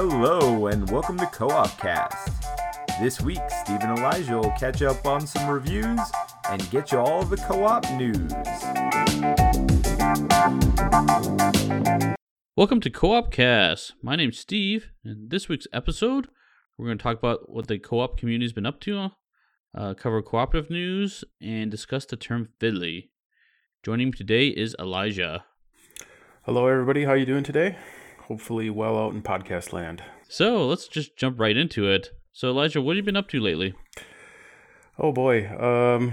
Hello, 0.00 0.68
and 0.68 0.88
welcome 0.92 1.18
to 1.18 1.26
Co 1.26 1.48
op 1.48 1.76
Cast. 1.76 2.30
This 3.02 3.20
week, 3.20 3.40
Steve 3.48 3.80
and 3.80 3.98
Elijah 3.98 4.36
will 4.36 4.52
catch 4.52 4.80
up 4.80 5.04
on 5.04 5.26
some 5.26 5.50
reviews 5.50 5.98
and 6.48 6.70
get 6.70 6.92
you 6.92 6.98
all 6.98 7.24
the 7.24 7.36
co 7.36 7.64
op 7.64 7.82
news. 7.90 8.32
Welcome 12.56 12.78
to 12.82 12.90
Co-op 12.90 13.32
Cast. 13.32 13.94
My 14.00 14.14
name's 14.14 14.38
Steve, 14.38 14.92
and 15.04 15.30
this 15.30 15.48
week's 15.48 15.66
episode, 15.72 16.28
we're 16.76 16.86
going 16.86 16.98
to 16.98 17.02
talk 17.02 17.18
about 17.18 17.50
what 17.50 17.66
the 17.66 17.80
co-op 17.80 18.16
community's 18.16 18.52
been 18.52 18.66
up 18.66 18.78
to, 18.82 19.10
uh, 19.76 19.94
cover 19.94 20.22
cooperative 20.22 20.70
news, 20.70 21.24
and 21.42 21.72
discuss 21.72 22.04
the 22.04 22.14
term 22.14 22.50
fiddly. 22.60 23.08
Joining 23.82 24.10
me 24.10 24.12
today 24.12 24.46
is 24.46 24.76
Elijah. 24.78 25.44
Hello, 26.42 26.68
everybody. 26.68 27.02
How 27.02 27.14
you 27.14 27.26
doing 27.26 27.42
today? 27.42 27.76
Hopefully, 28.28 28.68
well 28.68 28.98
out 28.98 29.14
in 29.14 29.22
podcast 29.22 29.72
land. 29.72 30.02
So 30.28 30.66
let's 30.66 30.86
just 30.86 31.16
jump 31.16 31.40
right 31.40 31.56
into 31.56 31.88
it. 31.88 32.10
So 32.34 32.50
Elijah, 32.50 32.82
what 32.82 32.94
have 32.94 32.98
you 32.98 33.06
been 33.06 33.16
up 33.16 33.30
to 33.30 33.40
lately? 33.40 33.72
Oh 34.98 35.12
boy, 35.12 35.48
um, 35.58 36.12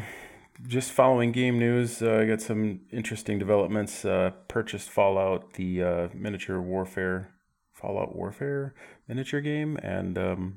just 0.65 0.93
following 0.93 1.33
game 1.33 1.59
news. 1.59 2.01
Uh, 2.01 2.19
I 2.21 2.25
got 2.25 2.39
some 2.39 2.79
interesting 2.89 3.37
developments. 3.37 4.05
Uh, 4.05 4.31
purchased 4.47 4.89
Fallout, 4.89 5.55
the 5.55 5.83
uh, 5.83 6.07
miniature 6.13 6.61
warfare, 6.61 7.33
Fallout 7.73 8.15
Warfare 8.15 8.73
miniature 9.09 9.41
game, 9.41 9.75
and 9.83 10.17
um, 10.17 10.55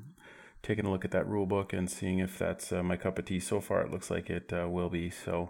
taking 0.63 0.85
a 0.85 0.89
look 0.89 1.03
at 1.03 1.11
that 1.11 1.27
rule 1.27 1.45
book 1.45 1.73
and 1.73 1.91
seeing 1.91 2.19
if 2.19 2.39
that's 2.39 2.71
uh, 2.71 2.81
my 2.81 2.95
cup 2.95 3.19
of 3.19 3.25
tea. 3.25 3.41
So 3.41 3.59
far, 3.59 3.81
it 3.81 3.91
looks 3.91 4.09
like 4.09 4.29
it 4.29 4.53
uh, 4.53 4.69
will 4.69 4.89
be. 4.89 5.09
So. 5.09 5.49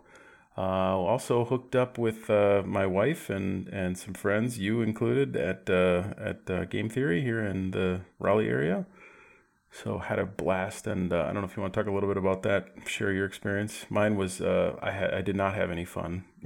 Uh, 0.59 0.98
also 0.98 1.45
hooked 1.45 1.73
up 1.73 1.98
with 1.98 2.30
uh, 2.30 2.62
my 2.66 2.86
wife 2.86 3.30
and, 3.30 3.70
and 3.70 3.98
some 3.98 4.13
friends, 4.13 4.59
you 4.59 4.82
included, 4.82 5.38
at 5.38 5.70
uh, 5.70 6.04
at 6.18 6.49
uh, 6.49 6.66
Game 6.66 6.90
Theory 6.90 7.22
here 7.22 7.40
in 7.40 7.72
the 7.72 8.02
Raleigh 8.20 8.49
area. 8.49 8.85
So 9.71 9.99
had 9.99 10.20
a 10.20 10.26
blast, 10.26 10.85
and 10.85 11.13
uh, 11.13 11.21
I 11.21 11.26
don't 11.27 11.35
know 11.35 11.46
if 11.46 11.55
you 11.55 11.62
want 11.62 11.74
to 11.74 11.80
talk 11.80 11.87
a 11.87 11.93
little 11.93 12.10
bit 12.10 12.18
about 12.18 12.43
that. 12.43 12.68
Share 12.85 13.13
your 13.13 13.26
experience. 13.26 13.85
Mine 13.90 14.18
was 14.18 14.41
uh, 14.41 14.76
I 14.82 14.91
had 14.91 15.13
I 15.13 15.21
did 15.21 15.37
not 15.37 15.55
have 15.55 15.71
any 15.71 15.85
fun. 15.85 16.26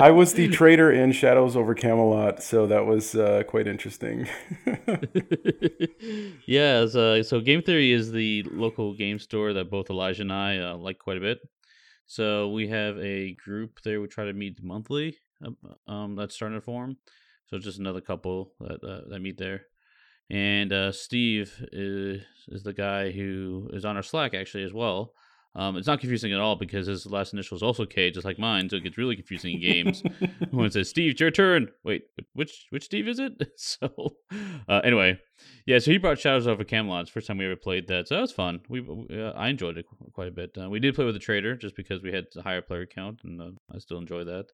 I 0.00 0.10
was 0.10 0.32
the 0.32 0.48
traitor 0.50 0.90
in 0.90 1.12
Shadows 1.12 1.54
over 1.54 1.74
Camelot, 1.74 2.42
so 2.42 2.66
that 2.66 2.86
was 2.86 3.14
quite 3.48 3.66
interesting. 3.66 4.26
yeah, 6.46 6.86
so, 6.86 7.20
so 7.20 7.40
Game 7.40 7.60
Theory 7.60 7.92
is 7.92 8.10
the 8.10 8.42
local 8.44 8.94
game 8.94 9.18
store 9.18 9.52
that 9.52 9.70
both 9.70 9.90
Elijah 9.90 10.22
and 10.22 10.32
I 10.32 10.72
like 10.72 10.98
quite 10.98 11.18
a 11.18 11.20
bit. 11.20 11.40
So 12.06 12.50
we 12.50 12.68
have 12.68 12.98
a 12.98 13.34
group 13.34 13.80
there. 13.82 14.00
We 14.00 14.08
try 14.08 14.26
to 14.26 14.32
meet 14.32 14.62
monthly. 14.62 15.16
Um, 15.86 16.16
that's 16.16 16.34
starting 16.34 16.58
to 16.58 16.64
form. 16.64 16.96
So 17.46 17.58
just 17.58 17.78
another 17.78 18.00
couple 18.00 18.52
that 18.60 18.82
uh, 18.84 19.08
that 19.08 19.20
meet 19.20 19.38
there. 19.38 19.66
And 20.30 20.72
uh, 20.72 20.92
Steve 20.92 21.54
is 21.72 22.22
is 22.48 22.62
the 22.62 22.72
guy 22.72 23.10
who 23.10 23.68
is 23.72 23.84
on 23.84 23.96
our 23.96 24.02
Slack 24.02 24.34
actually 24.34 24.64
as 24.64 24.72
well. 24.72 25.12
Um, 25.56 25.76
it's 25.76 25.86
not 25.86 26.00
confusing 26.00 26.32
at 26.32 26.40
all 26.40 26.56
because 26.56 26.88
his 26.88 27.06
last 27.06 27.32
initial 27.32 27.56
is 27.56 27.62
also 27.62 27.86
K, 27.86 28.10
just 28.10 28.24
like 28.24 28.40
mine, 28.40 28.68
so 28.68 28.76
it 28.76 28.82
gets 28.82 28.98
really 28.98 29.14
confusing 29.14 29.54
in 29.54 29.60
games. 29.60 30.02
when 30.50 30.66
it 30.66 30.72
says 30.72 30.88
Steve, 30.88 31.12
it's 31.12 31.20
your 31.20 31.30
turn. 31.30 31.68
Wait, 31.84 32.06
which 32.32 32.66
which 32.70 32.84
Steve 32.84 33.06
is 33.06 33.20
it? 33.20 33.40
so 33.56 34.16
uh, 34.68 34.80
anyway, 34.82 35.16
yeah. 35.64 35.78
So 35.78 35.92
he 35.92 35.98
brought 35.98 36.18
Shadows 36.18 36.48
over 36.48 36.64
Camelot. 36.64 37.02
It's 37.02 37.10
the 37.10 37.14
first 37.14 37.28
time 37.28 37.38
we 37.38 37.44
ever 37.44 37.54
played 37.54 37.86
that, 37.86 38.08
so 38.08 38.16
that 38.16 38.20
was 38.22 38.32
fun. 38.32 38.62
We 38.68 38.84
uh, 39.12 39.30
I 39.36 39.48
enjoyed 39.48 39.78
it 39.78 39.86
quite 40.12 40.28
a 40.28 40.32
bit. 40.32 40.56
Uh, 40.60 40.68
we 40.68 40.80
did 40.80 40.96
play 40.96 41.04
with 41.04 41.14
the 41.14 41.20
traitor 41.20 41.54
just 41.54 41.76
because 41.76 42.02
we 42.02 42.12
had 42.12 42.26
a 42.36 42.42
higher 42.42 42.62
player 42.62 42.86
count, 42.86 43.20
and 43.22 43.40
uh, 43.40 43.50
I 43.72 43.78
still 43.78 43.98
enjoy 43.98 44.24
that. 44.24 44.46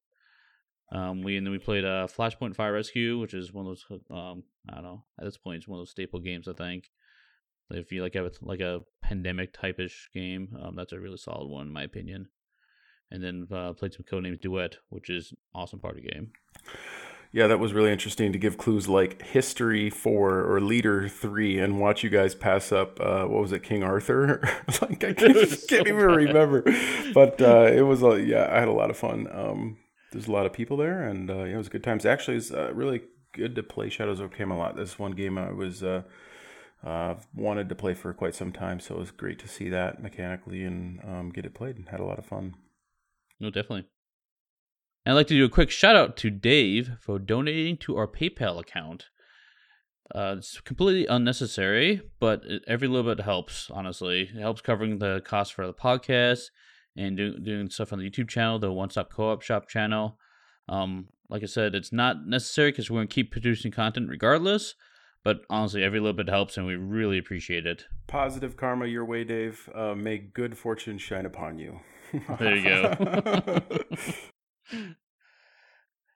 Um, 0.91 1.23
we 1.23 1.37
and 1.37 1.47
then 1.47 1.51
we 1.51 1.59
played 1.59 1.85
uh, 1.85 2.07
Flashpoint 2.07 2.55
Fire 2.55 2.73
Rescue, 2.73 3.17
which 3.17 3.33
is 3.33 3.51
one 3.51 3.65
of 3.65 3.71
those 3.71 4.01
um, 4.11 4.43
I 4.69 4.75
don't 4.75 4.83
know 4.83 5.03
at 5.17 5.25
this 5.25 5.37
point 5.37 5.57
it's 5.57 5.67
one 5.67 5.79
of 5.79 5.81
those 5.81 5.91
staple 5.91 6.19
games 6.19 6.47
I 6.47 6.53
think. 6.53 6.91
If 7.73 7.91
you 7.91 8.01
like 8.01 8.13
have 8.15 8.25
a, 8.25 8.31
like 8.41 8.61
a 8.61 8.81
pandemic 9.01 9.53
type 9.53 9.79
ish 9.79 10.09
game, 10.13 10.57
um, 10.61 10.75
that's 10.75 10.93
a 10.93 10.99
really 10.99 11.17
solid 11.17 11.47
one 11.47 11.67
in 11.67 11.73
my 11.73 11.83
opinion. 11.83 12.27
And 13.09 13.23
then 13.23 13.47
uh, 13.51 13.73
played 13.73 13.93
some 13.93 14.05
codenames 14.09 14.39
Duet, 14.39 14.77
which 14.89 15.09
is 15.09 15.33
awesome 15.53 15.79
party 15.79 16.01
game. 16.01 16.31
Yeah, 17.33 17.47
that 17.47 17.59
was 17.59 17.71
really 17.71 17.91
interesting 17.91 18.33
to 18.33 18.37
give 18.37 18.57
clues 18.57 18.89
like 18.89 19.21
history 19.21 19.89
four 19.89 20.43
or 20.43 20.59
leader 20.59 21.07
three, 21.07 21.59
and 21.59 21.79
watch 21.79 22.03
you 22.03 22.09
guys 22.09 22.35
pass 22.35 22.73
up. 22.73 22.99
Uh, 22.99 23.23
what 23.23 23.41
was 23.41 23.53
it, 23.53 23.63
King 23.63 23.83
Arthur? 23.83 24.41
like 24.81 25.03
I 25.03 25.13
can't, 25.13 25.49
so 25.49 25.67
can't 25.67 25.87
even 25.87 25.95
remember, 25.95 26.61
but 27.13 27.41
uh, 27.41 27.69
it 27.73 27.83
was 27.83 28.03
a 28.03 28.21
yeah. 28.21 28.49
I 28.51 28.59
had 28.59 28.67
a 28.67 28.73
lot 28.73 28.89
of 28.89 28.97
fun. 28.97 29.27
Um, 29.31 29.77
there's 30.11 30.27
a 30.27 30.31
lot 30.31 30.45
of 30.45 30.51
people 30.51 30.75
there, 30.75 31.07
and 31.07 31.29
uh, 31.29 31.43
yeah, 31.43 31.53
it 31.53 31.57
was 31.57 31.69
good 31.69 31.85
times. 31.85 32.05
Actually, 32.05 32.35
it's 32.35 32.51
uh, 32.51 32.73
really 32.73 33.01
good 33.33 33.55
to 33.55 33.63
play 33.63 33.89
Shadows 33.89 34.19
of 34.19 34.33
Camelot. 34.33 34.75
This 34.75 34.99
one 34.99 35.13
game 35.13 35.37
I 35.37 35.51
was 35.51 35.81
uh, 36.83 37.15
wanted 37.35 37.69
to 37.69 37.75
play 37.75 37.93
for 37.93 38.13
quite 38.13 38.35
some 38.35 38.51
time, 38.51 38.79
so 38.79 38.95
it 38.95 38.99
was 38.99 39.11
great 39.11 39.39
to 39.39 39.47
see 39.47 39.69
that 39.69 40.01
mechanically 40.01 40.63
and 40.63 40.99
um, 41.07 41.29
get 41.29 41.45
it 41.45 41.53
played. 41.53 41.75
and 41.77 41.89
Had 41.89 41.99
a 41.99 42.05
lot 42.05 42.19
of 42.19 42.25
fun. 42.25 42.55
No, 43.39 43.49
definitely. 43.49 43.87
And 45.05 45.13
I'd 45.13 45.15
like 45.15 45.27
to 45.27 45.35
do 45.35 45.45
a 45.45 45.49
quick 45.49 45.71
shout 45.71 45.95
out 45.95 46.17
to 46.17 46.29
Dave 46.29 46.91
for 47.01 47.17
donating 47.19 47.77
to 47.77 47.97
our 47.97 48.07
PayPal 48.07 48.59
account. 48.59 49.05
Uh, 50.13 50.35
it's 50.37 50.59
completely 50.59 51.07
unnecessary, 51.07 52.01
but 52.19 52.43
every 52.67 52.87
little 52.87 53.15
bit 53.15 53.23
helps. 53.23 53.69
Honestly, 53.71 54.29
it 54.33 54.39
helps 54.39 54.61
covering 54.61 54.99
the 54.99 55.21
cost 55.25 55.53
for 55.53 55.65
the 55.65 55.73
podcast 55.73 56.49
and 56.97 57.15
do, 57.15 57.39
doing 57.39 57.69
stuff 57.69 57.93
on 57.93 57.99
the 57.99 58.09
YouTube 58.09 58.29
channel, 58.29 58.59
the 58.59 58.71
One 58.71 58.89
Stop 58.89 59.11
Co-op 59.11 59.41
Shop 59.41 59.67
channel. 59.69 60.17
Um, 60.67 61.07
like 61.29 61.43
I 61.43 61.47
said, 61.47 61.73
it's 61.75 61.93
not 61.93 62.27
necessary 62.27 62.71
because 62.71 62.91
we're 62.91 62.99
gonna 62.99 63.07
keep 63.07 63.31
producing 63.31 63.71
content 63.71 64.09
regardless. 64.09 64.75
But 65.23 65.41
honestly, 65.49 65.83
every 65.83 65.99
little 65.99 66.15
bit 66.15 66.29
helps, 66.29 66.57
and 66.57 66.65
we 66.65 66.75
really 66.75 67.17
appreciate 67.17 67.65
it. 67.65 67.85
Positive 68.07 68.57
karma 68.57 68.87
your 68.87 69.05
way, 69.05 69.23
Dave. 69.23 69.69
Uh, 69.73 69.93
may 69.93 70.17
good 70.17 70.57
fortune 70.57 70.97
shine 70.97 71.25
upon 71.25 71.59
you. 71.59 71.79
there 72.39 72.55
you 72.55 72.63
go. 72.63 73.59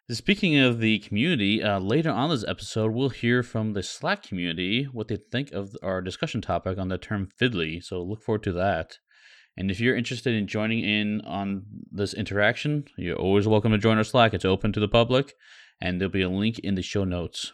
Speaking 0.09 0.57
of 0.57 0.79
the 0.79 0.99
community, 0.99 1.63
uh, 1.63 1.79
later 1.79 2.11
on 2.11 2.29
this 2.29 2.45
episode, 2.47 2.91
we'll 2.93 3.09
hear 3.09 3.41
from 3.41 3.73
the 3.73 3.81
Slack 3.81 4.21
community 4.21 4.83
what 4.83 5.07
they 5.07 5.17
think 5.17 5.51
of 5.51 5.75
our 5.81 5.99
discussion 5.99 6.41
topic 6.41 6.77
on 6.77 6.89
the 6.89 6.99
term 6.99 7.27
fiddly. 7.41 7.83
So 7.83 8.03
look 8.03 8.21
forward 8.21 8.43
to 8.43 8.51
that. 8.53 8.99
And 9.57 9.71
if 9.71 9.79
you're 9.79 9.95
interested 9.95 10.35
in 10.35 10.45
joining 10.45 10.83
in 10.83 11.21
on 11.21 11.63
this 11.91 12.13
interaction, 12.13 12.85
you're 12.97 13.17
always 13.17 13.47
welcome 13.47 13.71
to 13.71 13.77
join 13.79 13.97
our 13.97 14.03
Slack. 14.03 14.35
It's 14.35 14.45
open 14.45 14.73
to 14.73 14.79
the 14.79 14.87
public, 14.87 15.33
and 15.81 15.99
there'll 15.99 16.11
be 16.11 16.21
a 16.21 16.29
link 16.29 16.59
in 16.59 16.75
the 16.75 16.83
show 16.83 17.03
notes. 17.03 17.53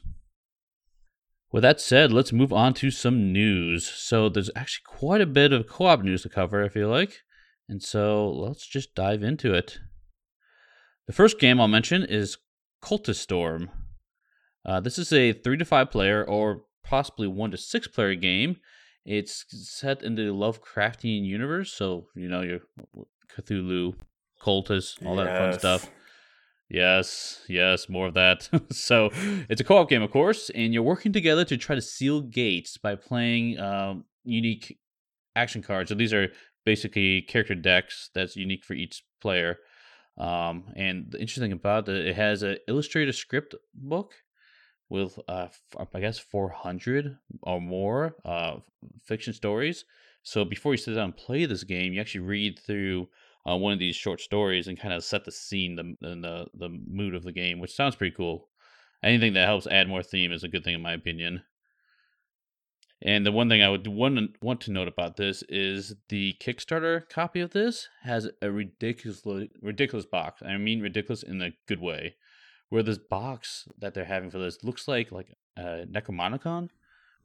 With 1.52 1.64
that 1.64 1.82
said, 1.82 2.12
let's 2.12 2.32
move 2.32 2.54
on 2.54 2.74
to 2.76 2.92
some 2.92 3.34
news. 3.34 3.86
So, 3.88 4.30
there's 4.30 4.50
actually 4.56 4.84
quite 4.86 5.22
a 5.22 5.26
bit 5.26 5.52
of 5.52 5.68
co 5.68 5.86
op 5.86 6.02
news 6.02 6.24
to 6.24 6.30
cover, 6.30 6.64
I 6.64 6.70
feel 6.70 6.90
like. 6.90 7.20
And 7.68 7.82
so, 7.82 8.30
let's 8.30 8.66
just 8.68 8.96
dive 8.96 9.24
into 9.24 9.54
it. 9.54 9.80
The 11.08 11.14
first 11.14 11.40
game 11.40 11.60
I'll 11.60 11.68
mention 11.68 12.04
is 12.04 12.38
Cultist 12.84 13.16
Storm. 13.16 13.70
Uh, 14.66 14.80
this 14.80 14.98
is 14.98 15.12
a 15.12 15.34
three 15.34 15.58
to 15.58 15.66
five 15.66 15.92
player, 15.92 16.24
or 16.24 16.64
possibly 16.84 17.28
one 17.28 17.52
to 17.52 17.58
six 17.58 17.88
player 17.88 18.16
game 18.16 18.58
it's 19.06 19.46
set 19.50 20.04
in 20.04 20.16
the 20.16 20.24
Lovecraftian 20.24 21.26
universe, 21.26 21.74
so 21.74 22.08
you 22.16 22.28
know 22.28 22.42
your 22.42 22.60
Cthulhu, 23.36 23.96
cultists, 24.42 25.04
all 25.06 25.16
yes. 25.16 25.26
that 25.26 25.40
fun 25.40 25.60
stuff. 25.60 25.90
Yes, 26.72 27.42
yes, 27.50 27.90
more 27.90 28.08
of 28.08 28.14
that. 28.14 28.48
so 28.72 29.10
it's 29.50 29.60
a 29.60 29.64
co-op 29.64 29.90
game, 29.90 30.02
of 30.02 30.12
course, 30.12 30.50
and 30.56 30.74
you're 30.74 30.84
working 30.84 31.12
together 31.12 31.44
to 31.44 31.58
try 31.58 31.76
to 31.76 31.82
seal 31.82 32.22
gates 32.22 32.78
by 32.78 32.96
playing 32.96 33.60
um, 33.60 34.06
unique 34.24 34.80
action 35.36 35.62
cards. 35.62 35.90
So 35.90 35.96
these 35.96 36.14
are 36.14 36.30
basically 36.66 37.24
character 37.24 37.56
decks 37.56 38.10
that's 38.16 38.38
unique 38.38 38.64
for 38.64 38.74
each 38.74 39.04
player. 39.20 39.58
Um, 40.18 40.72
and 40.78 41.08
the 41.12 41.20
interesting 41.20 41.52
about 41.52 41.90
it, 41.90 42.08
it 42.08 42.16
has 42.16 42.42
an 42.42 42.58
illustrated 42.70 43.16
script 43.16 43.54
book 43.74 44.14
with 44.88 45.20
uh, 45.28 45.48
I 45.94 46.00
guess 46.00 46.20
400 46.20 47.18
or 47.44 47.60
more 47.60 48.16
uh, 48.24 48.58
fiction 49.04 49.34
stories. 49.34 49.84
So 50.24 50.46
before 50.46 50.74
you 50.74 50.78
sit 50.78 50.96
down 50.96 51.06
and 51.06 51.18
play 51.18 51.46
this 51.46 51.66
game, 51.66 51.92
you 51.92 52.00
actually 52.00 52.22
read 52.22 52.60
through 52.60 53.10
uh, 53.50 53.58
one 53.58 53.74
of 53.74 53.80
these 53.80 53.96
short 53.96 54.22
stories 54.22 54.68
and 54.68 54.80
kind 54.80 54.94
of 54.94 55.04
set 55.04 55.26
the 55.26 55.32
scene, 55.32 55.76
the, 55.76 55.96
the 56.02 56.48
the 56.54 56.70
mood 56.70 57.16
of 57.16 57.24
the 57.24 57.32
game, 57.32 57.60
which 57.60 57.76
sounds 57.76 57.96
pretty 57.96 58.16
cool. 58.16 58.50
Anything 59.04 59.34
that 59.34 59.48
helps 59.48 59.68
add 59.68 59.88
more 59.88 60.04
theme 60.04 60.32
is 60.32 60.44
a 60.44 60.48
good 60.48 60.64
thing, 60.64 60.76
in 60.76 60.82
my 60.82 60.94
opinion. 60.94 61.42
And 63.04 63.26
the 63.26 63.32
one 63.32 63.50
thing 63.50 63.64
I 63.64 63.70
would 63.70 63.88
want 63.88 64.36
want 64.44 64.62
to 64.62 64.72
note 64.72 64.88
about 64.88 65.18
this 65.18 65.44
is 65.50 65.96
the 66.10 66.36
Kickstarter 66.40 67.10
copy 67.10 67.40
of 67.40 67.52
this 67.52 67.90
has 68.04 68.30
a 68.42 68.52
ridiculous 68.52 69.24
ridiculous 69.62 70.06
box. 70.06 70.44
I 70.44 70.56
mean 70.58 70.82
ridiculous 70.82 71.24
in 71.24 71.42
a 71.42 71.54
good 71.68 71.82
way 71.82 72.16
where 72.70 72.84
this 72.84 73.00
box 73.00 73.68
that 73.80 73.94
they're 73.94 74.06
having 74.06 74.30
for 74.30 74.38
this 74.38 74.64
looks 74.64 74.88
like 74.88 75.12
like 75.12 75.36
a 75.58 75.86
Necromonicon 75.92 76.70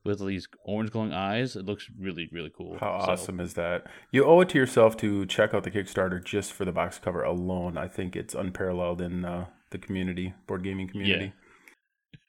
with 0.07 0.27
these 0.27 0.49
orange 0.65 0.91
glowing 0.91 1.13
eyes. 1.13 1.57
It 1.57 1.65
looks 1.65 1.91
really 1.99 2.29
really 2.33 2.53
cool. 2.57 2.79
How 2.79 3.01
so. 3.05 3.13
awesome 3.13 3.41
is 3.41 3.55
that? 3.55 3.87
You 4.13 4.25
owe 4.25 4.41
it 4.41 4.49
to 4.51 4.59
yourself 4.59 4.97
to 4.99 5.27
check 5.27 5.53
out 5.55 5.65
the 5.65 5.71
Kickstarter 5.71 6.23
just 6.23 6.53
for 6.53 6.65
the 6.65 6.73
box 6.73 6.99
cover 6.99 7.23
alone. 7.23 7.77
I 7.77 7.89
think 7.89 8.17
it's 8.17 8.35
unparalleled 8.35 9.01
in 9.01 9.25
uh, 9.25 9.47
the 9.71 9.79
community, 9.79 10.35
board 10.47 10.65
gaming 10.65 10.89
community. 10.89 11.33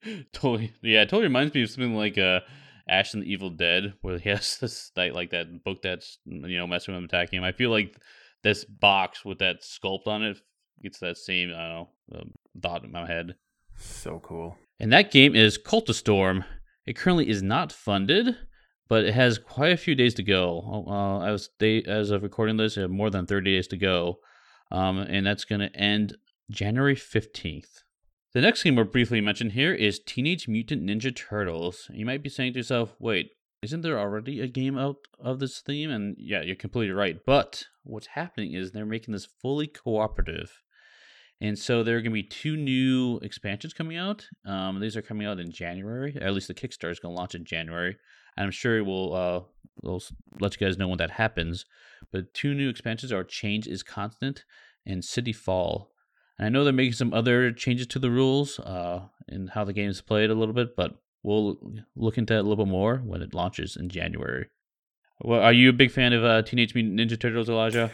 totally. 0.34 0.74
Yeah, 0.82 1.02
it 1.02 1.10
totally 1.10 1.24
reminds 1.24 1.54
me 1.54 1.64
of 1.64 1.70
something 1.70 1.96
like 1.96 2.18
uh, 2.18 2.42
Ash 2.90 3.14
and 3.14 3.24
the 3.24 3.32
Evil 3.32 3.50
Dead, 3.50 3.94
where 4.02 4.18
he 4.18 4.30
has 4.30 4.58
this 4.62 4.92
like, 4.96 5.14
like 5.14 5.30
that 5.32 5.64
book 5.64 5.82
that's 5.82 6.20
you 6.26 6.58
know 6.58 6.68
messing 6.68 6.94
with 6.94 7.00
him, 7.00 7.06
attacking 7.06 7.40
him. 7.40 7.44
I 7.44 7.52
feel 7.52 7.70
like 7.70 7.98
this 8.44 8.66
box 8.66 9.26
with 9.26 9.40
that 9.40 9.62
sculpt 9.62 10.08
on 10.08 10.24
it 10.24 10.38
gets 10.82 11.00
that 11.00 11.18
same 11.18 11.50
I 11.50 11.68
don't 11.68 11.70
know 11.70 11.90
um, 12.20 12.32
thought 12.62 12.84
in 12.84 12.92
my 12.92 13.06
head. 13.06 13.36
So 13.78 14.20
cool. 14.20 14.58
And 14.80 14.94
that 14.94 15.12
game 15.12 15.36
is 15.36 15.58
Cultistorm. 15.58 16.46
It 16.88 16.96
currently 16.96 17.28
is 17.28 17.44
not 17.44 17.74
funded, 17.74 18.38
but 18.88 19.04
it 19.04 19.14
has 19.14 19.38
quite 19.38 19.74
a 19.74 19.78
few 19.78 19.94
days 19.94 20.14
to 20.16 20.24
go. 20.24 20.86
Uh, 20.88 21.20
as 21.26 21.50
they 21.60 21.84
as 21.84 22.10
of 22.12 22.24
recording 22.24 22.56
this, 22.56 22.78
it 22.78 22.82
have 22.82 22.90
more 22.90 23.10
than 23.10 23.26
thirty 23.26 23.54
days 23.54 23.68
to 23.68 23.78
go, 23.78 24.20
um, 24.72 25.00
and 25.00 25.28
that's 25.28 25.44
going 25.44 25.60
to 25.60 25.76
end 25.76 26.16
January 26.50 26.96
fifteenth. 26.96 27.84
The 28.34 28.42
next 28.42 28.64
game 28.64 28.76
we'll 28.76 28.86
briefly 28.86 29.20
mention 29.20 29.50
here 29.50 29.74
is 29.74 30.00
Teenage 30.00 30.48
Mutant 30.48 30.84
Ninja 30.84 31.14
Turtles. 31.14 31.90
You 31.92 32.06
might 32.06 32.24
be 32.24 32.30
saying 32.30 32.54
to 32.54 32.60
yourself, 32.60 32.96
"Wait, 33.00 33.32
isn't 33.62 33.82
there 33.82 34.00
already 34.00 34.40
a 34.40 34.48
game 34.48 34.78
out 34.78 34.98
of 35.20 35.40
this 35.40 35.60
theme?" 35.60 35.92
And 35.92 36.16
yeah, 36.18 36.42
you're 36.42 36.56
completely 36.56 36.94
right. 36.94 37.18
But 37.26 37.66
what's 37.84 38.08
happening 38.08 38.54
is 38.54 38.72
they're 38.72 38.86
making 38.86 39.12
this 39.12 39.28
fully 39.42 39.68
cooperative. 39.68 40.62
And 41.40 41.58
so 41.58 41.84
there 41.84 41.98
are 41.98 42.02
going 42.02 42.12
to 42.12 42.22
be 42.22 42.24
two 42.24 42.58
new 42.58 43.20
expansions 43.22 43.74
coming 43.74 43.98
out. 43.98 44.28
Um, 44.46 44.80
these 44.80 44.98
are 44.98 45.04
coming 45.04 45.28
out 45.28 45.40
in 45.40 45.52
January. 45.52 46.18
At 46.20 46.34
least 46.34 46.48
the 46.48 46.54
Kickstarter 46.56 46.92
is 46.92 47.00
going 47.00 47.14
to 47.14 47.18
launch 47.20 47.36
in 47.36 47.46
January. 47.46 47.96
And 48.36 48.46
I'm 48.46 48.52
sure 48.52 48.84
we'll, 48.84 49.14
uh, 49.14 49.42
we'll 49.84 50.02
let 50.40 50.60
you 50.60 50.66
guys 50.66 50.78
know 50.78 50.88
when 50.88 50.98
that 50.98 51.12
happens. 51.12 51.66
But 52.12 52.34
two 52.34 52.54
new 52.54 52.70
expansions 52.70 53.12
are 53.12 53.24
Change 53.24 53.68
is 53.68 53.84
Constant 53.84 54.46
and 54.86 55.06
City 55.06 55.34
Fall. 55.34 55.92
And 56.40 56.48
I 56.48 56.50
know 56.50 56.64
they're 56.64 56.74
making 56.74 56.94
some 56.94 57.14
other 57.14 57.52
changes 57.52 57.88
to 57.88 58.00
the 58.00 58.12
rules 58.12 58.60
uh, 58.60 59.02
and 59.28 59.52
how 59.52 59.64
the 59.64 59.74
game 59.74 59.90
is 59.90 60.02
played 60.02 60.30
a 60.30 60.36
little 60.36 60.54
bit, 60.54 60.76
but 60.76 61.00
we'll 61.24 61.60
look 61.96 62.18
into 62.18 62.34
that 62.34 62.42
a 62.42 62.48
little 62.48 62.66
bit 62.66 62.72
more 62.72 62.98
when 62.98 63.22
it 63.22 63.34
launches 63.34 63.76
in 63.76 63.90
January. 63.90 64.48
Well, 65.20 65.42
are 65.42 65.54
you 65.54 65.70
a 65.70 65.74
big 65.74 65.92
fan 65.92 66.14
of 66.14 66.24
uh, 66.24 66.44
Teenage 66.44 66.76
Mutant 66.76 67.00
Ninja 67.00 67.20
Turtles, 67.20 67.50
Elijah? 67.50 67.92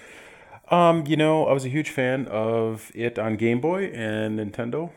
Um, 0.73 1.05
you 1.05 1.15
know, 1.15 1.45
I 1.45 1.53
was 1.53 1.65
a 1.65 1.69
huge 1.69 1.91
fan 1.91 2.25
of 2.29 2.91
it 2.95 3.19
on 3.19 3.35
Game 3.35 3.61
Boy 3.61 3.91
and 3.93 4.39
Nintendo. 4.39 4.89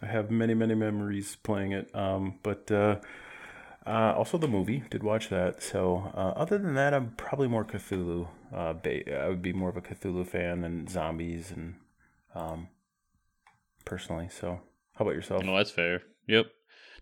I 0.00 0.06
have 0.06 0.30
many, 0.30 0.54
many 0.54 0.76
memories 0.76 1.36
playing 1.42 1.72
it. 1.72 1.92
Um, 1.96 2.38
but 2.44 2.70
uh, 2.70 3.00
uh, 3.84 4.14
also 4.16 4.38
the 4.38 4.46
movie, 4.46 4.84
did 4.88 5.02
watch 5.02 5.30
that. 5.30 5.64
So 5.64 6.12
uh, 6.14 6.32
other 6.36 6.58
than 6.58 6.74
that, 6.74 6.94
I'm 6.94 7.10
probably 7.16 7.48
more 7.48 7.64
Cthulhu. 7.64 8.28
Uh, 8.54 8.74
ba- 8.74 9.24
I 9.24 9.28
would 9.28 9.42
be 9.42 9.52
more 9.52 9.68
of 9.68 9.76
a 9.76 9.80
Cthulhu 9.80 10.24
fan 10.24 10.60
than 10.60 10.86
zombies 10.86 11.50
and 11.50 11.74
um, 12.36 12.68
personally. 13.84 14.28
So 14.30 14.60
how 14.94 15.04
about 15.04 15.16
yourself? 15.16 15.42
No, 15.42 15.56
that's 15.56 15.72
fair. 15.72 16.02
Yep. 16.28 16.46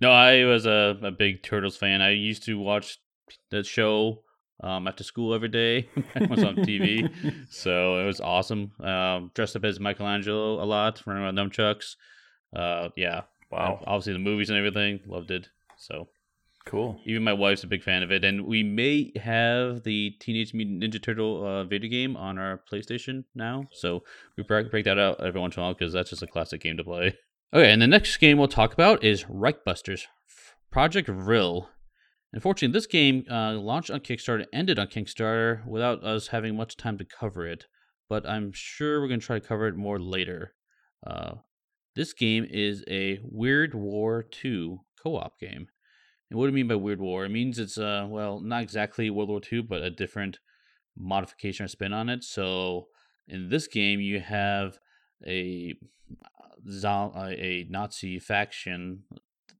No, 0.00 0.12
I 0.12 0.46
was 0.46 0.64
a, 0.64 0.96
a 1.02 1.11
big 1.11 1.43
Turtles 1.43 1.76
fan. 1.76 2.00
I 2.00 2.12
used 2.12 2.43
to 2.44 2.58
watch 2.58 3.00
that 3.50 3.67
show 3.67 4.23
um, 4.60 4.86
after 4.88 5.04
school 5.04 5.34
every 5.34 5.48
day. 5.48 5.88
it 6.14 6.30
was 6.30 6.42
on 6.44 6.56
TV, 6.56 7.10
so 7.50 7.98
it 8.02 8.06
was 8.06 8.20
awesome. 8.20 8.72
Um, 8.80 9.30
dressed 9.34 9.56
up 9.56 9.64
as 9.64 9.80
Michelangelo 9.80 10.62
a 10.62 10.66
lot, 10.66 11.02
running 11.06 11.22
around 11.22 11.36
nunchucks. 11.36 11.96
Uh, 12.54 12.88
yeah, 12.96 13.22
Wow. 13.50 13.76
And 13.78 13.84
obviously 13.86 14.12
the 14.14 14.18
movies 14.18 14.50
and 14.50 14.58
everything, 14.58 15.00
loved 15.06 15.30
it. 15.30 15.48
So 15.76 16.08
Cool. 16.64 17.00
even 17.06 17.22
my 17.22 17.32
wife's 17.32 17.62
a 17.62 17.68
big 17.68 17.82
fan 17.82 18.02
of 18.02 18.10
it, 18.10 18.24
and 18.24 18.44
we 18.44 18.62
may 18.62 19.12
have 19.16 19.84
the 19.84 20.10
Teenage 20.18 20.52
Mutant 20.52 20.82
Ninja 20.82 21.00
Turtle 21.00 21.46
uh, 21.46 21.64
video 21.64 21.88
game 21.88 22.16
on 22.16 22.38
our 22.38 22.60
PlayStation 22.70 23.24
now. 23.34 23.66
So 23.72 24.02
we 24.36 24.42
break, 24.42 24.70
break 24.70 24.84
that 24.86 24.98
out 24.98 25.20
every 25.24 25.40
once 25.40 25.56
in 25.56 25.62
a 25.62 25.66
while 25.66 25.74
because 25.74 25.92
that's 25.92 26.10
just 26.10 26.22
a 26.22 26.26
classic 26.26 26.60
game 26.62 26.76
to 26.76 26.84
play. 26.84 27.16
Okay, 27.54 27.70
and 27.70 27.80
the 27.80 27.86
next 27.86 28.16
game 28.16 28.38
we'll 28.38 28.48
talk 28.48 28.72
about 28.72 29.04
is 29.04 29.24
Reichbusters 29.24 30.06
Project 30.72 31.08
Vril. 31.08 31.68
Unfortunately, 32.32 32.73
this 32.73 32.87
game 32.87 33.25
uh, 33.31 33.52
launched 33.55 33.90
on 33.90 34.00
Kickstarter, 34.00 34.46
ended 34.52 34.78
on 34.78 34.88
Kickstarter 34.88 35.67
without 35.67 36.05
us 36.05 36.28
having 36.28 36.56
much 36.56 36.76
time 36.76 36.99
to 36.99 37.05
cover 37.05 37.46
it. 37.46 37.67
But 38.08 38.28
I'm 38.28 38.52
sure 38.52 39.00
we're 39.00 39.08
going 39.08 39.20
to 39.20 39.26
try 39.26 39.38
to 39.38 39.46
cover 39.46 39.67
it 39.67 39.76
more 39.76 39.99
later. 39.99 40.55
Uh, 41.06 41.34
this 41.94 42.12
game 42.12 42.46
is 42.49 42.84
a 42.88 43.19
Weird 43.23 43.75
War 43.75 44.23
2 44.23 44.78
co 45.02 45.17
op 45.17 45.38
game. 45.40 45.69
And 46.31 46.38
what 46.38 46.46
do 46.46 46.52
I 46.52 46.55
mean 46.55 46.69
by 46.69 46.75
Weird 46.75 47.00
War? 47.00 47.25
It 47.25 47.31
means 47.31 47.58
it's, 47.58 47.78
uh, 47.78 48.06
well, 48.08 48.40
not 48.40 48.62
exactly 48.62 49.08
World 49.11 49.28
War 49.28 49.40
II, 49.50 49.62
but 49.62 49.82
a 49.82 49.90
different 49.90 50.38
modification 50.96 51.64
or 51.64 51.69
spin 51.69 51.93
on 51.93 52.08
it. 52.08 52.25
So 52.25 52.88
in 53.28 53.49
this 53.49 53.67
game, 53.67 54.00
you 54.00 54.20
have 54.20 54.78
a, 55.26 55.75
uh, 56.84 57.11
a 57.17 57.67
Nazi 57.70 58.19
faction 58.19 59.05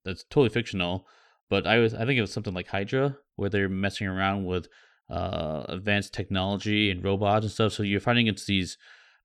that's 0.05 0.25
totally 0.25 0.51
fictional 0.51 1.07
but 1.49 1.67
I 1.67 1.79
was 1.79 1.95
I 1.95 2.05
think 2.05 2.19
it 2.19 2.23
was 2.23 2.33
something 2.33 2.55
like 2.55 2.69
Hydra, 2.69 3.17
where 3.37 3.51
they're 3.51 3.69
messing 3.69 4.07
around 4.07 4.45
with 4.45 4.69
uh, 5.11 5.65
advanced 5.69 6.13
technology 6.13 6.91
and 6.91 7.05
robots 7.05 7.45
and 7.45 7.53
stuff. 7.53 7.73
So 7.73 7.83
you're 7.83 8.01
fighting 8.01 8.29
against 8.29 8.47
these 8.47 8.77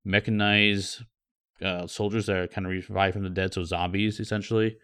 mechanized 0.06 1.03
uh, 1.62 1.88
soldiers 1.88 2.25
that 2.25 2.35
are 2.35 2.47
kind 2.47 2.65
of 2.65 2.71
revived 2.71 3.13
from 3.13 3.23
the 3.23 3.29
dead, 3.29 3.53
so 3.53 3.63
zombies 3.63 4.19
essentially. 4.19 4.77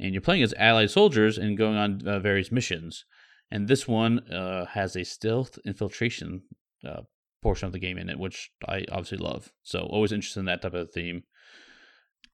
And 0.00 0.12
you're 0.12 0.22
playing 0.22 0.42
as 0.42 0.54
allied 0.58 0.90
soldiers 0.90 1.38
and 1.38 1.56
going 1.56 1.76
on 1.76 2.06
uh, 2.06 2.18
various 2.18 2.50
missions. 2.50 3.04
And 3.50 3.68
this 3.68 3.86
one 3.86 4.20
uh, 4.30 4.66
has 4.66 4.96
a 4.96 5.04
stealth 5.04 5.58
infiltration 5.64 6.42
uh, 6.86 7.02
portion 7.42 7.66
of 7.66 7.72
the 7.72 7.78
game 7.78 7.98
in 7.98 8.08
it, 8.08 8.18
which 8.18 8.50
I 8.66 8.84
obviously 8.90 9.18
love. 9.18 9.52
So 9.62 9.80
always 9.80 10.12
interested 10.12 10.40
in 10.40 10.46
that 10.46 10.62
type 10.62 10.74
of 10.74 10.90
theme. 10.90 11.22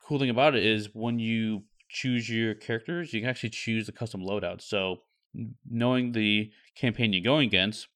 Cool 0.06 0.18
thing 0.18 0.30
about 0.30 0.54
it 0.54 0.64
is 0.64 0.88
when 0.94 1.18
you 1.18 1.64
choose 1.90 2.30
your 2.30 2.54
characters, 2.54 3.12
you 3.12 3.20
can 3.20 3.28
actually 3.28 3.50
choose 3.50 3.86
the 3.86 3.92
custom 3.92 4.22
loadout. 4.22 4.62
So, 4.62 5.02
knowing 5.68 6.12
the 6.12 6.50
campaign 6.74 7.12
you're 7.12 7.22
going 7.22 7.48
against, 7.48 7.88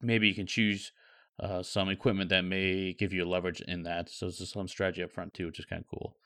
maybe 0.00 0.28
you 0.28 0.34
can 0.34 0.46
choose 0.46 0.92
uh, 1.40 1.62
some 1.62 1.88
equipment 1.88 2.30
that 2.30 2.42
may 2.42 2.92
give 2.92 3.12
you 3.12 3.24
a 3.24 3.28
leverage 3.28 3.60
in 3.60 3.82
that. 3.84 4.10
So, 4.10 4.26
there's 4.26 4.52
some 4.52 4.68
strategy 4.68 5.02
up 5.02 5.12
front 5.12 5.34
too, 5.34 5.46
which 5.46 5.58
is 5.58 5.66
kind 5.66 5.82
of 5.82 5.88
cool. 5.88 6.16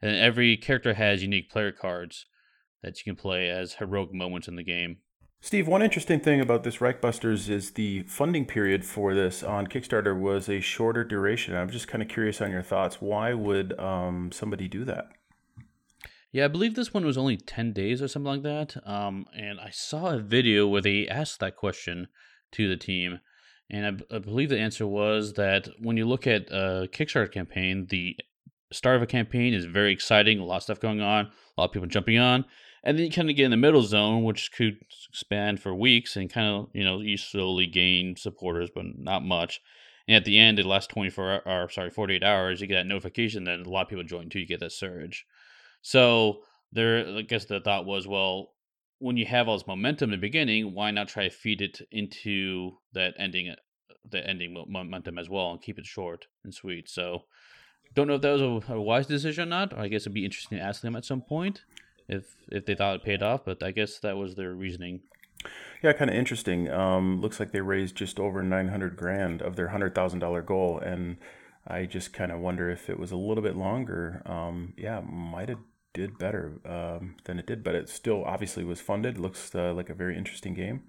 And 0.00 0.16
every 0.16 0.56
character 0.56 0.94
has 0.94 1.22
unique 1.22 1.50
player 1.50 1.70
cards 1.70 2.26
that 2.82 2.98
you 2.98 3.04
can 3.04 3.20
play 3.20 3.48
as 3.48 3.74
heroic 3.74 4.12
moments 4.12 4.48
in 4.48 4.56
the 4.56 4.64
game. 4.64 4.98
Steve, 5.40 5.66
one 5.66 5.82
interesting 5.82 6.20
thing 6.20 6.40
about 6.40 6.62
this 6.62 6.76
Reichbusters 6.76 7.48
is 7.48 7.72
the 7.72 8.04
funding 8.04 8.46
period 8.46 8.84
for 8.84 9.12
this 9.12 9.42
on 9.42 9.66
Kickstarter 9.66 10.18
was 10.18 10.48
a 10.48 10.60
shorter 10.60 11.02
duration. 11.02 11.56
I'm 11.56 11.68
just 11.68 11.88
kind 11.88 12.00
of 12.00 12.08
curious 12.08 12.40
on 12.40 12.52
your 12.52 12.62
thoughts. 12.62 13.00
Why 13.00 13.34
would 13.34 13.78
um, 13.78 14.30
somebody 14.32 14.68
do 14.68 14.84
that? 14.84 15.08
Yeah, 16.32 16.46
I 16.46 16.48
believe 16.48 16.74
this 16.74 16.94
one 16.94 17.04
was 17.04 17.18
only 17.18 17.36
10 17.36 17.74
days 17.74 18.00
or 18.00 18.08
something 18.08 18.32
like 18.32 18.42
that. 18.42 18.76
Um, 18.88 19.26
and 19.36 19.60
I 19.60 19.68
saw 19.70 20.14
a 20.14 20.18
video 20.18 20.66
where 20.66 20.80
they 20.80 21.06
asked 21.06 21.40
that 21.40 21.56
question 21.56 22.08
to 22.52 22.68
the 22.68 22.76
team. 22.76 23.20
And 23.70 24.04
I, 24.10 24.18
believe 24.18 24.48
the 24.48 24.58
answer 24.58 24.86
was 24.86 25.34
that 25.34 25.68
when 25.78 25.98
you 25.98 26.06
look 26.06 26.26
at 26.26 26.50
a 26.50 26.88
Kickstarter 26.90 27.30
campaign, 27.30 27.86
the 27.90 28.16
start 28.72 28.96
of 28.96 29.02
a 29.02 29.06
campaign 29.06 29.52
is 29.52 29.66
very 29.66 29.92
exciting, 29.92 30.38
a 30.38 30.44
lot 30.44 30.56
of 30.56 30.62
stuff 30.62 30.80
going 30.80 31.02
on, 31.02 31.26
a 31.26 31.60
lot 31.60 31.66
of 31.66 31.72
people 31.72 31.88
jumping 31.88 32.18
on. 32.18 32.46
And 32.82 32.98
then 32.98 33.06
you 33.06 33.12
kind 33.12 33.30
of 33.30 33.36
get 33.36 33.44
in 33.44 33.50
the 33.50 33.56
middle 33.56 33.82
zone, 33.82 34.24
which 34.24 34.52
could 34.52 34.78
span 35.12 35.58
for 35.58 35.74
weeks, 35.74 36.16
and 36.16 36.32
kind 36.32 36.48
of, 36.48 36.68
you 36.72 36.82
know, 36.82 37.00
you 37.00 37.16
slowly 37.16 37.66
gain 37.66 38.16
supporters, 38.16 38.70
but 38.74 38.84
not 38.98 39.22
much. 39.22 39.60
And 40.08 40.16
at 40.16 40.24
the 40.24 40.38
end, 40.38 40.58
the 40.58 40.64
last 40.64 40.90
24 40.90 41.42
or 41.46 41.70
sorry, 41.70 41.90
48 41.90 42.24
hours, 42.24 42.60
you 42.60 42.66
get 42.66 42.74
that 42.74 42.86
notification 42.86 43.44
that 43.44 43.60
a 43.60 43.70
lot 43.70 43.82
of 43.82 43.88
people 43.88 44.04
join 44.04 44.28
too. 44.30 44.40
You 44.40 44.46
get 44.46 44.60
that 44.60 44.72
surge. 44.72 45.26
So 45.82 46.42
there, 46.72 47.06
I 47.18 47.22
guess 47.22 47.44
the 47.44 47.60
thought 47.60 47.84
was, 47.84 48.06
well, 48.06 48.54
when 48.98 49.16
you 49.16 49.26
have 49.26 49.48
all 49.48 49.58
this 49.58 49.66
momentum 49.66 50.10
in 50.12 50.18
the 50.18 50.26
beginning, 50.26 50.74
why 50.74 50.90
not 50.90 51.08
try 51.08 51.24
to 51.24 51.30
feed 51.30 51.60
it 51.60 51.80
into 51.90 52.78
that 52.94 53.14
ending, 53.18 53.50
uh, 53.50 53.56
the 54.08 54.26
ending 54.26 54.64
momentum 54.68 55.18
as 55.18 55.28
well, 55.28 55.50
and 55.50 55.60
keep 55.60 55.78
it 55.78 55.86
short 55.86 56.26
and 56.44 56.54
sweet. 56.54 56.88
So, 56.88 57.24
don't 57.94 58.06
know 58.06 58.14
if 58.14 58.22
that 58.22 58.32
was 58.32 58.40
a, 58.68 58.72
a 58.74 58.80
wise 58.80 59.06
decision 59.06 59.44
or 59.44 59.50
not. 59.50 59.76
I 59.76 59.88
guess 59.88 60.02
it'd 60.02 60.14
be 60.14 60.24
interesting 60.24 60.58
to 60.58 60.64
ask 60.64 60.80
them 60.80 60.96
at 60.96 61.04
some 61.04 61.20
point 61.20 61.62
if 62.08 62.36
if 62.48 62.64
they 62.64 62.74
thought 62.74 62.96
it 62.96 63.04
paid 63.04 63.22
off. 63.22 63.44
But 63.44 63.62
I 63.62 63.70
guess 63.70 63.98
that 63.98 64.16
was 64.16 64.34
their 64.34 64.54
reasoning. 64.54 65.00
Yeah, 65.82 65.92
kind 65.92 66.10
of 66.10 66.16
interesting. 66.16 66.70
Um, 66.70 67.20
looks 67.20 67.40
like 67.40 67.52
they 67.52 67.60
raised 67.60 67.96
just 67.96 68.20
over 68.20 68.42
900 68.42 68.96
grand 68.96 69.42
of 69.42 69.56
their 69.56 69.68
$100,000 69.68 70.46
goal. 70.46 70.78
And 70.78 71.16
I 71.66 71.86
just 71.86 72.12
kind 72.12 72.30
of 72.30 72.38
wonder 72.40 72.70
if 72.70 72.88
it 72.88 72.98
was 72.98 73.10
a 73.10 73.16
little 73.16 73.42
bit 73.42 73.56
longer. 73.56 74.22
Um, 74.24 74.74
yeah, 74.76 75.00
might 75.00 75.48
have 75.48 75.58
did 75.94 76.18
better 76.18 76.60
um, 76.64 77.16
than 77.24 77.38
it 77.38 77.46
did, 77.46 77.62
but 77.62 77.74
it 77.74 77.88
still 77.88 78.24
obviously 78.24 78.64
was 78.64 78.80
funded. 78.80 79.18
Looks 79.18 79.54
uh, 79.54 79.72
like 79.74 79.90
a 79.90 79.94
very 79.94 80.16
interesting 80.16 80.54
game. 80.54 80.82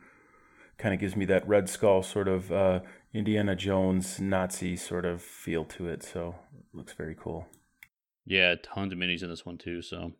Kind 0.77 0.93
of 0.93 0.99
gives 0.99 1.15
me 1.15 1.25
that 1.25 1.47
Red 1.47 1.69
Skull 1.69 2.03
sort 2.03 2.27
of 2.27 2.51
uh, 2.51 2.79
Indiana 3.13 3.55
Jones 3.55 4.19
Nazi 4.19 4.75
sort 4.75 5.05
of 5.05 5.21
feel 5.21 5.65
to 5.65 5.87
it. 5.87 6.03
So 6.03 6.35
looks 6.73 6.93
very 6.93 7.15
cool. 7.15 7.47
Yeah, 8.25 8.55
tons 8.61 8.93
of 8.93 8.99
minis 8.99 9.21
in 9.21 9.29
this 9.29 9.45
one 9.45 9.57
too. 9.57 9.81
So, 9.81 10.13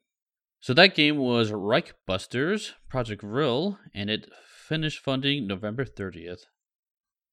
so 0.60 0.74
that 0.74 0.96
game 0.96 1.18
was 1.18 1.52
Reichbusters 1.52 2.74
Project 2.90 3.22
Vril, 3.22 3.80
and 3.94 4.10
it 4.10 4.30
finished 4.68 5.00
funding 5.00 5.48
November 5.48 5.86
30th. 5.86 6.46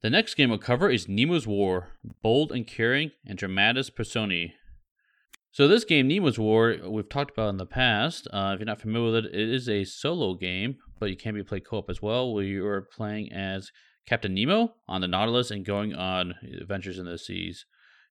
The 0.03 0.11
next 0.11 0.35
game 0.35 0.49
we'll 0.49 0.59
cover 0.59 0.89
is 0.89 1.09
Nemo's 1.09 1.47
War, 1.47 1.89
Bold 2.23 2.53
and 2.53 2.67
Caring 2.67 3.11
and 3.27 3.37
Dramatis 3.37 3.91
Personae. 3.91 4.55
So 5.53 5.67
this 5.67 5.85
game, 5.85 6.07
Nemo's 6.07 6.39
War, 6.39 6.77
we've 6.87 7.09
talked 7.09 7.33
about 7.33 7.49
in 7.49 7.57
the 7.57 7.67
past. 7.67 8.29
Uh, 8.33 8.53
if 8.55 8.61
you're 8.61 8.67
not 8.67 8.81
familiar 8.81 9.13
with 9.13 9.25
it, 9.25 9.35
it 9.35 9.49
is 9.49 9.69
a 9.69 9.83
solo 9.83 10.35
game, 10.35 10.77
but 11.01 11.11
you 11.11 11.17
can 11.17 11.35
be 11.35 11.43
played 11.43 11.67
co-op 11.67 11.91
as 11.91 12.01
well, 12.01 12.33
where 12.33 12.45
you 12.45 12.65
are 12.67 12.83
playing 12.83 13.33
as 13.33 13.73
Captain 14.07 14.33
Nemo 14.33 14.75
on 14.87 15.01
the 15.01 15.09
Nautilus 15.09 15.51
and 15.51 15.65
going 15.65 15.93
on 15.93 16.35
adventures 16.61 17.01
in 17.01 17.05
the 17.05 17.19
seas. 17.19 17.67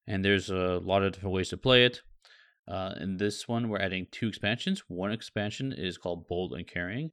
And 0.06 0.22
there's 0.22 0.50
a 0.50 0.80
lot 0.84 1.02
of 1.02 1.12
different 1.12 1.34
ways 1.34 1.48
to 1.48 1.56
play 1.56 1.86
it. 1.86 2.02
Uh, 2.68 2.92
in 3.00 3.16
this 3.16 3.48
one, 3.48 3.70
we're 3.70 3.80
adding 3.80 4.06
two 4.10 4.28
expansions. 4.28 4.82
One 4.88 5.10
expansion 5.10 5.72
is 5.72 5.96
called 5.96 6.28
Bold 6.28 6.52
and 6.52 6.66
Caring. 6.66 7.10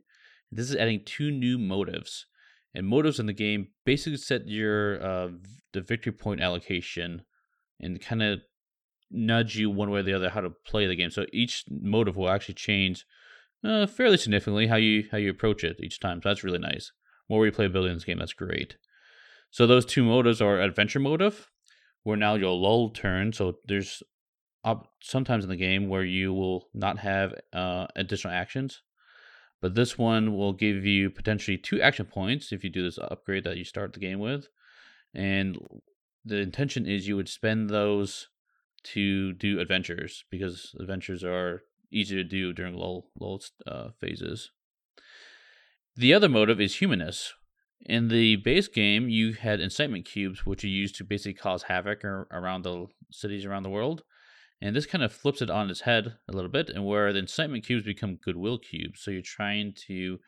This 0.51 0.69
is 0.69 0.75
adding 0.75 1.03
two 1.05 1.31
new 1.31 1.57
motives. 1.57 2.25
And 2.75 2.85
motives 2.85 3.21
in 3.21 3.27
the 3.27 3.33
game 3.33 3.69
basically 3.85 4.17
set 4.17 4.45
your 4.49 5.01
uh, 5.01 5.29
the 5.71 5.79
victory 5.79 6.11
point 6.11 6.41
allocation 6.41 7.21
and 7.79 8.01
kind 8.01 8.21
of 8.21 8.41
nudge 9.11 9.55
you 9.55 9.69
one 9.69 9.89
way 9.89 9.99
or 9.99 10.03
the 10.03 10.13
other 10.13 10.29
how 10.29 10.41
to 10.41 10.49
play 10.65 10.87
the 10.87 10.95
game. 10.95 11.11
So 11.11 11.25
each 11.31 11.63
motive 11.69 12.15
will 12.15 12.29
actually 12.29 12.55
change 12.55 13.05
uh, 13.63 13.87
fairly 13.87 14.17
significantly 14.17 14.67
how 14.67 14.75
you 14.75 15.07
how 15.11 15.17
you 15.17 15.29
approach 15.29 15.63
it 15.63 15.79
each 15.81 15.99
time. 15.99 16.21
So 16.21 16.29
that's 16.29 16.43
really 16.43 16.59
nice. 16.59 16.91
More 17.29 17.43
replayability 17.43 17.89
in 17.89 17.95
this 17.95 18.03
game. 18.03 18.19
That's 18.19 18.33
great. 18.33 18.77
So 19.51 19.65
those 19.65 19.85
two 19.85 20.03
motives 20.03 20.41
are 20.41 20.59
adventure 20.59 20.99
motive, 20.99 21.49
where 22.03 22.17
now 22.17 22.35
your 22.35 22.55
lull 22.55 22.89
turn. 22.89 23.33
So 23.33 23.57
there's 23.65 24.03
up 24.63 24.91
sometimes 25.01 25.43
in 25.43 25.49
the 25.49 25.55
game 25.55 25.87
where 25.87 26.03
you 26.03 26.33
will 26.33 26.67
not 26.73 26.99
have 26.99 27.33
uh, 27.53 27.87
additional 27.95 28.33
actions. 28.33 28.81
But 29.61 29.73
this 29.73 29.97
one 29.97 30.35
will 30.35 30.53
give 30.53 30.85
you 30.85 31.09
potentially 31.09 31.57
two 31.57 31.81
action 31.81 32.05
points 32.05 32.51
if 32.51 32.63
you 32.63 32.69
do 32.69 32.83
this 32.83 32.99
upgrade 32.99 33.43
that 33.45 33.57
you 33.57 33.63
start 33.63 33.93
the 33.93 33.99
game 33.99 34.19
with. 34.19 34.47
And 35.15 35.57
the 36.23 36.37
intention 36.37 36.85
is 36.85 37.07
you 37.07 37.15
would 37.15 37.29
spend 37.29 37.69
those 37.69 38.27
to 38.93 39.33
do 39.33 39.59
adventures 39.59 40.23
because 40.29 40.75
adventures 40.79 41.23
are 41.23 41.63
easy 41.91 42.15
to 42.15 42.23
do 42.23 42.53
during 42.53 42.75
lull, 42.75 43.09
lull 43.19 43.41
uh, 43.65 43.89
phases. 43.99 44.51
The 45.95 46.13
other 46.13 46.29
motive 46.29 46.61
is 46.61 46.75
humanness. 46.75 47.33
In 47.81 48.07
the 48.09 48.35
base 48.37 48.67
game, 48.67 49.09
you 49.09 49.33
had 49.33 49.59
incitement 49.59 50.05
cubes, 50.05 50.45
which 50.45 50.63
you 50.63 50.69
used 50.69 50.95
to 50.95 51.03
basically 51.03 51.33
cause 51.35 51.63
havoc 51.63 52.03
around 52.03 52.63
the 52.63 52.87
cities 53.11 53.45
around 53.45 53.63
the 53.63 53.69
world. 53.69 54.03
And 54.61 54.75
this 54.75 54.87
kind 54.87 55.03
of 55.03 55.13
flips 55.13 55.41
it 55.41 55.49
on 55.49 55.69
its 55.69 55.81
head 55.81 56.15
a 56.27 56.33
little 56.33 56.49
bit, 56.49 56.69
and 56.69 56.85
where 56.85 57.13
the 57.13 57.19
incitement 57.19 57.65
cubes 57.65 57.85
become 57.85 58.15
goodwill 58.23 58.57
cubes. 58.57 59.01
So 59.01 59.11
you're 59.11 59.21
trying 59.21 59.73
to, 59.87 60.19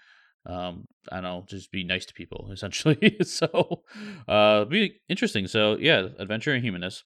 um, 0.46 0.88
I 1.12 1.16
don't 1.16 1.24
know, 1.24 1.46
just 1.48 1.72
be 1.72 1.84
nice 1.84 2.06
to 2.06 2.14
people, 2.14 2.50
essentially. 2.54 3.18
so, 3.22 3.84
uh, 4.28 4.66
be 4.66 5.00
interesting. 5.10 5.48
So, 5.48 5.78
yeah, 5.80 6.08
adventure 6.20 6.54
and 6.54 6.64
humanness. 6.64 7.04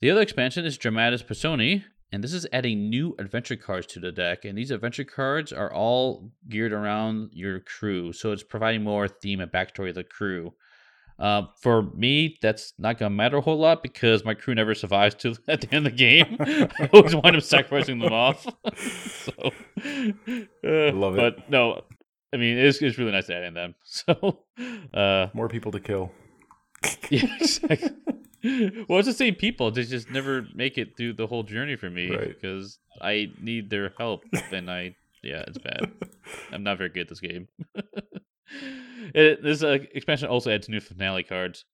The 0.00 0.10
other 0.12 0.20
expansion 0.20 0.64
is 0.64 0.78
Dramatis 0.78 1.22
Personae, 1.22 1.84
and 2.12 2.22
this 2.22 2.32
is 2.32 2.46
adding 2.52 2.88
new 2.88 3.16
adventure 3.18 3.56
cards 3.56 3.86
to 3.88 4.00
the 4.00 4.12
deck. 4.12 4.44
And 4.44 4.56
these 4.56 4.70
adventure 4.70 5.02
cards 5.02 5.52
are 5.52 5.72
all 5.72 6.30
geared 6.48 6.72
around 6.72 7.30
your 7.32 7.58
crew, 7.58 8.12
so 8.12 8.30
it's 8.30 8.44
providing 8.44 8.84
more 8.84 9.08
theme 9.08 9.40
and 9.40 9.50
backstory 9.50 9.88
of 9.88 9.96
the 9.96 10.04
crew. 10.04 10.54
Uh, 11.18 11.42
for 11.60 11.82
me, 11.96 12.38
that's 12.40 12.74
not 12.78 12.96
gonna 12.96 13.10
matter 13.10 13.38
a 13.38 13.40
whole 13.40 13.58
lot 13.58 13.82
because 13.82 14.24
my 14.24 14.34
crew 14.34 14.54
never 14.54 14.72
survives 14.72 15.16
to 15.16 15.34
at 15.48 15.62
the 15.62 15.74
end 15.74 15.84
of 15.84 15.92
the 15.92 15.98
game. 15.98 16.36
I 16.40 16.88
always 16.92 17.16
wind 17.16 17.34
up 17.34 17.42
sacrificing 17.42 17.98
them 17.98 18.12
off. 18.12 18.44
so, 18.76 19.32
uh, 20.64 20.92
love 20.92 21.18
it. 21.18 21.36
But 21.36 21.50
no, 21.50 21.82
I 22.32 22.36
mean 22.36 22.56
it's 22.56 22.80
it's 22.80 22.98
really 22.98 23.10
nice 23.10 23.26
to 23.26 23.34
add 23.34 23.42
in 23.42 23.54
them. 23.54 23.74
So, 23.82 24.44
uh, 24.94 25.26
more 25.34 25.48
people 25.48 25.72
to 25.72 25.80
kill. 25.80 26.12
yeah, 27.10 27.26
exactly. 27.40 27.90
Well, 28.44 28.98
it's 28.98 29.08
the 29.08 29.14
same 29.14 29.34
people. 29.34 29.70
They 29.70 29.82
just 29.82 30.10
never 30.10 30.46
make 30.54 30.78
it 30.78 30.96
through 30.96 31.14
the 31.14 31.26
whole 31.26 31.42
journey 31.42 31.76
for 31.76 31.90
me 31.90 32.08
right. 32.10 32.28
because 32.28 32.78
I 33.00 33.32
need 33.40 33.70
their 33.70 33.92
help, 33.98 34.24
and 34.52 34.70
I 34.70 34.94
yeah, 35.22 35.44
it's 35.46 35.58
bad. 35.58 35.92
I'm 36.52 36.62
not 36.62 36.78
very 36.78 36.90
good 36.90 37.02
at 37.02 37.08
this 37.08 37.20
game. 37.20 37.48
it, 39.14 39.42
this 39.42 39.62
uh, 39.62 39.78
expansion 39.94 40.28
also 40.28 40.50
adds 40.50 40.68
new 40.68 40.80
finale 40.80 41.22
cards. 41.22 41.64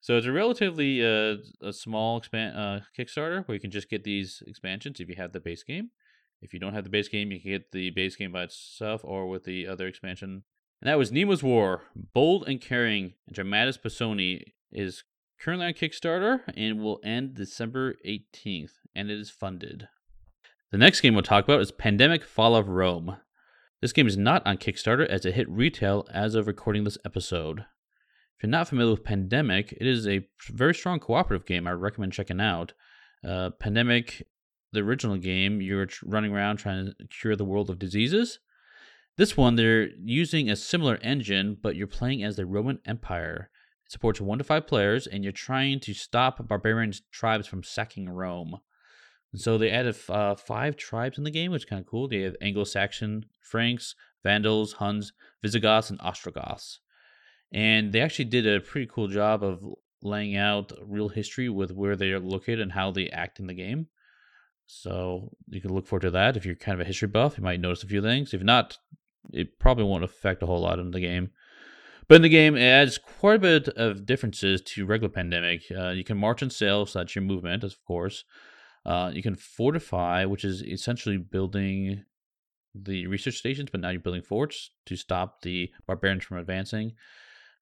So 0.00 0.16
it's 0.16 0.26
a 0.26 0.32
relatively 0.32 1.04
uh, 1.04 1.36
a 1.60 1.72
small 1.72 2.18
expand 2.18 2.56
uh, 2.56 2.80
Kickstarter 2.96 3.46
where 3.46 3.54
you 3.54 3.60
can 3.60 3.70
just 3.70 3.90
get 3.90 4.04
these 4.04 4.42
expansions 4.46 5.00
if 5.00 5.08
you 5.08 5.16
have 5.16 5.32
the 5.32 5.40
base 5.40 5.62
game. 5.62 5.90
If 6.40 6.54
you 6.54 6.60
don't 6.60 6.74
have 6.74 6.84
the 6.84 6.90
base 6.90 7.08
game, 7.08 7.32
you 7.32 7.40
can 7.40 7.50
get 7.50 7.72
the 7.72 7.90
base 7.90 8.14
game 8.14 8.30
by 8.30 8.44
itself 8.44 9.00
or 9.02 9.28
with 9.28 9.44
the 9.44 9.66
other 9.66 9.88
expansion. 9.88 10.44
And 10.80 10.88
that 10.88 10.98
was 10.98 11.10
Nemo's 11.10 11.42
War. 11.42 11.82
Bold 12.14 12.46
and 12.46 12.60
Caring 12.60 13.14
Dramatis 13.30 13.76
Personae 13.76 14.44
is 14.70 15.02
currently 15.40 15.66
on 15.66 15.72
Kickstarter 15.74 16.40
and 16.56 16.80
will 16.80 17.00
end 17.04 17.34
December 17.34 17.96
18th, 18.06 18.72
and 18.94 19.10
it 19.10 19.18
is 19.18 19.30
funded. 19.30 19.88
The 20.70 20.78
next 20.78 21.00
game 21.00 21.14
we'll 21.14 21.22
talk 21.22 21.44
about 21.44 21.60
is 21.60 21.72
Pandemic 21.72 22.24
Fall 22.24 22.54
of 22.54 22.68
Rome. 22.68 23.16
This 23.80 23.92
game 23.92 24.06
is 24.06 24.16
not 24.16 24.46
on 24.46 24.58
Kickstarter 24.58 25.06
as 25.06 25.24
it 25.24 25.34
hit 25.34 25.48
retail 25.48 26.06
as 26.12 26.34
of 26.34 26.46
recording 26.46 26.84
this 26.84 26.98
episode. 27.04 27.60
If 27.60 28.42
you're 28.42 28.50
not 28.50 28.68
familiar 28.68 28.92
with 28.92 29.04
Pandemic, 29.04 29.72
it 29.72 29.86
is 29.86 30.06
a 30.06 30.26
very 30.50 30.74
strong 30.74 31.00
cooperative 31.00 31.46
game 31.46 31.66
I 31.66 31.72
recommend 31.72 32.12
checking 32.12 32.40
out. 32.40 32.72
Uh, 33.26 33.50
Pandemic, 33.50 34.26
the 34.72 34.80
original 34.80 35.16
game, 35.16 35.60
you're 35.60 35.88
running 36.04 36.32
around 36.32 36.58
trying 36.58 36.86
to 36.86 37.06
cure 37.06 37.34
the 37.34 37.44
world 37.44 37.70
of 37.70 37.78
diseases. 37.78 38.40
This 39.16 39.36
one, 39.36 39.56
they're 39.56 39.88
using 40.04 40.48
a 40.48 40.56
similar 40.56 40.98
engine, 41.02 41.56
but 41.60 41.74
you're 41.74 41.88
playing 41.88 42.22
as 42.22 42.36
the 42.36 42.46
Roman 42.46 42.78
Empire. 42.86 43.50
It 43.88 43.92
supports 43.92 44.20
one 44.20 44.38
to 44.38 44.44
five 44.44 44.66
players, 44.66 45.06
and 45.06 45.24
you're 45.24 45.32
trying 45.32 45.80
to 45.80 45.94
stop 45.94 46.46
barbarian 46.46 46.92
tribes 47.10 47.46
from 47.46 47.62
sacking 47.62 48.08
Rome. 48.08 48.58
And 49.32 49.40
so 49.40 49.56
they 49.56 49.70
added 49.70 49.96
uh, 50.08 50.34
five 50.34 50.76
tribes 50.76 51.16
in 51.16 51.24
the 51.24 51.30
game, 51.30 51.52
which 51.52 51.62
is 51.62 51.68
kind 51.68 51.80
of 51.80 51.86
cool. 51.86 52.06
They 52.06 52.20
have 52.20 52.36
Anglo-Saxon, 52.40 53.26
Franks, 53.40 53.94
Vandals, 54.22 54.74
Huns, 54.74 55.12
Visigoths, 55.42 55.90
and 55.90 56.00
Ostrogoths. 56.00 56.80
And 57.50 57.92
they 57.92 58.00
actually 58.00 58.26
did 58.26 58.46
a 58.46 58.60
pretty 58.60 58.90
cool 58.92 59.08
job 59.08 59.42
of 59.42 59.64
laying 60.02 60.36
out 60.36 60.72
real 60.82 61.08
history 61.08 61.48
with 61.48 61.72
where 61.72 61.96
they 61.96 62.12
are 62.12 62.20
located 62.20 62.60
and 62.60 62.72
how 62.72 62.90
they 62.90 63.08
act 63.08 63.40
in 63.40 63.46
the 63.46 63.54
game. 63.54 63.88
So 64.66 65.30
you 65.48 65.62
can 65.62 65.72
look 65.72 65.86
forward 65.86 66.02
to 66.02 66.10
that. 66.10 66.36
If 66.36 66.44
you're 66.44 66.54
kind 66.54 66.78
of 66.78 66.82
a 66.82 66.88
history 66.88 67.08
buff, 67.08 67.38
you 67.38 67.44
might 67.44 67.60
notice 67.60 67.82
a 67.82 67.86
few 67.86 68.02
things. 68.02 68.34
If 68.34 68.42
not, 68.42 68.76
it 69.32 69.58
probably 69.58 69.84
won't 69.84 70.04
affect 70.04 70.42
a 70.42 70.46
whole 70.46 70.60
lot 70.60 70.78
in 70.78 70.90
the 70.90 71.00
game. 71.00 71.30
But 72.08 72.16
in 72.16 72.22
the 72.22 72.28
game, 72.30 72.56
it 72.56 72.62
adds 72.62 72.96
quite 72.96 73.36
a 73.36 73.38
bit 73.38 73.68
of 73.68 74.06
differences 74.06 74.62
to 74.62 74.86
regular 74.86 75.10
Pandemic. 75.10 75.64
Uh, 75.70 75.90
you 75.90 76.04
can 76.04 76.16
march 76.16 76.40
and 76.40 76.52
sail, 76.52 76.86
so 76.86 76.98
that's 76.98 77.14
your 77.14 77.22
movement, 77.22 77.62
of 77.62 77.76
course. 77.84 78.24
Uh, 78.86 79.10
you 79.12 79.22
can 79.22 79.34
fortify, 79.34 80.24
which 80.24 80.44
is 80.44 80.62
essentially 80.62 81.18
building 81.18 82.04
the 82.74 83.06
research 83.06 83.36
stations, 83.36 83.68
but 83.70 83.80
now 83.80 83.90
you're 83.90 84.00
building 84.00 84.22
forts 84.22 84.70
to 84.86 84.96
stop 84.96 85.42
the 85.42 85.70
barbarians 85.86 86.24
from 86.24 86.38
advancing. 86.38 86.92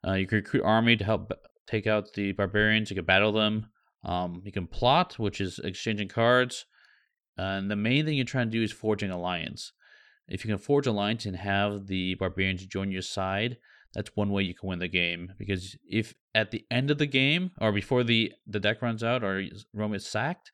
Uh, 0.07 0.13
you 0.13 0.27
can 0.27 0.37
recruit 0.37 0.63
army 0.63 0.97
to 0.97 1.05
help 1.05 1.33
take 1.67 1.89
out 1.89 2.13
the 2.15 2.31
barbarians. 2.33 2.91
You 2.91 2.97
can 2.97 3.05
battle 3.05 3.33
them. 3.33 3.67
Um, 4.05 4.43
you 4.45 4.53
can 4.53 4.69
plot, 4.69 5.19
which 5.19 5.41
is 5.41 5.59
exchanging 5.59 6.09
cards. 6.09 6.67
and 7.37 7.69
the 7.69 7.77
main 7.77 8.05
thing 8.05 8.15
you're 8.15 8.25
trying 8.25 8.47
to 8.47 8.57
do 8.57 8.63
is 8.63 8.73
forging 8.73 9.11
alliance. 9.11 9.73
If 10.29 10.45
you 10.45 10.51
can 10.51 10.59
forge 10.59 10.87
alliance 10.87 11.27
and 11.27 11.37
have 11.37 11.89
the 11.89 12.15
barbarians 12.15 12.65
join 12.67 12.93
your 12.93 13.03
side, 13.03 13.57
that's 13.97 14.15
one 14.15 14.31
way 14.31 14.43
you 14.43 14.55
can 14.55 14.69
win 14.69 14.79
the 14.79 14.89
game. 14.89 15.33
Because 15.39 15.75
if 15.89 16.15
at 16.35 16.51
the 16.51 16.67
end 16.71 16.91
of 16.91 16.99
the 16.99 17.07
game 17.07 17.51
or 17.59 17.73
before 17.73 18.05
the 18.05 18.31
the 18.47 18.61
deck 18.61 18.83
runs 18.83 19.03
out 19.03 19.25
or 19.25 19.43
Rome 19.73 19.95
is 19.95 20.07
sacked, 20.07 20.53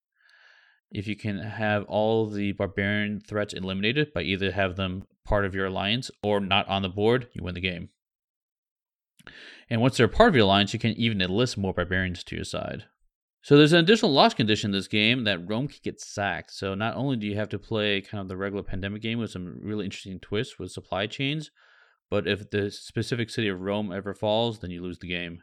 if 0.93 1.09
you 1.09 1.17
can 1.17 1.39
have 1.39 1.83
all 1.85 2.31
the 2.31 2.53
barbarian 2.53 3.19
threats 3.19 3.53
eliminated 3.53 4.15
by 4.15 4.23
either 4.23 4.53
have 4.53 4.77
them 4.77 5.03
part 5.25 5.45
of 5.45 5.57
your 5.57 5.67
alliance 5.67 6.09
or 6.23 6.39
not 6.39 6.69
on 6.69 6.83
the 6.83 6.89
board, 6.89 7.27
you 7.33 7.43
win 7.43 7.57
the 7.57 7.61
game. 7.61 7.89
And 9.69 9.81
once 9.81 9.97
they're 9.97 10.07
part 10.07 10.29
of 10.29 10.37
your 10.37 10.45
alliance, 10.45 10.73
you 10.73 10.79
can 10.79 10.93
even 10.93 11.21
enlist 11.21 11.59
more 11.59 11.75
barbarians 11.75 12.23
to 12.25 12.37
your 12.37 12.45
side. 12.45 12.85
So 13.43 13.57
there's 13.57 13.73
an 13.73 13.81
additional 13.81 14.13
loss 14.13 14.35
condition 14.35 14.69
in 14.69 14.73
this 14.73 14.87
game 14.87 15.25
that 15.25 15.49
Rome 15.49 15.67
can 15.67 15.81
get 15.83 16.01
sacked. 16.01 16.53
So 16.53 16.77
not 16.77 16.95
only 16.95 17.17
do 17.17 17.27
you 17.27 17.35
have 17.35 17.49
to 17.49 17.59
play 17.59 18.01
kind 18.03 18.21
of 18.21 18.29
the 18.29 18.37
regular 18.37 18.63
pandemic 18.63 19.03
game 19.03 19.19
with 19.19 19.33
some 19.33 19.59
really 19.61 19.85
interesting 19.85 20.21
twists 20.21 20.61
with 20.61 20.71
supply 20.71 21.09
chains, 21.09 21.51
but 22.13 22.29
if 22.29 22.51
the 22.51 22.71
specific 22.71 23.31
city 23.31 23.49
of 23.49 23.63
Rome 23.63 23.91
ever 23.91 24.13
falls, 24.13 24.59
then 24.59 24.71
you 24.71 24.83
lose 24.83 24.99
the 24.99 25.09
game. 25.09 25.43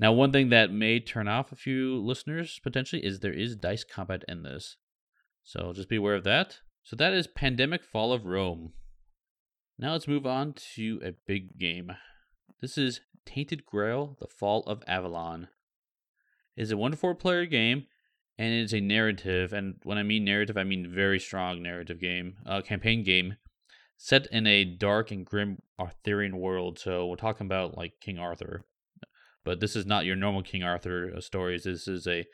Now, 0.00 0.12
one 0.12 0.32
thing 0.32 0.48
that 0.48 0.72
may 0.72 0.98
turn 0.98 1.28
off 1.28 1.52
a 1.52 1.56
few 1.56 2.00
listeners 2.00 2.58
potentially 2.64 3.04
is 3.04 3.20
there 3.20 3.32
is 3.32 3.54
dice 3.54 3.84
combat 3.84 4.24
in 4.26 4.42
this. 4.42 4.76
So 5.44 5.72
just 5.72 5.88
be 5.88 5.94
aware 5.94 6.16
of 6.16 6.24
that. 6.24 6.58
So 6.82 6.96
that 6.96 7.12
is 7.12 7.28
Pandemic 7.28 7.84
Fall 7.84 8.12
of 8.12 8.26
Rome. 8.26 8.72
Now 9.78 9.92
let's 9.92 10.08
move 10.08 10.26
on 10.26 10.52
to 10.74 11.00
a 11.04 11.12
big 11.28 11.56
game. 11.60 11.92
This 12.60 12.76
is 12.76 13.02
Tainted 13.24 13.64
Grail 13.64 14.16
The 14.20 14.26
Fall 14.26 14.64
of 14.66 14.82
Avalon. 14.88 15.46
It 16.56 16.62
is 16.62 16.72
a 16.72 16.76
one 16.76 16.90
to 16.90 16.96
four 16.96 17.14
player 17.14 17.46
game 17.46 17.86
and 18.36 18.52
it 18.52 18.64
is 18.64 18.74
a 18.74 18.80
narrative. 18.80 19.52
And 19.52 19.76
when 19.84 19.96
I 19.96 20.02
mean 20.02 20.24
narrative, 20.24 20.56
I 20.56 20.64
mean 20.64 20.92
very 20.92 21.20
strong 21.20 21.62
narrative 21.62 22.00
game, 22.00 22.38
uh, 22.44 22.62
campaign 22.62 23.04
game 23.04 23.36
set 23.98 24.26
in 24.32 24.46
a 24.46 24.64
dark 24.64 25.10
and 25.10 25.26
grim 25.26 25.58
Arthurian 25.78 26.38
world. 26.38 26.78
So 26.78 27.06
we're 27.06 27.16
talking 27.16 27.46
about 27.46 27.76
like 27.76 28.00
King 28.00 28.18
Arthur 28.18 28.64
but 29.48 29.60
this 29.60 29.74
is 29.74 29.86
not 29.86 30.04
your 30.04 30.14
normal 30.14 30.42
King 30.42 30.62
Arthur 30.62 31.10
uh, 31.16 31.22
stories. 31.22 31.64
This 31.64 31.88
is 31.88 32.06
a 32.06 32.26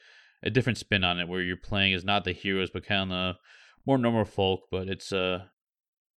a 0.42 0.50
different 0.50 0.78
spin 0.78 1.04
on 1.04 1.20
it, 1.20 1.28
where 1.28 1.40
you're 1.40 1.56
playing 1.56 1.94
as 1.94 2.04
not 2.04 2.24
the 2.24 2.32
heroes, 2.32 2.70
but 2.70 2.84
kind 2.84 3.12
of 3.12 3.36
more 3.86 3.98
normal 3.98 4.24
folk. 4.24 4.62
But 4.68 4.88
it's 4.88 5.12
uh, 5.12 5.44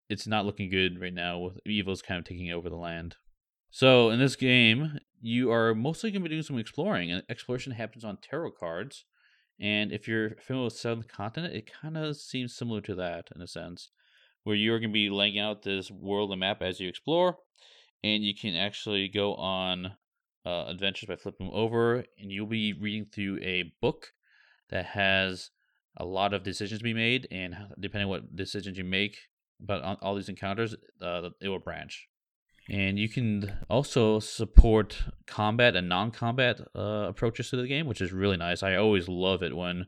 it's 0.10 0.26
not 0.26 0.48
looking 0.48 0.72
good 0.72 1.00
right 1.00 1.14
now 1.14 1.38
with 1.38 1.60
evils 1.68 2.02
kind 2.02 2.18
of 2.18 2.26
taking 2.26 2.52
over 2.52 2.68
the 2.68 2.76
land. 2.76 3.16
So 3.70 4.10
in 4.10 4.18
this 4.18 4.36
game, 4.36 4.98
you 5.22 5.52
are 5.52 5.76
mostly 5.76 6.10
going 6.10 6.24
to 6.24 6.30
be 6.30 6.34
doing 6.34 6.42
some 6.42 6.58
exploring, 6.58 7.12
and 7.12 7.22
exploration 7.30 7.74
happens 7.74 8.04
on 8.04 8.18
tarot 8.18 8.54
cards. 8.60 9.06
And 9.60 9.92
if 9.92 10.08
you're 10.08 10.32
familiar 10.38 10.66
with 10.66 10.74
Seventh 10.74 11.08
Continent, 11.08 11.54
it 11.54 11.72
kind 11.72 11.96
of 11.96 12.16
seems 12.16 12.56
similar 12.56 12.82
to 12.82 12.96
that 12.96 13.28
in 13.36 13.42
a 13.44 13.48
sense, 13.48 13.92
where 14.48 14.56
you're 14.56 14.80
going 14.80 14.92
to 14.92 14.94
be 14.94 15.10
laying 15.10 15.38
out 15.38 15.62
this 15.62 15.92
world 15.92 16.32
and 16.32 16.40
map 16.40 16.62
as 16.62 16.80
you 16.80 16.88
explore, 16.88 17.38
and 18.02 18.24
you 18.24 18.34
can 18.34 18.56
actually 18.56 19.10
go 19.10 19.36
on 19.36 19.92
uh, 20.46 20.64
adventures 20.68 21.10
by 21.10 21.18
flipping 21.18 21.48
them 21.48 21.54
over, 21.54 21.98
and 22.18 22.32
you'll 22.32 22.48
be 22.48 22.72
reading 22.72 23.06
through 23.06 23.38
a 23.42 23.74
book 23.82 24.14
that 24.70 24.86
has 24.86 25.50
a 25.98 26.06
lot 26.06 26.34
of 26.34 26.44
decisions 26.44 26.80
to 26.80 26.84
be 26.86 26.94
made, 26.94 27.28
and 27.30 27.58
depending 27.78 28.08
what 28.08 28.38
decisions 28.38 28.78
you 28.78 28.86
make 28.86 29.18
about 29.62 30.00
all 30.02 30.16
these 30.16 30.30
encounters, 30.30 30.74
uh, 31.02 31.30
it 31.42 31.50
will 31.50 31.60
branch. 31.60 32.08
And 32.70 32.98
you 32.98 33.10
can 33.10 33.66
also 33.70 34.20
support 34.22 35.04
combat 35.26 35.76
and 35.76 35.90
non-combat 35.90 36.62
uh, 36.74 37.08
approaches 37.10 37.50
to 37.50 37.58
the 37.58 37.68
game, 37.68 37.86
which 37.86 38.00
is 38.00 38.14
really 38.14 38.38
nice. 38.38 38.64
I 38.64 38.76
always 38.76 39.10
love 39.10 39.44
it 39.44 39.58
when 39.58 39.88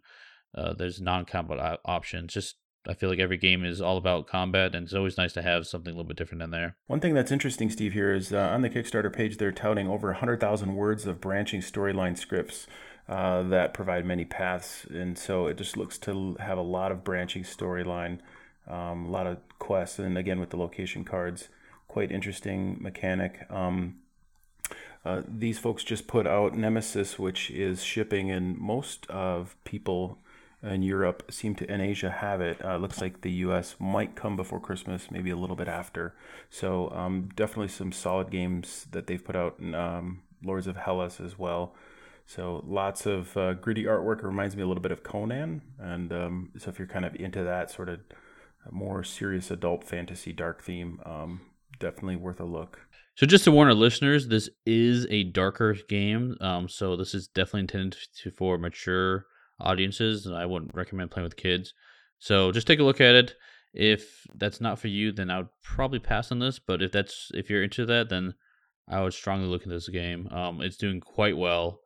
uh, 0.54 0.74
there's 0.74 1.00
non-combat 1.00 1.80
options. 1.86 2.34
Just 2.34 2.58
I 2.90 2.94
feel 2.96 3.10
like 3.10 3.20
every 3.20 3.38
game 3.38 3.64
is 3.64 3.82
all 3.82 3.98
about 3.98 4.28
combat, 4.28 4.74
and 4.74 4.86
it's 4.86 4.94
always 4.94 5.18
nice 5.18 5.34
to 5.34 5.42
have 5.42 5.68
something 5.68 5.94
a 5.94 5.96
little 5.96 6.08
bit 6.08 6.18
different 6.18 6.42
in 6.42 6.52
there. 6.52 6.76
One 6.88 7.00
thing 7.00 7.14
that's 7.14 7.32
interesting, 7.32 7.70
Steve, 7.70 7.94
here 7.94 8.14
is 8.14 8.34
uh, 8.34 8.40
on 8.40 8.62
the 8.62 8.70
Kickstarter 8.70 9.14
page, 9.14 9.38
they're 9.38 9.52
touting 9.52 9.88
over 9.88 10.08
100,000 10.08 10.76
words 10.76 11.06
of 11.06 11.22
branching 11.22 11.62
storyline 11.62 12.18
scripts 12.18 12.66
uh, 13.08 13.44
that 13.44 13.74
provide 13.74 14.06
many 14.06 14.26
paths. 14.26 14.86
And 14.86 15.18
so 15.18 15.48
it 15.48 15.58
just 15.58 15.78
looks 15.78 15.98
to 16.00 16.36
have 16.40 16.58
a 16.58 16.64
lot 16.64 16.92
of 16.92 17.04
branching 17.04 17.44
storyline, 17.44 18.20
um, 18.68 19.06
a 19.06 19.10
lot 19.10 19.28
of 19.28 19.38
quests, 19.60 20.00
and 20.00 20.18
again, 20.18 20.40
with 20.40 20.50
the 20.50 20.58
location 20.58 21.04
cards 21.04 21.50
quite 21.90 22.12
interesting 22.12 22.78
mechanic. 22.80 23.46
Um, 23.52 23.96
uh, 25.04 25.24
these 25.28 25.60
folks 25.60 25.84
just 25.84 26.08
put 26.08 26.26
out 26.26 26.56
Nemesis, 26.56 27.20
which 27.20 27.52
is 27.52 27.84
shipping, 27.84 28.32
and 28.32 28.58
most 28.58 29.06
of 29.10 29.58
people 29.66 30.20
in 30.62 30.82
Europe 30.82 31.32
seem 31.32 31.56
to, 31.56 31.72
in 31.72 31.82
Asia, 31.82 32.10
have 32.10 32.42
it. 32.42 32.64
Uh, 32.64 32.78
looks 32.78 33.00
like 33.02 33.22
the 33.22 33.32
U.S. 33.32 33.76
might 33.80 34.16
come 34.16 34.36
before 34.36 34.60
Christmas, 34.60 35.10
maybe 35.10 35.30
a 35.30 35.38
little 35.38 35.56
bit 35.56 35.68
after. 35.68 36.16
So 36.50 36.90
um, 36.92 37.30
definitely 37.36 37.70
some 37.70 37.92
solid 37.92 38.30
games 38.30 38.88
that 38.92 39.08
they've 39.08 39.24
put 39.24 39.36
out. 39.36 39.58
In, 39.60 39.74
um, 39.74 40.22
Lords 40.44 40.68
of 40.68 40.78
Hellas 40.78 41.20
as 41.20 41.38
well. 41.38 41.76
So 42.26 42.64
lots 42.68 43.06
of 43.06 43.36
uh, 43.36 43.54
gritty 43.54 43.86
artwork. 43.86 44.20
It 44.20 44.26
reminds 44.26 44.56
me 44.56 44.62
a 44.62 44.68
little 44.68 44.82
bit 44.82 44.92
of 44.92 45.04
Conan, 45.04 45.62
and 45.80 46.14
um, 46.14 46.52
so 46.58 46.70
if 46.70 46.78
you're 46.78 46.88
kind 46.88 47.06
of 47.06 47.16
into 47.16 47.44
that 47.44 47.72
sort 47.72 47.90
of 47.90 48.00
more 48.72 49.04
serious 49.04 49.50
adult 49.50 49.84
fantasy 49.84 50.32
dark 50.32 50.62
theme, 50.62 51.00
um, 51.06 51.42
definitely 51.80 52.18
worth 52.18 52.40
a 52.40 52.46
look. 52.46 52.82
So 53.16 53.26
just 53.26 53.44
to 53.46 53.52
warn 53.52 53.68
our 53.68 53.74
listeners, 53.74 54.28
this 54.28 54.50
is 54.66 55.08
a 55.10 55.24
darker 55.24 55.76
game. 55.90 56.38
Um, 56.40 56.70
so 56.70 56.96
this 56.96 57.14
is 57.14 57.28
definitely 57.28 57.62
intended 57.62 58.00
to, 58.22 58.32
for 58.32 58.58
mature 58.58 59.26
audiences. 59.60 60.26
And 60.26 60.36
I 60.36 60.46
wouldn't 60.46 60.76
recommend 60.76 61.12
playing 61.12 61.26
with 61.26 61.38
kids. 61.38 61.74
So 62.20 62.52
just 62.52 62.68
take 62.68 62.80
a 62.80 62.84
look 62.84 63.02
at 63.02 63.16
it. 63.16 63.36
If 63.74 64.26
that's 64.34 64.60
not 64.60 64.80
for 64.80 64.88
you, 64.88 65.12
then 65.12 65.30
I 65.30 65.38
would 65.38 65.50
probably 65.64 66.00
pass 66.00 66.32
on 66.32 66.40
this. 66.40 66.60
But 66.60 66.82
if 66.82 66.92
that's 66.92 67.32
if 67.34 67.50
you're 67.50 67.64
into 67.64 67.86
that, 67.86 68.10
then 68.10 68.34
I 68.88 69.02
would 69.02 69.14
strongly 69.14 69.48
look 69.48 69.64
at 69.64 69.70
this 69.70 69.90
game. 69.90 70.28
Um, 70.32 70.62
it's 70.62 70.78
doing 70.78 71.00
quite 71.00 71.38
well. 71.38 71.82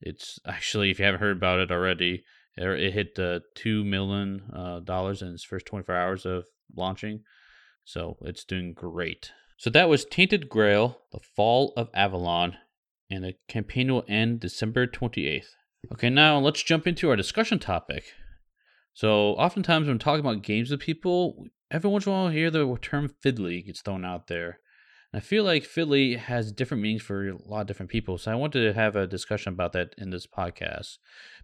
It's 0.00 0.38
actually, 0.46 0.90
if 0.90 0.98
you 0.98 1.04
haven't 1.04 1.20
heard 1.20 1.36
about 1.36 1.60
it 1.60 1.70
already, 1.70 2.24
it 2.56 2.92
hit 2.92 3.18
uh, 3.18 3.40
two 3.54 3.84
million 3.84 4.42
uh, 4.54 4.80
dollars 4.80 5.22
in 5.22 5.28
its 5.28 5.44
first 5.44 5.66
24 5.66 5.94
hours 5.94 6.26
of 6.26 6.44
launching. 6.76 7.22
So 7.84 8.18
it's 8.22 8.44
doing 8.44 8.74
great. 8.74 9.32
So 9.56 9.70
that 9.70 9.88
was 9.88 10.04
Tainted 10.04 10.48
Grail, 10.48 10.98
The 11.12 11.20
Fall 11.20 11.72
of 11.76 11.88
Avalon, 11.94 12.56
and 13.10 13.24
the 13.24 13.34
campaign 13.48 13.92
will 13.92 14.04
end 14.08 14.40
December 14.40 14.86
28th. 14.86 15.46
Okay, 15.90 16.10
now 16.10 16.38
let's 16.38 16.62
jump 16.62 16.86
into 16.86 17.10
our 17.10 17.16
discussion 17.16 17.58
topic. 17.58 18.04
So, 18.94 19.32
oftentimes 19.32 19.88
when 19.88 19.98
talking 19.98 20.20
about 20.20 20.42
games 20.42 20.70
with 20.70 20.80
people, 20.80 21.46
every 21.70 21.90
once 21.90 22.06
in 22.06 22.12
a 22.12 22.14
while 22.14 22.26
I 22.26 22.32
hear 22.32 22.50
the 22.50 22.78
term 22.80 23.10
fiddly 23.24 23.64
gets 23.66 23.80
thrown 23.80 24.04
out 24.04 24.28
there. 24.28 24.60
And 25.12 25.20
I 25.20 25.24
feel 25.24 25.44
like 25.44 25.64
fiddly 25.64 26.16
has 26.16 26.52
different 26.52 26.82
meanings 26.82 27.02
for 27.02 27.28
a 27.28 27.36
lot 27.46 27.62
of 27.62 27.66
different 27.66 27.90
people. 27.90 28.16
So, 28.16 28.30
I 28.30 28.36
wanted 28.36 28.64
to 28.64 28.78
have 28.78 28.94
a 28.94 29.08
discussion 29.08 29.54
about 29.54 29.72
that 29.72 29.94
in 29.98 30.10
this 30.10 30.26
podcast. 30.26 30.98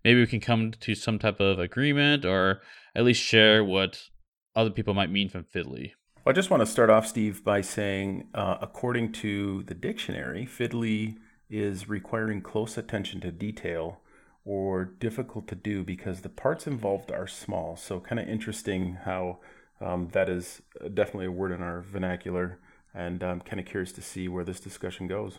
Maybe 0.04 0.20
we 0.20 0.26
can 0.26 0.40
come 0.40 0.70
to 0.72 0.94
some 0.94 1.18
type 1.18 1.40
of 1.40 1.58
agreement 1.58 2.24
or 2.24 2.60
at 2.94 3.04
least 3.04 3.22
share 3.22 3.64
what 3.64 4.08
other 4.54 4.70
people 4.70 4.94
might 4.94 5.10
mean 5.10 5.28
from 5.28 5.44
fiddly. 5.44 5.92
I 6.24 6.32
just 6.32 6.50
want 6.50 6.60
to 6.60 6.66
start 6.66 6.90
off, 6.90 7.06
Steve, 7.06 7.42
by 7.42 7.62
saying, 7.62 8.28
uh, 8.34 8.58
according 8.60 9.12
to 9.12 9.62
the 9.64 9.74
dictionary, 9.74 10.46
fiddly 10.46 11.16
is 11.48 11.88
requiring 11.88 12.42
close 12.42 12.76
attention 12.76 13.20
to 13.22 13.32
detail 13.32 14.02
or 14.48 14.86
difficult 14.86 15.46
to 15.46 15.54
do 15.54 15.84
because 15.84 16.22
the 16.22 16.28
parts 16.30 16.66
involved 16.66 17.12
are 17.12 17.26
small. 17.26 17.76
So, 17.76 18.00
kind 18.00 18.18
of 18.18 18.26
interesting 18.26 18.96
how 19.04 19.40
um, 19.78 20.08
that 20.12 20.30
is 20.30 20.62
definitely 20.94 21.26
a 21.26 21.30
word 21.30 21.52
in 21.52 21.62
our 21.62 21.82
vernacular, 21.82 22.58
and 22.94 23.22
I'm 23.22 23.42
kind 23.42 23.60
of 23.60 23.66
curious 23.66 23.92
to 23.92 24.00
see 24.00 24.26
where 24.26 24.44
this 24.44 24.58
discussion 24.58 25.06
goes. 25.06 25.38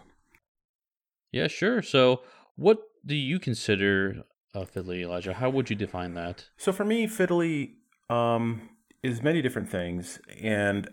Yeah, 1.32 1.48
sure. 1.48 1.82
So, 1.82 2.22
what 2.56 2.78
do 3.04 3.16
you 3.16 3.40
consider 3.40 4.26
a 4.54 4.68
fiddly, 4.68 5.02
Elijah? 5.02 5.34
How 5.34 5.50
would 5.50 5.72
you 5.72 5.76
define 5.76 6.14
that? 6.14 6.50
So, 6.56 6.72
for 6.72 6.86
me, 6.86 7.08
fiddly 7.08 7.78
um, 8.12 8.70
is 9.02 9.24
many 9.24 9.42
different 9.42 9.72
things, 9.72 10.20
and 10.40 10.88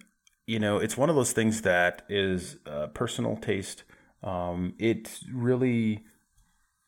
you 0.46 0.58
know, 0.58 0.78
it's 0.78 0.96
one 0.96 1.10
of 1.10 1.16
those 1.16 1.32
things 1.32 1.60
that 1.62 2.06
is 2.08 2.56
uh, 2.66 2.86
personal 2.86 3.36
taste. 3.36 3.84
Um, 4.22 4.72
it 4.78 5.20
really 5.30 6.04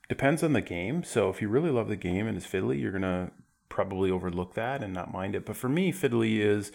depends 0.09 0.43
on 0.43 0.53
the 0.53 0.61
game. 0.61 1.05
So 1.05 1.29
if 1.31 1.43
you 1.43 1.49
really 1.49 1.71
love 1.71 1.89
the 1.89 1.97
game 1.97 2.27
and 2.27 2.37
it's 2.37 2.47
fiddly, 2.47 2.81
you're 2.81 2.93
gonna 2.93 3.31
probably 3.69 4.11
overlook 4.11 4.55
that 4.55 4.83
and 4.83 4.93
not 4.93 5.13
mind 5.13 5.35
it. 5.35 5.45
But 5.45 5.57
for 5.57 5.69
me, 5.69 5.93
fiddly 5.93 6.39
is 6.39 6.73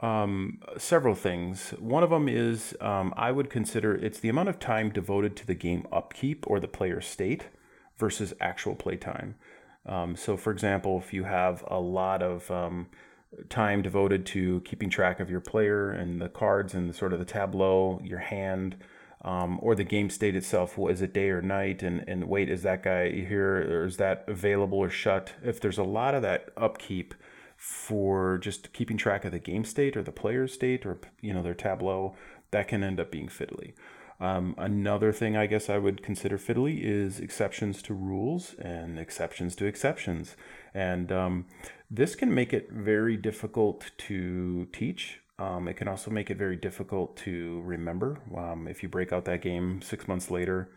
um, 0.00 0.60
several 0.76 1.14
things. 1.14 1.70
One 1.78 2.02
of 2.02 2.10
them 2.10 2.28
is 2.28 2.76
um, 2.80 3.14
I 3.16 3.30
would 3.30 3.50
consider 3.50 3.94
it's 3.94 4.20
the 4.20 4.28
amount 4.28 4.48
of 4.48 4.58
time 4.58 4.90
devoted 4.90 5.36
to 5.36 5.46
the 5.46 5.54
game 5.54 5.86
upkeep 5.92 6.44
or 6.46 6.60
the 6.60 6.68
player 6.68 7.00
state 7.00 7.44
versus 7.96 8.34
actual 8.40 8.74
play 8.74 8.96
time. 8.96 9.36
Um, 9.86 10.16
so, 10.16 10.36
for 10.36 10.50
example, 10.50 10.98
if 10.98 11.12
you 11.12 11.24
have 11.24 11.64
a 11.68 11.78
lot 11.78 12.22
of 12.22 12.50
um, 12.50 12.88
time 13.48 13.82
devoted 13.82 14.26
to 14.26 14.60
keeping 14.62 14.90
track 14.90 15.20
of 15.20 15.30
your 15.30 15.40
player 15.40 15.90
and 15.90 16.20
the 16.20 16.28
cards 16.28 16.74
and 16.74 16.94
sort 16.94 17.12
of 17.12 17.18
the 17.18 17.24
tableau, 17.24 18.00
your 18.02 18.18
hand, 18.18 18.76
um, 19.26 19.58
or 19.60 19.74
the 19.74 19.84
game 19.84 20.08
state 20.08 20.36
itself. 20.36 20.78
Is 20.78 21.02
it 21.02 21.12
day 21.12 21.28
or 21.30 21.42
night? 21.42 21.82
And, 21.82 22.04
and 22.08 22.28
wait, 22.28 22.48
is 22.48 22.62
that 22.62 22.84
guy 22.84 23.10
here 23.10 23.56
or 23.56 23.84
is 23.84 23.96
that 23.96 24.24
available 24.28 24.78
or 24.78 24.88
shut? 24.88 25.32
If 25.44 25.60
there's 25.60 25.78
a 25.78 25.82
lot 25.82 26.14
of 26.14 26.22
that 26.22 26.50
upkeep 26.56 27.12
for 27.56 28.38
just 28.38 28.72
keeping 28.72 28.96
track 28.96 29.24
of 29.24 29.32
the 29.32 29.40
game 29.40 29.64
state 29.64 29.96
or 29.96 30.02
the 30.02 30.12
player 30.12 30.46
state 30.46 30.86
or 30.86 30.98
you 31.20 31.34
know 31.34 31.42
their 31.42 31.54
tableau, 31.54 32.14
that 32.52 32.68
can 32.68 32.84
end 32.84 33.00
up 33.00 33.10
being 33.10 33.26
fiddly. 33.28 33.74
Um, 34.18 34.54
another 34.56 35.12
thing 35.12 35.36
I 35.36 35.46
guess 35.46 35.68
I 35.68 35.76
would 35.76 36.02
consider 36.02 36.38
fiddly 36.38 36.80
is 36.82 37.20
exceptions 37.20 37.82
to 37.82 37.94
rules 37.94 38.54
and 38.54 38.98
exceptions 38.98 39.56
to 39.56 39.66
exceptions. 39.66 40.36
And 40.72 41.12
um, 41.12 41.46
this 41.90 42.14
can 42.14 42.32
make 42.32 42.52
it 42.52 42.70
very 42.70 43.16
difficult 43.16 43.90
to 43.98 44.68
teach. 44.72 45.20
Um, 45.38 45.68
it 45.68 45.74
can 45.76 45.88
also 45.88 46.10
make 46.10 46.30
it 46.30 46.38
very 46.38 46.56
difficult 46.56 47.16
to 47.18 47.60
remember 47.64 48.18
um, 48.36 48.66
if 48.66 48.82
you 48.82 48.88
break 48.88 49.12
out 49.12 49.26
that 49.26 49.42
game 49.42 49.82
six 49.82 50.08
months 50.08 50.30
later. 50.30 50.70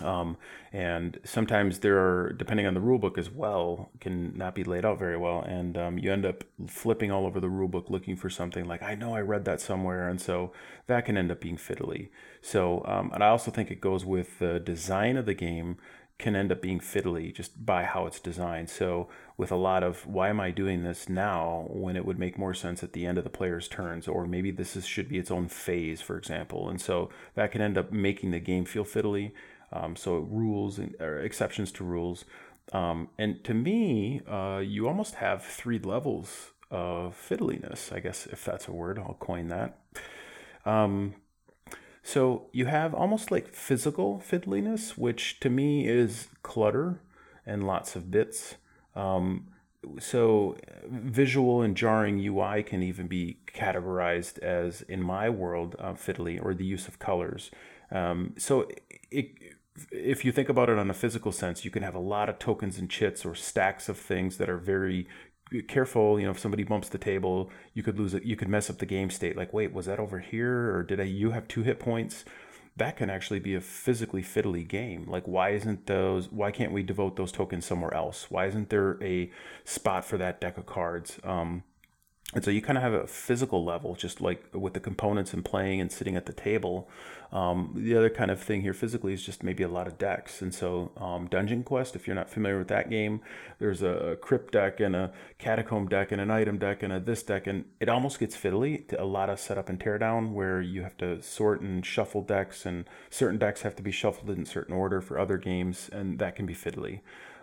Um, 0.00 0.36
and 0.72 1.18
sometimes 1.24 1.80
there 1.80 1.98
are, 1.98 2.32
depending 2.32 2.66
on 2.66 2.74
the 2.74 2.80
rule 2.80 2.98
book 2.98 3.18
as 3.18 3.30
well, 3.30 3.90
can 4.00 4.36
not 4.36 4.54
be 4.54 4.64
laid 4.64 4.84
out 4.84 4.98
very 4.98 5.16
well. 5.16 5.42
And 5.42 5.76
um, 5.76 5.98
you 5.98 6.12
end 6.12 6.24
up 6.24 6.44
flipping 6.66 7.12
all 7.12 7.26
over 7.26 7.38
the 7.38 7.48
rule 7.48 7.68
book 7.68 7.86
looking 7.88 8.16
for 8.16 8.30
something 8.30 8.64
like, 8.64 8.82
I 8.82 8.94
know 8.94 9.14
I 9.14 9.20
read 9.20 9.44
that 9.44 9.60
somewhere. 9.60 10.08
And 10.08 10.20
so 10.20 10.52
that 10.86 11.04
can 11.04 11.16
end 11.16 11.30
up 11.30 11.40
being 11.40 11.56
fiddly. 11.56 12.08
So, 12.40 12.82
um, 12.86 13.10
and 13.14 13.22
I 13.22 13.28
also 13.28 13.50
think 13.50 13.70
it 13.70 13.80
goes 13.80 14.04
with 14.04 14.38
the 14.38 14.58
design 14.58 15.16
of 15.16 15.26
the 15.26 15.34
game 15.34 15.76
can 16.22 16.34
end 16.34 16.50
up 16.50 16.62
being 16.62 16.80
fiddly 16.80 17.34
just 17.34 17.66
by 17.66 17.84
how 17.84 18.06
it's 18.06 18.20
designed. 18.20 18.70
So, 18.70 19.08
with 19.36 19.52
a 19.52 19.56
lot 19.56 19.82
of 19.82 20.06
why 20.06 20.28
am 20.28 20.40
I 20.40 20.50
doing 20.50 20.84
this 20.84 21.08
now 21.08 21.66
when 21.68 21.96
it 21.96 22.06
would 22.06 22.18
make 22.18 22.38
more 22.38 22.54
sense 22.54 22.82
at 22.82 22.92
the 22.92 23.04
end 23.04 23.18
of 23.18 23.24
the 23.24 23.30
player's 23.30 23.68
turns, 23.68 24.08
or 24.08 24.26
maybe 24.26 24.50
this 24.50 24.76
is, 24.76 24.86
should 24.86 25.08
be 25.08 25.18
its 25.18 25.30
own 25.30 25.48
phase, 25.48 26.00
for 26.00 26.16
example. 26.16 26.68
And 26.68 26.80
so 26.80 27.10
that 27.34 27.52
can 27.52 27.60
end 27.60 27.76
up 27.76 27.92
making 27.92 28.30
the 28.30 28.40
game 28.40 28.64
feel 28.64 28.84
fiddly. 28.84 29.32
Um, 29.72 29.96
so, 29.96 30.16
rules 30.16 30.78
and 30.78 30.94
or 31.00 31.18
exceptions 31.18 31.72
to 31.72 31.84
rules. 31.84 32.24
Um, 32.72 33.08
and 33.18 33.42
to 33.44 33.52
me, 33.52 34.22
uh, 34.26 34.62
you 34.64 34.88
almost 34.88 35.16
have 35.16 35.44
three 35.44 35.78
levels 35.78 36.52
of 36.70 37.14
fiddliness, 37.14 37.92
I 37.92 38.00
guess, 38.00 38.26
if 38.26 38.44
that's 38.44 38.66
a 38.66 38.72
word, 38.72 38.98
I'll 38.98 39.16
coin 39.20 39.48
that. 39.48 39.78
Um, 40.64 41.14
so 42.02 42.48
you 42.52 42.66
have 42.66 42.94
almost 42.94 43.30
like 43.30 43.48
physical 43.54 44.22
fiddliness, 44.28 44.98
which 44.98 45.38
to 45.40 45.48
me 45.48 45.86
is 45.88 46.28
clutter. 46.42 47.00
and 47.44 47.66
lots 47.66 47.96
of 47.96 48.08
bits. 48.10 48.54
Um, 48.94 49.48
so 49.98 50.56
visual 50.88 51.60
and 51.62 51.76
jarring 51.76 52.20
UI 52.20 52.62
can 52.62 52.82
even 52.84 53.08
be 53.08 53.38
categorized 53.52 54.38
as, 54.38 54.82
in 54.82 55.02
my 55.02 55.28
world, 55.28 55.74
uh, 55.78 55.94
fiddly 55.94 56.38
or 56.40 56.54
the 56.54 56.64
use 56.64 56.86
of 56.86 57.00
colors. 57.00 57.50
Um, 57.90 58.34
so 58.38 58.68
it, 59.10 59.32
if 59.90 60.24
you 60.24 60.32
think 60.32 60.48
about 60.48 60.68
it 60.68 60.78
on 60.78 60.88
a 60.90 60.94
physical 60.94 61.32
sense, 61.32 61.64
you 61.64 61.70
can 61.70 61.82
have 61.82 61.94
a 61.94 62.00
lot 62.00 62.28
of 62.28 62.38
tokens 62.38 62.78
and 62.78 62.88
chits 62.88 63.24
or 63.24 63.34
stacks 63.34 63.88
of 63.88 63.98
things 63.98 64.36
that 64.36 64.48
are 64.48 64.58
very 64.58 65.08
careful. 65.68 66.18
You 66.18 66.26
know, 66.26 66.32
if 66.32 66.38
somebody 66.38 66.64
bumps 66.64 66.88
the 66.88 66.98
table, 66.98 67.50
you 67.74 67.82
could 67.82 67.98
lose 67.98 68.14
it. 68.14 68.24
You 68.24 68.36
could 68.36 68.48
mess 68.48 68.70
up 68.70 68.78
the 68.78 68.86
game 68.86 69.10
state. 69.10 69.36
Like, 69.36 69.52
wait, 69.52 69.72
was 69.72 69.86
that 69.86 69.98
over 69.98 70.20
here, 70.20 70.74
or 70.74 70.82
did 70.82 71.00
I? 71.00 71.04
You 71.04 71.32
have 71.32 71.48
two 71.48 71.62
hit 71.62 71.78
points. 71.78 72.24
That 72.76 72.96
can 72.96 73.10
actually 73.10 73.40
be 73.40 73.54
a 73.54 73.60
physically 73.60 74.22
fiddly 74.22 74.66
game. 74.66 75.04
Like, 75.06 75.28
why 75.28 75.50
isn't 75.50 75.86
those? 75.86 76.30
Why 76.30 76.50
can't 76.50 76.72
we 76.72 76.82
devote 76.82 77.16
those 77.16 77.32
tokens 77.32 77.66
somewhere 77.66 77.92
else? 77.92 78.30
Why 78.30 78.46
isn't 78.46 78.70
there 78.70 79.02
a 79.02 79.30
spot 79.64 80.04
for 80.04 80.16
that 80.16 80.40
deck 80.40 80.56
of 80.56 80.64
cards? 80.64 81.18
Um, 81.22 81.64
and 82.34 82.42
so 82.42 82.50
you 82.50 82.62
kind 82.62 82.78
of 82.78 82.82
have 82.82 82.94
a 82.94 83.06
physical 83.06 83.64
level, 83.64 83.94
just 83.94 84.20
like 84.20 84.42
with 84.54 84.72
the 84.72 84.80
components 84.80 85.34
and 85.34 85.44
playing 85.44 85.80
and 85.80 85.92
sitting 85.92 86.16
at 86.16 86.24
the 86.24 86.32
table. 86.32 86.88
Um, 87.30 87.72
the 87.74 87.94
other 87.94 88.10
kind 88.10 88.30
of 88.30 88.42
thing 88.42 88.62
here 88.62 88.72
physically 88.72 89.12
is 89.12 89.24
just 89.24 89.42
maybe 89.42 89.62
a 89.62 89.68
lot 89.68 89.86
of 89.86 89.98
decks. 89.98 90.40
And 90.40 90.54
so 90.54 90.92
um, 90.96 91.26
Dungeon 91.26 91.62
Quest, 91.62 91.94
if 91.94 92.06
you're 92.06 92.16
not 92.16 92.30
familiar 92.30 92.58
with 92.58 92.68
that 92.68 92.88
game, 92.88 93.20
there's 93.58 93.82
a 93.82 94.16
crypt 94.20 94.52
deck 94.52 94.80
and 94.80 94.96
a 94.96 95.12
catacomb 95.38 95.88
deck 95.88 96.12
and 96.12 96.20
an 96.20 96.30
item 96.30 96.58
deck 96.58 96.82
and 96.82 96.92
a 96.92 97.00
this 97.00 97.22
deck. 97.22 97.46
And 97.46 97.66
it 97.80 97.88
almost 97.88 98.18
gets 98.18 98.36
fiddly 98.36 98.86
to 98.88 99.02
a 99.02 99.04
lot 99.04 99.28
of 99.28 99.38
setup 99.38 99.68
and 99.68 99.78
teardown 99.78 100.32
where 100.32 100.60
you 100.60 100.82
have 100.82 100.96
to 100.98 101.22
sort 101.22 101.60
and 101.60 101.84
shuffle 101.84 102.22
decks 102.22 102.64
and 102.64 102.86
certain 103.10 103.38
decks 103.38 103.62
have 103.62 103.76
to 103.76 103.82
be 103.82 103.90
shuffled 103.90 104.30
in 104.30 104.46
certain 104.46 104.74
order 104.74 105.02
for 105.02 105.18
other 105.18 105.36
games. 105.36 105.90
And 105.92 106.18
that 106.18 106.36
can 106.36 106.46
be 106.46 106.54
fiddly. 106.54 107.00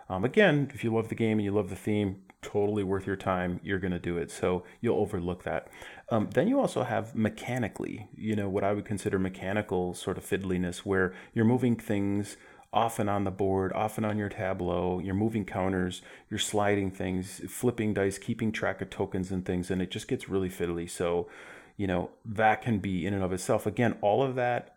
Um, 0.08 0.24
again, 0.24 0.70
if 0.74 0.82
you 0.82 0.92
love 0.92 1.08
the 1.08 1.14
game 1.14 1.38
and 1.38 1.44
you 1.44 1.52
love 1.52 1.70
the 1.70 1.76
theme, 1.76 2.22
totally 2.42 2.82
worth 2.82 3.06
your 3.06 3.16
time. 3.16 3.60
You're 3.62 3.78
going 3.78 3.92
to 3.92 3.98
do 3.98 4.16
it. 4.16 4.30
So 4.30 4.64
you'll 4.80 4.98
overlook 4.98 5.44
that. 5.44 5.68
Um, 6.10 6.30
then 6.32 6.48
you 6.48 6.58
also 6.58 6.82
have 6.82 7.14
mechanically, 7.14 8.08
you 8.16 8.34
know, 8.34 8.48
what 8.48 8.64
I 8.64 8.72
would 8.72 8.84
consider 8.84 9.18
mechanical 9.18 9.94
sort 9.94 10.18
of 10.18 10.24
fiddliness, 10.24 10.78
where 10.78 11.12
you're 11.34 11.44
moving 11.44 11.76
things 11.76 12.36
often 12.72 13.08
on 13.08 13.24
the 13.24 13.30
board, 13.30 13.72
often 13.72 14.04
on 14.04 14.16
your 14.16 14.28
tableau. 14.28 15.00
You're 15.00 15.14
moving 15.14 15.44
counters, 15.44 16.02
you're 16.28 16.38
sliding 16.38 16.90
things, 16.90 17.40
flipping 17.48 17.94
dice, 17.94 18.18
keeping 18.18 18.52
track 18.52 18.80
of 18.80 18.90
tokens 18.90 19.30
and 19.30 19.44
things, 19.44 19.70
and 19.70 19.82
it 19.82 19.90
just 19.90 20.08
gets 20.08 20.28
really 20.28 20.48
fiddly. 20.48 20.88
So, 20.88 21.28
you 21.76 21.86
know, 21.86 22.10
that 22.24 22.62
can 22.62 22.78
be 22.78 23.06
in 23.06 23.14
and 23.14 23.24
of 23.24 23.32
itself. 23.32 23.66
Again, 23.66 23.96
all 24.00 24.22
of 24.22 24.34
that 24.36 24.76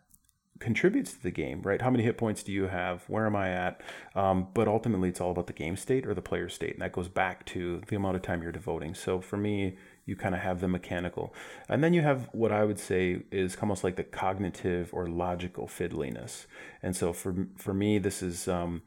contributes 0.60 1.12
to 1.12 1.22
the 1.22 1.30
game, 1.30 1.62
right? 1.62 1.82
How 1.82 1.90
many 1.90 2.04
hit 2.04 2.16
points 2.16 2.42
do 2.42 2.52
you 2.52 2.68
have? 2.68 3.02
Where 3.08 3.26
am 3.26 3.34
I 3.34 3.50
at? 3.50 3.80
Um, 4.14 4.48
but 4.54 4.68
ultimately, 4.68 5.08
it's 5.08 5.20
all 5.20 5.30
about 5.30 5.46
the 5.46 5.52
game 5.52 5.76
state 5.76 6.06
or 6.06 6.14
the 6.14 6.22
player 6.22 6.48
state, 6.48 6.74
and 6.74 6.82
that 6.82 6.92
goes 6.92 7.08
back 7.08 7.44
to 7.46 7.82
the 7.88 7.96
amount 7.96 8.16
of 8.16 8.22
time 8.22 8.42
you're 8.42 8.52
devoting. 8.52 8.94
So 8.94 9.20
for 9.20 9.36
me, 9.36 9.76
you 10.06 10.16
kind 10.16 10.34
of 10.34 10.40
have 10.42 10.60
the 10.60 10.68
mechanical, 10.68 11.34
and 11.68 11.82
then 11.82 11.92
you 11.92 12.02
have 12.02 12.28
what 12.32 12.52
I 12.52 12.64
would 12.64 12.78
say 12.78 13.22
is 13.30 13.56
almost 13.60 13.82
like 13.82 13.96
the 13.96 14.04
cognitive 14.04 14.90
or 14.92 15.08
logical 15.08 15.66
fiddliness. 15.66 16.46
And 16.82 16.94
so 16.94 17.12
for 17.12 17.34
for 17.56 17.74
me, 17.74 17.98
this 17.98 18.22
is 18.22 18.46
um, 18.46 18.82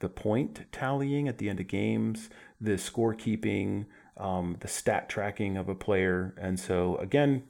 the 0.00 0.08
point 0.08 0.66
tallying 0.72 1.28
at 1.28 1.38
the 1.38 1.48
end 1.48 1.60
of 1.60 1.68
games, 1.68 2.28
the 2.60 2.72
scorekeeping. 2.72 3.86
Um, 4.18 4.56
the 4.60 4.68
stat 4.68 5.10
tracking 5.10 5.58
of 5.58 5.68
a 5.68 5.74
player, 5.74 6.34
and 6.40 6.58
so 6.58 6.96
again, 6.96 7.42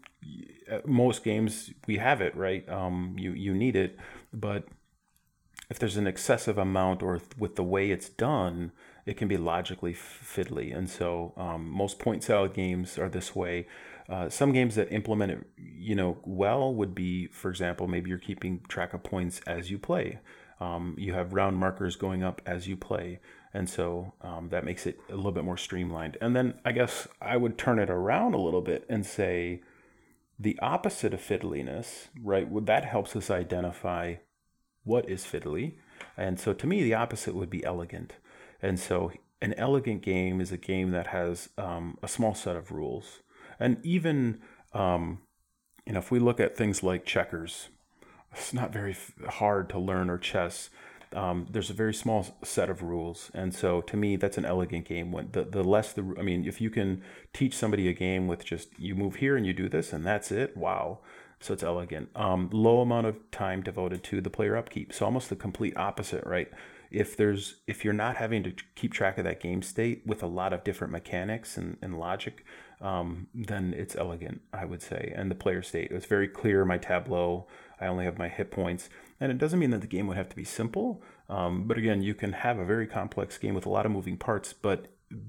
most 0.84 1.24
games 1.24 1.70
we 1.86 1.98
have 1.98 2.20
it 2.20 2.36
right. 2.36 2.68
Um, 2.68 3.16
you 3.18 3.32
you 3.32 3.54
need 3.54 3.76
it, 3.76 3.98
but 4.32 4.64
if 5.68 5.78
there's 5.78 5.96
an 5.96 6.06
excessive 6.06 6.58
amount 6.58 7.02
or 7.02 7.20
with 7.38 7.56
the 7.56 7.64
way 7.64 7.90
it's 7.90 8.08
done, 8.08 8.72
it 9.04 9.16
can 9.16 9.28
be 9.28 9.36
logically 9.36 9.94
fiddly. 9.94 10.76
And 10.76 10.88
so 10.88 11.32
um, 11.36 11.68
most 11.68 11.98
point 11.98 12.22
salad 12.22 12.54
games 12.54 12.98
are 12.98 13.08
this 13.08 13.34
way. 13.34 13.66
Uh, 14.08 14.28
some 14.28 14.52
games 14.52 14.76
that 14.76 14.92
implement 14.92 15.32
it, 15.32 15.46
you 15.56 15.96
know, 15.96 16.18
well 16.24 16.72
would 16.72 16.94
be, 16.94 17.26
for 17.28 17.50
example, 17.50 17.88
maybe 17.88 18.08
you're 18.08 18.18
keeping 18.18 18.60
track 18.68 18.94
of 18.94 19.02
points 19.02 19.40
as 19.46 19.70
you 19.70 19.78
play. 19.78 20.20
Um, 20.60 20.94
you 20.96 21.12
have 21.12 21.32
round 21.32 21.56
markers 21.56 21.96
going 21.96 22.22
up 22.22 22.40
as 22.46 22.66
you 22.66 22.76
play, 22.76 23.18
and 23.52 23.68
so 23.68 24.14
um, 24.22 24.48
that 24.50 24.64
makes 24.64 24.86
it 24.86 24.98
a 25.10 25.14
little 25.14 25.32
bit 25.32 25.44
more 25.44 25.58
streamlined. 25.58 26.16
And 26.20 26.34
then 26.34 26.54
I 26.64 26.72
guess 26.72 27.08
I 27.20 27.36
would 27.36 27.58
turn 27.58 27.78
it 27.78 27.90
around 27.90 28.32
a 28.32 28.40
little 28.40 28.62
bit 28.62 28.86
and 28.88 29.04
say, 29.04 29.60
the 30.38 30.58
opposite 30.60 31.14
of 31.14 31.20
fiddliness, 31.20 32.08
right? 32.22 32.48
Well, 32.48 32.64
That 32.64 32.84
helps 32.84 33.16
us 33.16 33.30
identify 33.30 34.16
what 34.84 35.08
is 35.08 35.24
fiddly. 35.24 35.76
And 36.16 36.38
so 36.38 36.52
to 36.52 36.66
me, 36.66 36.82
the 36.82 36.94
opposite 36.94 37.34
would 37.34 37.50
be 37.50 37.64
elegant. 37.64 38.14
And 38.62 38.78
so 38.78 39.12
an 39.40 39.54
elegant 39.54 40.02
game 40.02 40.40
is 40.40 40.52
a 40.52 40.56
game 40.56 40.90
that 40.92 41.08
has 41.08 41.48
um, 41.58 41.98
a 42.02 42.08
small 42.08 42.34
set 42.34 42.56
of 42.56 42.70
rules. 42.70 43.20
And 43.58 43.84
even, 43.84 44.40
um, 44.72 45.20
you 45.86 45.92
know, 45.92 45.98
if 45.98 46.10
we 46.10 46.18
look 46.18 46.40
at 46.40 46.56
things 46.56 46.82
like 46.82 47.04
checkers, 47.04 47.68
it's 48.32 48.52
not 48.52 48.72
very 48.72 48.96
hard 49.28 49.68
to 49.70 49.78
learn 49.78 50.10
or 50.10 50.18
chess 50.18 50.70
um, 51.12 51.46
there's 51.50 51.70
a 51.70 51.74
very 51.74 51.94
small 51.94 52.26
set 52.42 52.68
of 52.68 52.82
rules, 52.82 53.30
and 53.32 53.54
so 53.54 53.80
to 53.82 53.96
me, 53.96 54.16
that's 54.16 54.38
an 54.38 54.44
elegant 54.44 54.86
game. 54.86 55.12
When 55.12 55.30
the 55.32 55.44
the 55.44 55.62
less 55.62 55.92
the, 55.92 56.14
I 56.18 56.22
mean, 56.22 56.46
if 56.46 56.60
you 56.60 56.70
can 56.70 57.02
teach 57.32 57.54
somebody 57.54 57.88
a 57.88 57.92
game 57.92 58.26
with 58.26 58.44
just 58.44 58.68
you 58.78 58.94
move 58.94 59.16
here 59.16 59.36
and 59.36 59.46
you 59.46 59.52
do 59.52 59.68
this 59.68 59.92
and 59.92 60.06
that's 60.06 60.32
it, 60.32 60.56
wow. 60.56 61.00
So 61.40 61.52
it's 61.52 61.62
elegant. 61.62 62.08
Um, 62.16 62.48
low 62.52 62.80
amount 62.80 63.06
of 63.06 63.30
time 63.30 63.62
devoted 63.62 64.02
to 64.04 64.20
the 64.20 64.30
player 64.30 64.56
upkeep. 64.56 64.92
So 64.92 65.04
almost 65.04 65.28
the 65.28 65.36
complete 65.36 65.76
opposite, 65.76 66.24
right? 66.24 66.50
If 66.90 67.16
there's 67.16 67.56
if 67.66 67.84
you're 67.84 67.92
not 67.94 68.16
having 68.16 68.42
to 68.44 68.52
keep 68.74 68.92
track 68.92 69.18
of 69.18 69.24
that 69.24 69.40
game 69.40 69.62
state 69.62 70.02
with 70.06 70.22
a 70.22 70.26
lot 70.26 70.52
of 70.52 70.64
different 70.64 70.92
mechanics 70.92 71.56
and, 71.56 71.76
and 71.82 71.98
logic, 71.98 72.44
um, 72.80 73.26
then 73.34 73.74
it's 73.76 73.96
elegant, 73.96 74.40
I 74.52 74.64
would 74.64 74.82
say. 74.82 75.12
And 75.14 75.30
the 75.30 75.34
player 75.34 75.62
state, 75.62 75.90
it's 75.90 76.06
very 76.06 76.28
clear. 76.28 76.64
My 76.64 76.78
tableau, 76.78 77.46
I 77.80 77.86
only 77.86 78.04
have 78.04 78.18
my 78.18 78.28
hit 78.28 78.50
points. 78.50 78.88
And 79.20 79.32
it 79.32 79.38
doesn't 79.38 79.58
mean 79.58 79.70
that 79.70 79.80
the 79.80 79.86
game 79.86 80.06
would 80.06 80.16
have 80.16 80.28
to 80.28 80.36
be 80.36 80.44
simple. 80.44 81.02
Um, 81.28 81.64
but 81.64 81.78
again, 81.78 82.02
you 82.02 82.14
can 82.14 82.32
have 82.32 82.58
a 82.58 82.64
very 82.64 82.86
complex 82.86 83.38
game 83.38 83.54
with 83.54 83.66
a 83.66 83.70
lot 83.70 83.86
of 83.86 83.92
moving 83.92 84.16
parts, 84.16 84.52
but 84.52 84.86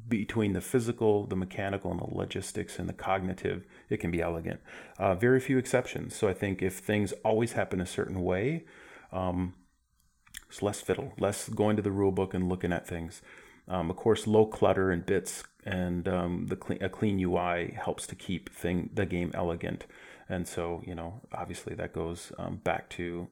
between 0.07 0.53
the 0.53 0.61
physical, 0.61 1.25
the 1.27 1.35
mechanical, 1.35 1.91
and 1.91 1.99
the 1.99 2.15
logistics 2.15 2.79
and 2.79 2.89
the 2.89 2.93
cognitive, 2.93 3.65
it 3.89 3.97
can 3.97 4.11
be 4.11 4.21
elegant. 4.21 4.59
Uh, 4.97 5.15
very 5.15 5.39
few 5.39 5.57
exceptions. 5.57 6.15
So 6.15 6.27
I 6.27 6.33
think 6.33 6.61
if 6.61 6.79
things 6.79 7.13
always 7.23 7.53
happen 7.53 7.79
a 7.79 7.85
certain 7.85 8.23
way, 8.23 8.65
um, 9.11 9.53
it's 10.49 10.61
less 10.61 10.81
fiddle, 10.81 11.13
less 11.19 11.49
going 11.49 11.75
to 11.75 11.81
the 11.81 11.91
rule 11.91 12.11
book 12.11 12.33
and 12.33 12.49
looking 12.49 12.71
at 12.71 12.87
things. 12.87 13.21
Um, 13.67 13.89
of 13.89 13.97
course, 13.97 14.25
low 14.27 14.45
clutter 14.45 14.91
and 14.91 15.05
bits 15.05 15.43
and 15.65 16.07
um, 16.07 16.45
the 16.47 16.55
clean, 16.55 16.81
a 16.81 16.89
clean 16.89 17.19
UI 17.19 17.77
helps 17.79 18.07
to 18.07 18.15
keep 18.15 18.49
thing 18.49 18.89
the 18.93 19.05
game 19.05 19.31
elegant. 19.33 19.85
And 20.29 20.47
so, 20.47 20.81
you 20.85 20.95
know, 20.95 21.21
obviously 21.33 21.75
that 21.75 21.93
goes 21.93 22.31
um, 22.37 22.57
back 22.57 22.89
to 22.91 23.27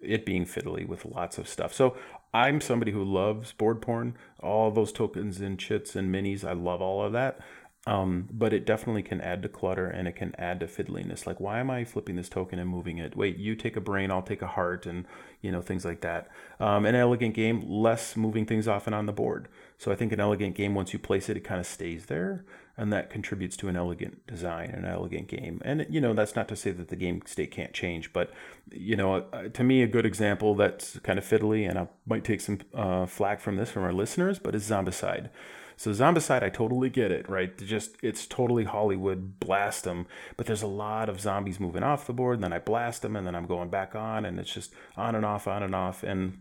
it 0.00 0.26
being 0.26 0.44
fiddly 0.44 0.86
with 0.86 1.04
lots 1.04 1.38
of 1.38 1.48
stuff. 1.48 1.72
So 1.72 1.96
I'm 2.34 2.60
somebody 2.60 2.92
who 2.92 3.02
loves 3.02 3.52
board 3.52 3.80
porn, 3.80 4.16
all 4.40 4.70
those 4.70 4.92
tokens 4.92 5.40
and 5.40 5.58
chits 5.58 5.96
and 5.96 6.14
minis. 6.14 6.44
I 6.44 6.52
love 6.52 6.82
all 6.82 7.02
of 7.02 7.12
that. 7.12 7.38
Um, 7.86 8.28
but 8.32 8.52
it 8.52 8.66
definitely 8.66 9.04
can 9.04 9.20
add 9.20 9.42
to 9.42 9.48
clutter 9.48 9.86
and 9.86 10.08
it 10.08 10.16
can 10.16 10.34
add 10.38 10.58
to 10.60 10.66
fiddliness. 10.66 11.24
Like, 11.24 11.38
why 11.38 11.60
am 11.60 11.70
I 11.70 11.84
flipping 11.84 12.16
this 12.16 12.28
token 12.28 12.58
and 12.58 12.68
moving 12.68 12.98
it? 12.98 13.16
Wait, 13.16 13.36
you 13.36 13.54
take 13.54 13.76
a 13.76 13.80
brain, 13.80 14.10
I'll 14.10 14.22
take 14.22 14.42
a 14.42 14.48
heart, 14.48 14.86
and 14.86 15.06
you 15.40 15.52
know 15.52 15.62
things 15.62 15.84
like 15.84 16.00
that. 16.00 16.28
Um, 16.58 16.84
an 16.84 16.96
elegant 16.96 17.34
game, 17.34 17.62
less 17.64 18.16
moving 18.16 18.44
things 18.44 18.66
off 18.66 18.86
and 18.86 18.94
on 18.94 19.06
the 19.06 19.12
board. 19.12 19.46
So 19.78 19.92
I 19.92 19.94
think 19.94 20.12
an 20.12 20.18
elegant 20.18 20.56
game, 20.56 20.74
once 20.74 20.92
you 20.92 20.98
place 20.98 21.28
it, 21.28 21.36
it 21.36 21.44
kind 21.44 21.60
of 21.60 21.66
stays 21.66 22.06
there 22.06 22.44
and 22.78 22.92
that 22.92 23.08
contributes 23.10 23.56
to 23.56 23.68
an 23.68 23.76
elegant 23.76 24.26
design, 24.26 24.70
an 24.70 24.84
elegant 24.84 25.28
game. 25.28 25.60
And 25.64 25.86
you 25.88 26.00
know, 26.00 26.12
that's 26.12 26.36
not 26.36 26.48
to 26.48 26.56
say 26.56 26.72
that 26.72 26.88
the 26.88 26.96
game 26.96 27.22
state 27.24 27.50
can't 27.50 27.72
change, 27.72 28.12
but 28.12 28.32
you 28.70 28.96
know, 28.96 29.26
uh, 29.32 29.48
to 29.48 29.64
me, 29.64 29.82
a 29.82 29.86
good 29.86 30.04
example 30.04 30.54
that's 30.54 30.98
kind 31.00 31.18
of 31.18 31.24
fiddly, 31.24 31.68
and 31.68 31.78
I 31.78 31.88
might 32.06 32.24
take 32.24 32.40
some 32.40 32.58
uh, 32.74 33.06
flack 33.06 33.40
from 33.40 33.56
this 33.56 33.70
from 33.70 33.84
our 33.84 33.92
listeners, 33.92 34.38
but 34.38 34.54
is 34.54 34.68
Zombicide. 34.68 35.30
So 35.76 35.90
Zombicide, 35.90 36.42
I 36.42 36.48
totally 36.48 36.88
get 36.88 37.10
it, 37.10 37.28
right? 37.28 37.56
Just 37.58 37.96
it's 38.02 38.26
totally 38.26 38.64
Hollywood, 38.64 39.38
blast 39.38 39.84
them. 39.84 40.06
But 40.36 40.46
there's 40.46 40.62
a 40.62 40.66
lot 40.66 41.08
of 41.08 41.20
zombies 41.20 41.60
moving 41.60 41.82
off 41.82 42.06
the 42.06 42.14
board, 42.14 42.36
and 42.36 42.44
then 42.44 42.52
I 42.52 42.58
blast 42.58 43.02
them, 43.02 43.14
and 43.14 43.26
then 43.26 43.34
I'm 43.34 43.46
going 43.46 43.68
back 43.68 43.94
on, 43.94 44.24
and 44.24 44.40
it's 44.40 44.52
just 44.52 44.72
on 44.96 45.14
and 45.14 45.24
off, 45.24 45.46
on 45.46 45.62
and 45.62 45.74
off, 45.74 46.02
and 46.02 46.38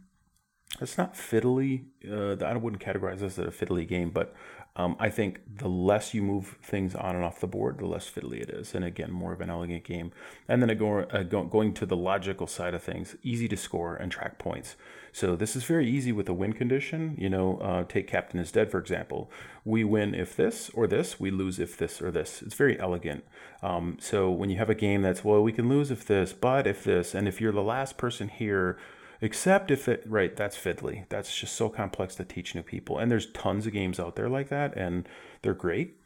it's 0.79 0.97
not 0.97 1.15
fiddly. 1.15 1.85
Uh, 2.09 2.43
I 2.43 2.55
wouldn't 2.55 2.81
categorize 2.81 3.19
this 3.19 3.37
as 3.37 3.47
a 3.47 3.65
fiddly 3.65 3.87
game, 3.87 4.09
but 4.09 4.33
um, 4.77 4.97
I 4.99 5.09
think 5.09 5.39
the 5.57 5.69
less 5.69 6.13
you 6.13 6.21
move 6.21 6.57
things 6.61 6.95
on 6.95 7.15
and 7.15 7.23
off 7.23 7.39
the 7.39 7.47
board, 7.47 7.77
the 7.77 7.85
less 7.85 8.09
fiddly 8.09 8.41
it 8.41 8.49
is. 8.49 8.75
And 8.75 8.83
again, 8.83 9.09
more 9.09 9.31
of 9.31 9.39
an 9.39 9.49
elegant 9.49 9.85
game. 9.85 10.11
And 10.49 10.61
then 10.61 10.77
go, 10.77 11.05
go, 11.29 11.43
going 11.43 11.73
to 11.75 11.85
the 11.85 11.95
logical 11.95 12.45
side 12.45 12.73
of 12.73 12.83
things, 12.83 13.15
easy 13.23 13.47
to 13.47 13.55
score 13.55 13.95
and 13.95 14.11
track 14.11 14.37
points. 14.37 14.75
So 15.13 15.37
this 15.37 15.55
is 15.55 15.63
very 15.63 15.89
easy 15.89 16.11
with 16.11 16.27
a 16.27 16.33
win 16.33 16.51
condition. 16.51 17.15
You 17.17 17.29
know, 17.29 17.57
uh, 17.59 17.85
take 17.85 18.05
Captain 18.05 18.37
is 18.37 18.51
Dead, 18.51 18.69
for 18.69 18.79
example. 18.79 19.31
We 19.63 19.85
win 19.85 20.13
if 20.13 20.35
this 20.35 20.69
or 20.73 20.87
this, 20.87 21.21
we 21.21 21.31
lose 21.31 21.57
if 21.57 21.77
this 21.77 22.01
or 22.01 22.11
this. 22.11 22.41
It's 22.41 22.55
very 22.55 22.77
elegant. 22.77 23.23
Um, 23.63 23.97
so 24.01 24.29
when 24.29 24.49
you 24.49 24.57
have 24.57 24.69
a 24.69 24.75
game 24.75 25.03
that's, 25.03 25.23
well, 25.23 25.41
we 25.41 25.53
can 25.53 25.69
lose 25.69 25.89
if 25.89 26.05
this, 26.05 26.33
but 26.33 26.67
if 26.67 26.83
this, 26.83 27.15
and 27.15 27.29
if 27.29 27.39
you're 27.39 27.53
the 27.53 27.61
last 27.61 27.95
person 27.95 28.27
here, 28.27 28.77
Except 29.21 29.71
if 29.71 29.87
it 29.87 30.03
right, 30.05 30.35
that's 30.35 30.57
fiddly. 30.57 31.05
That's 31.09 31.35
just 31.35 31.55
so 31.55 31.69
complex 31.69 32.15
to 32.15 32.25
teach 32.25 32.53
new 32.53 32.63
people. 32.63 32.97
And 32.97 33.09
there's 33.09 33.31
tons 33.31 33.65
of 33.65 33.73
games 33.73 33.99
out 33.99 34.15
there 34.15 34.29
like 34.29 34.49
that, 34.49 34.75
and 34.75 35.07
they're 35.41 35.53
great. 35.53 35.97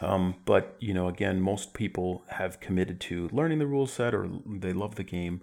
Um, 0.00 0.36
but 0.44 0.76
you 0.80 0.94
know, 0.94 1.08
again, 1.08 1.40
most 1.40 1.74
people 1.74 2.22
have 2.28 2.60
committed 2.60 3.00
to 3.02 3.28
learning 3.32 3.58
the 3.58 3.66
rule 3.66 3.86
set, 3.86 4.14
or 4.14 4.28
they 4.46 4.72
love 4.72 4.94
the 4.94 5.04
game, 5.04 5.42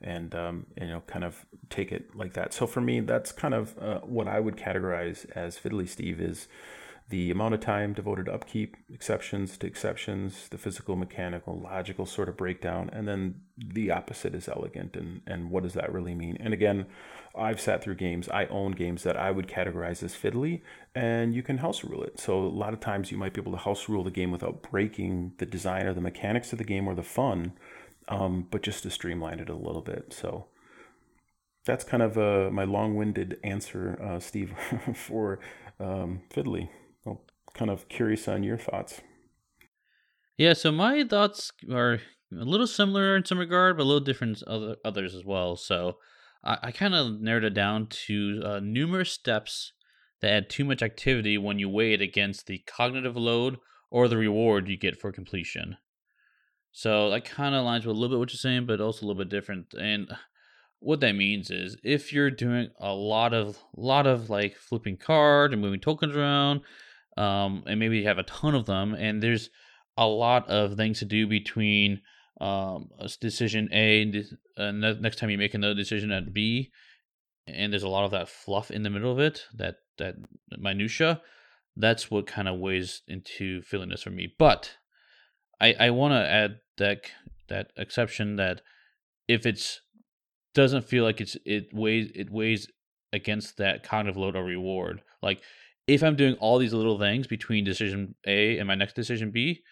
and 0.00 0.34
um, 0.34 0.66
you 0.80 0.88
know, 0.88 1.02
kind 1.06 1.24
of 1.24 1.44
take 1.68 1.92
it 1.92 2.16
like 2.16 2.32
that. 2.32 2.52
So 2.54 2.66
for 2.66 2.80
me, 2.80 3.00
that's 3.00 3.30
kind 3.32 3.54
of 3.54 3.78
uh, 3.78 4.00
what 4.00 4.26
I 4.26 4.40
would 4.40 4.56
categorize 4.56 5.30
as 5.36 5.58
fiddly 5.58 5.88
Steve 5.88 6.20
is 6.20 6.48
the 7.12 7.30
amount 7.30 7.52
of 7.52 7.60
time 7.60 7.92
devoted 7.92 8.24
to 8.24 8.32
upkeep, 8.32 8.74
exceptions 8.90 9.58
to 9.58 9.66
exceptions, 9.66 10.48
the 10.48 10.56
physical, 10.56 10.96
mechanical, 10.96 11.60
logical 11.60 12.06
sort 12.06 12.26
of 12.26 12.38
breakdown, 12.38 12.88
and 12.90 13.06
then 13.06 13.34
the 13.58 13.90
opposite 13.90 14.34
is 14.34 14.48
elegant. 14.48 14.96
And, 14.96 15.20
and 15.26 15.50
what 15.50 15.62
does 15.62 15.74
that 15.74 15.92
really 15.92 16.14
mean? 16.14 16.38
And 16.40 16.54
again, 16.54 16.86
I've 17.36 17.60
sat 17.60 17.84
through 17.84 17.96
games, 17.96 18.30
I 18.30 18.46
own 18.46 18.72
games 18.72 19.02
that 19.02 19.18
I 19.18 19.30
would 19.30 19.46
categorize 19.46 20.02
as 20.02 20.14
fiddly, 20.14 20.62
and 20.94 21.34
you 21.34 21.42
can 21.42 21.58
house 21.58 21.84
rule 21.84 22.02
it. 22.02 22.18
So 22.18 22.38
a 22.38 22.48
lot 22.48 22.72
of 22.72 22.80
times 22.80 23.12
you 23.12 23.18
might 23.18 23.34
be 23.34 23.42
able 23.42 23.52
to 23.52 23.58
house 23.58 23.90
rule 23.90 24.04
the 24.04 24.10
game 24.10 24.30
without 24.30 24.62
breaking 24.62 25.34
the 25.36 25.44
design 25.44 25.86
or 25.86 25.92
the 25.92 26.00
mechanics 26.00 26.50
of 26.52 26.58
the 26.58 26.64
game 26.64 26.88
or 26.88 26.94
the 26.94 27.02
fun, 27.02 27.52
um, 28.08 28.46
but 28.50 28.62
just 28.62 28.84
to 28.84 28.90
streamline 28.90 29.38
it 29.38 29.50
a 29.50 29.54
little 29.54 29.82
bit. 29.82 30.14
So 30.14 30.46
that's 31.66 31.84
kind 31.84 32.02
of 32.02 32.16
uh, 32.16 32.48
my 32.50 32.64
long-winded 32.64 33.38
answer, 33.44 34.00
uh, 34.02 34.18
Steve, 34.18 34.54
for 34.94 35.40
um, 35.78 36.22
fiddly 36.34 36.70
kind 37.54 37.70
of 37.70 37.88
curious 37.88 38.28
on 38.28 38.42
your 38.42 38.58
thoughts. 38.58 39.00
Yeah, 40.38 40.54
so 40.54 40.72
my 40.72 41.04
thoughts 41.04 41.52
are 41.70 42.00
a 42.32 42.44
little 42.44 42.66
similar 42.66 43.16
in 43.16 43.24
some 43.24 43.38
regard, 43.38 43.76
but 43.76 43.84
a 43.84 43.84
little 43.84 44.00
different 44.00 44.42
other 44.44 44.76
others 44.84 45.14
as 45.14 45.24
well. 45.24 45.56
So 45.56 45.98
I, 46.42 46.58
I 46.62 46.72
kind 46.72 46.94
of 46.94 47.20
narrowed 47.20 47.44
it 47.44 47.54
down 47.54 47.88
to 48.06 48.42
uh, 48.44 48.60
numerous 48.62 49.12
steps 49.12 49.72
that 50.20 50.32
add 50.32 50.50
too 50.50 50.64
much 50.64 50.82
activity 50.82 51.36
when 51.36 51.58
you 51.58 51.68
weigh 51.68 51.92
it 51.92 52.00
against 52.00 52.46
the 52.46 52.58
cognitive 52.66 53.16
load 53.16 53.58
or 53.90 54.08
the 54.08 54.16
reward 54.16 54.68
you 54.68 54.76
get 54.76 54.98
for 54.98 55.12
completion. 55.12 55.76
So 56.70 57.10
that 57.10 57.26
kind 57.26 57.54
of 57.54 57.64
aligns 57.64 57.84
with 57.84 57.96
a 57.96 57.98
little 57.98 58.16
bit 58.16 58.18
what 58.18 58.32
you're 58.32 58.38
saying, 58.38 58.64
but 58.64 58.80
also 58.80 59.04
a 59.04 59.06
little 59.06 59.22
bit 59.22 59.28
different. 59.28 59.74
And 59.78 60.10
what 60.78 61.00
that 61.00 61.14
means 61.14 61.50
is 61.50 61.76
if 61.84 62.12
you're 62.12 62.30
doing 62.30 62.70
a 62.80 62.92
lot 62.94 63.34
of 63.34 63.58
lot 63.76 64.06
of 64.06 64.30
like 64.30 64.56
flipping 64.56 64.96
cards 64.96 65.52
and 65.52 65.60
moving 65.60 65.80
tokens 65.80 66.16
around 66.16 66.62
um, 67.16 67.64
and 67.66 67.78
maybe 67.78 67.98
you 67.98 68.06
have 68.06 68.18
a 68.18 68.24
ton 68.24 68.54
of 68.54 68.66
them, 68.66 68.94
and 68.94 69.22
there's 69.22 69.50
a 69.96 70.06
lot 70.06 70.48
of 70.48 70.76
things 70.76 71.00
to 71.00 71.04
do 71.04 71.26
between 71.26 72.00
um, 72.40 72.88
decision 73.20 73.68
A 73.72 74.02
and 74.56 74.80
next 75.00 75.18
time 75.18 75.30
you 75.30 75.38
make 75.38 75.54
another 75.54 75.74
decision 75.74 76.10
at 76.10 76.32
B, 76.32 76.70
and 77.46 77.72
there's 77.72 77.82
a 77.82 77.88
lot 77.88 78.04
of 78.04 78.10
that 78.12 78.28
fluff 78.28 78.70
in 78.70 78.82
the 78.82 78.90
middle 78.90 79.12
of 79.12 79.18
it, 79.18 79.44
that 79.54 79.76
that 79.98 80.16
minutia. 80.58 81.20
That's 81.76 82.10
what 82.10 82.26
kind 82.26 82.48
of 82.48 82.58
weighs 82.58 83.02
into 83.08 83.62
fiddliness 83.62 84.02
for 84.02 84.10
me. 84.10 84.34
But 84.38 84.76
I 85.60 85.74
I 85.78 85.90
want 85.90 86.12
to 86.12 86.28
add 86.28 86.58
that 86.78 87.02
that 87.48 87.72
exception 87.76 88.36
that 88.36 88.62
if 89.28 89.46
it's 89.46 89.80
doesn't 90.54 90.84
feel 90.84 91.04
like 91.04 91.20
it's 91.20 91.36
it 91.46 91.68
weighs 91.72 92.10
it 92.14 92.30
weighs 92.30 92.68
against 93.12 93.56
that 93.58 93.82
cognitive 93.82 94.16
load 94.16 94.36
or 94.36 94.44
reward. 94.44 95.02
Like 95.22 95.42
if 95.86 96.02
I'm 96.02 96.16
doing 96.16 96.34
all 96.34 96.58
these 96.58 96.72
little 96.72 96.98
things 96.98 97.26
between 97.26 97.64
decision 97.64 98.14
A 98.26 98.58
and 98.58 98.68
my 98.68 98.74
next 98.74 98.94
decision 98.94 99.30
B, 99.30 99.62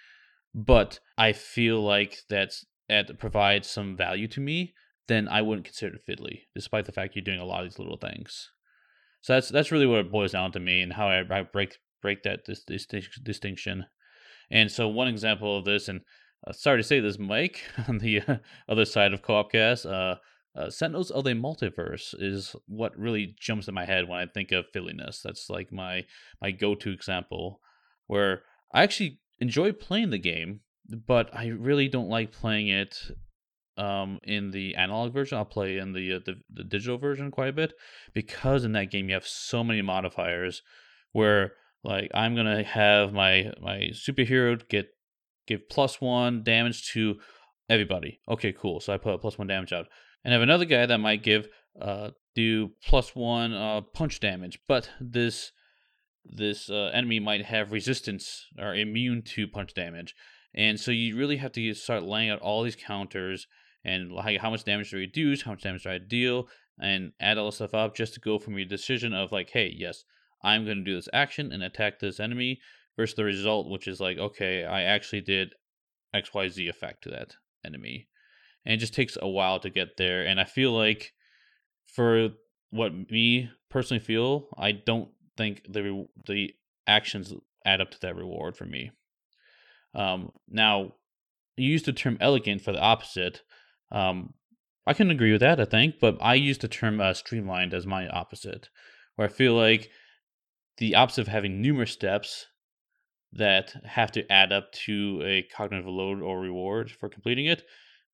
but 0.54 1.00
I 1.16 1.32
feel 1.32 1.82
like 1.82 2.18
that's 2.28 2.66
that 2.88 3.18
provides 3.18 3.68
some 3.68 3.96
value 3.96 4.26
to 4.28 4.40
me, 4.40 4.74
then 5.06 5.28
I 5.28 5.42
wouldn't 5.42 5.66
consider 5.66 5.96
it 5.96 6.06
fiddly, 6.08 6.40
despite 6.54 6.86
the 6.86 6.92
fact 6.92 7.14
you're 7.14 7.24
doing 7.24 7.38
a 7.38 7.44
lot 7.44 7.62
of 7.64 7.70
these 7.70 7.78
little 7.78 7.96
things. 7.96 8.50
So 9.22 9.34
that's 9.34 9.48
that's 9.48 9.70
really 9.70 9.86
what 9.86 10.00
it 10.00 10.12
boils 10.12 10.32
down 10.32 10.52
to 10.52 10.60
me 10.60 10.80
and 10.80 10.92
how 10.92 11.08
I, 11.08 11.20
I 11.30 11.42
break 11.42 11.78
break 12.02 12.22
that 12.22 12.46
this, 12.46 12.64
distinction. 13.22 13.86
And 14.50 14.70
so 14.70 14.88
one 14.88 15.08
example 15.08 15.58
of 15.58 15.64
this, 15.64 15.88
and 15.88 16.00
uh, 16.46 16.52
sorry 16.52 16.78
to 16.78 16.82
say 16.82 17.00
this, 17.00 17.18
Mike, 17.18 17.62
on 17.88 17.98
the 17.98 18.22
uh, 18.22 18.36
other 18.68 18.84
side 18.84 19.12
of 19.12 19.22
Co-opcast, 19.22 19.90
uh, 19.90 20.16
uh, 20.56 20.70
Sentinels 20.70 21.10
of 21.10 21.24
the 21.24 21.30
Multiverse 21.30 22.14
is 22.18 22.56
what 22.66 22.98
really 22.98 23.34
jumps 23.38 23.68
in 23.68 23.74
my 23.74 23.84
head 23.84 24.08
when 24.08 24.18
I 24.18 24.26
think 24.26 24.52
of 24.52 24.66
fiddliness. 24.74 25.22
That's 25.22 25.48
like 25.48 25.72
my 25.72 26.04
my 26.42 26.50
go-to 26.50 26.90
example, 26.90 27.60
where 28.06 28.42
I 28.72 28.82
actually 28.82 29.20
enjoy 29.38 29.72
playing 29.72 30.10
the 30.10 30.18
game, 30.18 30.60
but 31.06 31.34
I 31.34 31.48
really 31.48 31.88
don't 31.88 32.08
like 32.08 32.32
playing 32.32 32.68
it 32.68 32.98
um, 33.76 34.18
in 34.24 34.50
the 34.50 34.74
analog 34.74 35.12
version. 35.12 35.38
I'll 35.38 35.44
play 35.44 35.78
in 35.78 35.92
the, 35.92 36.14
uh, 36.14 36.20
the 36.24 36.36
the 36.52 36.64
digital 36.64 36.98
version 36.98 37.30
quite 37.30 37.50
a 37.50 37.52
bit 37.52 37.74
because 38.12 38.64
in 38.64 38.72
that 38.72 38.90
game 38.90 39.08
you 39.08 39.14
have 39.14 39.26
so 39.26 39.62
many 39.62 39.82
modifiers 39.82 40.62
where 41.12 41.52
like 41.84 42.10
I'm 42.12 42.34
gonna 42.34 42.64
have 42.64 43.12
my 43.12 43.52
my 43.60 43.90
superhero 43.92 44.60
get 44.68 44.88
give 45.46 45.68
plus 45.68 46.00
one 46.00 46.42
damage 46.42 46.90
to 46.92 47.18
everybody. 47.68 48.20
Okay, 48.28 48.52
cool. 48.52 48.80
So 48.80 48.92
I 48.92 48.98
put 48.98 49.20
plus 49.20 49.38
one 49.38 49.46
damage 49.46 49.72
out 49.72 49.86
and 50.24 50.32
have 50.32 50.42
another 50.42 50.64
guy 50.64 50.86
that 50.86 50.98
might 50.98 51.22
give 51.22 51.48
uh, 51.80 52.10
do 52.34 52.70
plus 52.84 53.14
one 53.14 53.52
uh, 53.52 53.80
punch 53.80 54.20
damage, 54.20 54.58
but 54.68 54.90
this 55.00 55.52
this 56.24 56.68
uh, 56.68 56.90
enemy 56.92 57.18
might 57.18 57.46
have 57.46 57.72
resistance 57.72 58.46
or 58.58 58.74
immune 58.74 59.22
to 59.22 59.48
punch 59.48 59.74
damage, 59.74 60.14
and 60.54 60.78
so 60.78 60.90
you 60.90 61.16
really 61.16 61.38
have 61.38 61.52
to 61.52 61.74
start 61.74 62.02
laying 62.02 62.30
out 62.30 62.40
all 62.40 62.62
these 62.62 62.76
counters 62.76 63.46
and 63.84 64.12
like 64.12 64.40
how 64.40 64.50
much 64.50 64.64
damage 64.64 64.90
do 64.90 64.96
I 64.96 65.00
reduce, 65.00 65.42
how 65.42 65.52
much 65.52 65.62
damage 65.62 65.84
do 65.84 65.90
I 65.90 65.98
deal, 65.98 66.48
and 66.78 67.12
add 67.20 67.38
all 67.38 67.46
this 67.46 67.56
stuff 67.56 67.74
up 67.74 67.96
just 67.96 68.14
to 68.14 68.20
go 68.20 68.38
from 68.38 68.58
your 68.58 68.66
decision 68.66 69.14
of 69.14 69.32
like, 69.32 69.50
hey, 69.50 69.72
yes, 69.74 70.04
I'm 70.42 70.64
going 70.64 70.78
to 70.78 70.84
do 70.84 70.94
this 70.94 71.08
action 71.12 71.52
and 71.52 71.62
attack 71.62 71.98
this 71.98 72.20
enemy 72.20 72.60
versus 72.96 73.16
the 73.16 73.24
result, 73.24 73.70
which 73.70 73.88
is 73.88 74.00
like, 74.00 74.18
okay, 74.18 74.64
I 74.64 74.82
actually 74.82 75.22
did 75.22 75.54
X 76.12 76.34
Y 76.34 76.48
Z 76.48 76.68
effect 76.68 77.04
to 77.04 77.10
that 77.10 77.36
enemy 77.64 78.08
and 78.64 78.74
it 78.74 78.78
just 78.78 78.94
takes 78.94 79.16
a 79.20 79.28
while 79.28 79.60
to 79.60 79.70
get 79.70 79.96
there. 79.96 80.24
And 80.24 80.40
I 80.40 80.44
feel 80.44 80.72
like 80.72 81.12
for 81.86 82.30
what 82.70 82.92
me 83.10 83.50
personally 83.70 84.00
feel, 84.00 84.48
I 84.58 84.72
don't 84.72 85.10
think 85.36 85.62
the 85.68 86.06
the 86.26 86.54
actions 86.86 87.32
add 87.64 87.80
up 87.80 87.90
to 87.90 88.00
that 88.00 88.16
reward 88.16 88.56
for 88.56 88.64
me. 88.64 88.90
Um, 89.94 90.30
now, 90.48 90.94
you 91.56 91.68
used 91.68 91.86
the 91.86 91.92
term 91.92 92.16
elegant 92.20 92.62
for 92.62 92.72
the 92.72 92.80
opposite. 92.80 93.42
Um, 93.90 94.34
I 94.86 94.94
can 94.94 95.10
agree 95.10 95.32
with 95.32 95.40
that, 95.40 95.60
I 95.60 95.64
think, 95.64 95.96
but 96.00 96.16
I 96.20 96.34
use 96.34 96.58
the 96.58 96.68
term 96.68 97.00
uh, 97.00 97.12
streamlined 97.14 97.74
as 97.74 97.86
my 97.86 98.08
opposite, 98.08 98.68
where 99.16 99.28
I 99.28 99.30
feel 99.30 99.54
like 99.54 99.90
the 100.78 100.94
opposite 100.94 101.22
of 101.22 101.28
having 101.28 101.60
numerous 101.60 101.92
steps 101.92 102.46
that 103.32 103.74
have 103.84 104.10
to 104.12 104.32
add 104.32 104.52
up 104.52 104.72
to 104.72 105.22
a 105.24 105.42
cognitive 105.54 105.86
load 105.86 106.22
or 106.22 106.40
reward 106.40 106.90
for 106.90 107.08
completing 107.08 107.46
it 107.46 107.62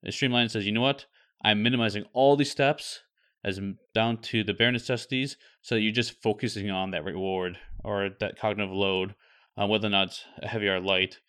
and 0.03 0.13
Streamline 0.13 0.49
says, 0.49 0.67
you 0.67 0.73
know 0.73 0.81
what? 0.81 1.07
I'm 1.43 1.63
minimizing 1.63 2.05
all 2.13 2.37
these 2.37 2.51
steps 2.51 3.01
as 3.45 3.61
down 3.95 4.19
to 4.19 4.43
the 4.43 4.55
bare 4.55 4.73
necessities 4.73 5.37
so 5.63 5.77
you're 5.77 5.93
just 5.93 6.21
focusing 6.23 6.71
on 6.71 6.91
that 6.91 7.05
reward 7.05 7.59
or 7.85 8.11
that 8.21 8.39
cognitive 8.39 8.73
load, 8.75 9.15
uh, 9.57 9.67
whether 9.67 9.87
or 9.87 9.91
not 9.91 10.09
it's 10.09 10.25
heavy 10.43 10.69
or 10.69 10.81
light, 10.81 11.21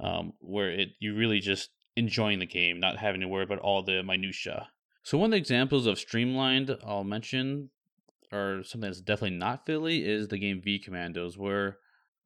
um, 0.00 0.32
where 0.40 0.70
it 0.70 0.88
you 0.98 1.14
really 1.14 1.38
just 1.38 1.70
enjoying 1.96 2.38
the 2.38 2.46
game, 2.46 2.80
not 2.80 2.98
having 2.98 3.20
to 3.20 3.28
worry 3.28 3.44
about 3.44 3.58
all 3.58 3.82
the 3.82 4.02
minutia. 4.02 4.68
So 5.02 5.18
one 5.18 5.26
of 5.26 5.30
the 5.32 5.36
examples 5.36 5.86
of 5.86 5.98
streamlined 5.98 6.76
I'll 6.84 7.04
mention, 7.04 7.70
or 8.32 8.62
something 8.64 8.88
that's 8.88 9.00
definitely 9.00 9.38
not 9.38 9.66
fiddly, 9.66 10.04
is 10.04 10.28
the 10.28 10.38
game 10.38 10.60
V 10.60 10.78
Commandos, 10.78 11.38
where 11.38 11.78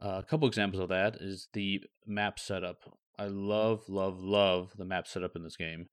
uh, 0.02 0.18
a 0.18 0.22
couple 0.22 0.48
examples 0.48 0.82
of 0.82 0.88
that 0.88 1.16
is 1.16 1.48
the 1.52 1.82
map 2.06 2.38
setup. 2.38 2.78
I 3.18 3.26
love, 3.26 3.88
love, 3.88 4.20
love 4.20 4.72
the 4.76 4.84
map 4.84 5.06
setup 5.06 5.36
in 5.36 5.42
this 5.42 5.56
game, 5.56 5.88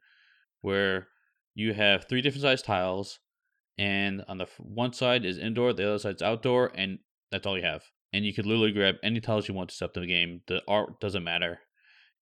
where 0.62 1.08
you 1.54 1.74
have 1.74 2.06
three 2.08 2.22
different 2.22 2.44
size 2.44 2.62
tiles, 2.62 3.20
and 3.78 4.24
on 4.28 4.38
the 4.38 4.48
one 4.58 4.94
side 4.94 5.26
is 5.26 5.38
indoor, 5.38 5.74
the 5.74 5.88
other 5.88 6.00
side's 6.00 6.22
outdoor, 6.22 6.72
and 6.76 7.00
that's 7.32 7.46
all 7.46 7.58
you 7.58 7.64
have. 7.64 7.84
And 8.14 8.26
you 8.26 8.34
could 8.34 8.46
literally 8.46 8.72
grab 8.72 8.96
any 9.04 9.22
tiles 9.22 9.48
you 9.48 9.54
want 9.54 9.70
to 9.70 9.76
set 9.76 9.86
up 9.86 9.94
the 9.94 10.06
game. 10.06 10.42
The 10.48 10.62
art 10.68 11.00
doesn't 11.00 11.24
matter. 11.24 11.60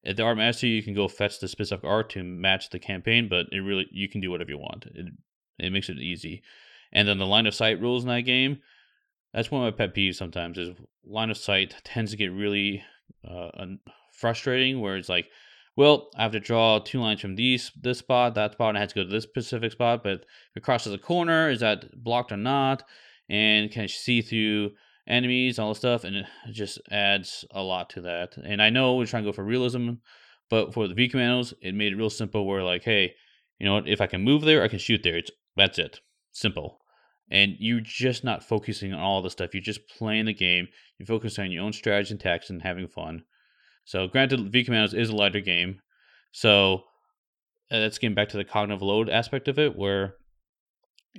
At 0.06 0.18
the 0.18 0.24
art 0.24 0.38
master, 0.38 0.68
you 0.68 0.84
can 0.84 0.94
go 0.94 1.08
fetch 1.08 1.40
the 1.40 1.48
specific 1.48 1.84
art 1.84 2.10
to 2.12 2.24
match 2.24 2.70
the 2.70 2.80
campaign, 2.80 3.28
but 3.30 3.48
it 3.52 3.60
really 3.60 3.88
you 3.92 4.08
can 4.08 4.22
do 4.22 4.32
whatever 4.32 4.52
you 4.52 4.58
want. 4.58 4.86
It 4.86 5.08
it 5.58 5.72
makes 5.72 5.90
it 5.90 5.98
easy. 5.98 6.42
And 6.92 7.08
then 7.08 7.18
the 7.18 7.26
line 7.26 7.48
of 7.48 7.54
sight 7.54 7.82
rules 7.82 8.04
in 8.04 8.10
that 8.10 8.22
game. 8.22 8.60
That's 9.34 9.52
one 9.52 9.66
of 9.66 9.74
my 9.74 9.78
pet 9.78 9.96
peeves. 9.96 10.16
Sometimes 10.16 10.58
is 10.58 10.70
line 11.06 11.30
of 11.30 11.38
sight 11.38 11.76
tends 11.84 12.12
to 12.12 12.18
get 12.18 12.32
really 12.32 12.84
uh, 13.28 13.50
frustrating 14.20 14.80
where 14.82 14.98
it's 14.98 15.10
like, 15.10 15.28
well, 15.76 16.10
I 16.18 16.24
have 16.24 16.34
to 16.34 16.40
draw 16.40 16.80
two 16.80 17.00
lines 17.00 17.22
from 17.22 17.36
these 17.36 17.72
this 17.80 18.00
spot, 18.00 18.36
that 18.36 18.54
spot, 18.54 18.70
and 18.70 18.78
I 18.78 18.82
have 18.82 18.90
to 18.90 18.96
go 18.96 19.04
to 19.04 19.10
this 19.10 19.24
specific 19.24 19.72
spot. 19.72 20.04
But 20.04 20.20
if 20.22 20.58
it 20.58 20.64
crosses 20.64 20.94
a 20.94 20.98
corner, 20.98 21.50
is 21.50 21.62
that 21.62 22.04
blocked 22.04 22.32
or 22.32 22.38
not? 22.38 22.84
And 23.30 23.72
can 23.72 23.88
see 23.88 24.22
through 24.22 24.72
enemies, 25.08 25.58
all 25.58 25.70
this 25.70 25.78
stuff, 25.78 26.04
and 26.04 26.16
it 26.18 26.26
just 26.52 26.80
adds 26.92 27.46
a 27.52 27.62
lot 27.62 27.90
to 27.92 28.02
that. 28.02 28.36
And 28.38 28.62
I 28.62 28.70
know 28.70 28.96
we're 28.96 29.06
trying 29.06 29.24
to 29.24 29.30
go 29.30 29.34
for 29.34 29.44
realism, 29.44 29.92
but 30.50 30.74
for 30.74 30.88
the 30.88 30.96
V 30.96 31.08
commandos, 31.08 31.54
it 31.62 31.76
made 31.76 31.94
it 31.94 31.98
real 31.98 32.10
simple. 32.10 32.46
Where 32.46 32.64
like, 32.64 32.84
hey, 32.84 33.14
you 33.60 33.66
know 33.66 33.76
what? 33.76 33.88
If 33.88 34.02
I 34.02 34.08
can 34.08 34.24
move 34.24 34.42
there, 34.42 34.64
I 34.64 34.68
can 34.68 34.80
shoot 34.80 35.02
there. 35.04 35.18
It's 35.18 35.32
that's 35.56 35.80
it. 35.80 36.02
simple. 36.32 36.80
And 37.32 37.56
you're 37.60 37.82
just 37.82 38.24
not 38.24 38.44
focusing 38.44 38.92
on 38.94 39.00
all 39.00 39.22
the 39.22 39.30
stuff. 39.30 39.54
You're 39.54 39.62
just 39.62 39.88
playing 39.88 40.26
the 40.26 40.34
game. 40.34 40.68
You're 40.98 41.06
focusing 41.06 41.46
on 41.46 41.52
your 41.52 41.64
own 41.64 41.74
strategy 41.74 42.12
and 42.12 42.20
tactics 42.20 42.50
and 42.50 42.62
having 42.62 42.88
fun. 42.88 43.24
So, 43.90 44.08
granted, 44.08 44.52
V 44.52 44.64
Commandos 44.64 44.94
is 44.94 45.10
a 45.10 45.16
lighter 45.16 45.40
game. 45.40 45.80
So, 46.32 46.84
uh, 47.72 47.80
that's 47.80 47.98
getting 47.98 48.14
back 48.14 48.30
to 48.30 48.38
the 48.38 48.44
cognitive 48.44 48.84
load 48.84 49.10
aspect 49.10 49.48
of 49.48 49.58
it, 49.58 49.76
where, 49.76 50.14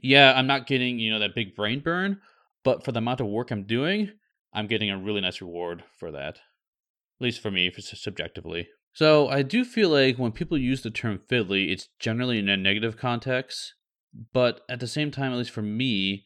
yeah, 0.00 0.32
I'm 0.36 0.46
not 0.46 0.68
getting, 0.68 1.00
you 1.00 1.10
know, 1.10 1.18
that 1.18 1.34
big 1.34 1.56
brain 1.56 1.80
burn, 1.80 2.20
but 2.62 2.84
for 2.84 2.92
the 2.92 2.98
amount 2.98 3.20
of 3.20 3.26
work 3.26 3.50
I'm 3.50 3.64
doing, 3.64 4.12
I'm 4.54 4.68
getting 4.68 4.88
a 4.88 4.96
really 4.96 5.20
nice 5.20 5.40
reward 5.40 5.82
for 5.98 6.12
that. 6.12 6.36
At 6.36 6.42
least 7.18 7.40
for 7.40 7.50
me, 7.50 7.72
subjectively. 7.76 8.68
So 8.92 9.26
I 9.26 9.42
do 9.42 9.64
feel 9.64 9.88
like 9.88 10.16
when 10.16 10.30
people 10.30 10.56
use 10.56 10.82
the 10.82 10.92
term 10.92 11.18
fiddly, 11.28 11.72
it's 11.72 11.88
generally 11.98 12.38
in 12.38 12.48
a 12.48 12.56
negative 12.56 12.96
context. 12.96 13.74
But 14.32 14.60
at 14.68 14.78
the 14.78 14.86
same 14.86 15.10
time, 15.10 15.32
at 15.32 15.38
least 15.38 15.50
for 15.50 15.62
me, 15.62 16.24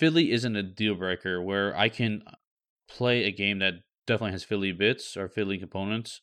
fiddly 0.00 0.32
isn't 0.32 0.56
a 0.56 0.64
deal 0.64 0.96
breaker 0.96 1.40
where 1.40 1.76
I 1.76 1.90
can 1.90 2.24
play 2.88 3.22
a 3.22 3.30
game 3.30 3.60
that 3.60 3.74
definitely 4.06 4.32
has 4.32 4.44
fiddly 4.44 4.76
bits 4.76 5.16
or 5.16 5.28
fiddly 5.28 5.58
components, 5.58 6.20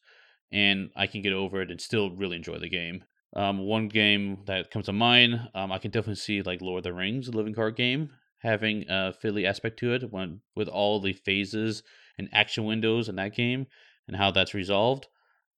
and 0.51 0.89
I 0.95 1.07
can 1.07 1.21
get 1.21 1.33
over 1.33 1.61
it 1.61 1.71
and 1.71 1.79
still 1.79 2.11
really 2.11 2.37
enjoy 2.37 2.59
the 2.59 2.69
game. 2.69 3.03
Um, 3.35 3.59
one 3.59 3.87
game 3.87 4.39
that 4.45 4.69
comes 4.69 4.85
to 4.85 4.93
mind, 4.93 5.49
um, 5.55 5.71
I 5.71 5.79
can 5.79 5.91
definitely 5.91 6.15
see 6.15 6.41
like 6.41 6.61
Lord 6.61 6.79
of 6.79 6.83
the 6.83 6.93
Rings, 6.93 7.25
the 7.25 7.35
living 7.35 7.55
card 7.55 7.75
game, 7.75 8.09
having 8.39 8.83
a 8.89 9.13
fiddly 9.23 9.45
aspect 9.45 9.79
to 9.79 9.93
it 9.93 10.11
when 10.11 10.41
with 10.55 10.67
all 10.67 10.99
the 10.99 11.13
phases 11.13 11.81
and 12.17 12.29
action 12.31 12.65
windows 12.65 13.09
in 13.09 13.15
that 13.15 13.35
game 13.35 13.65
and 14.07 14.17
how 14.17 14.29
that's 14.29 14.53
resolved 14.53 15.07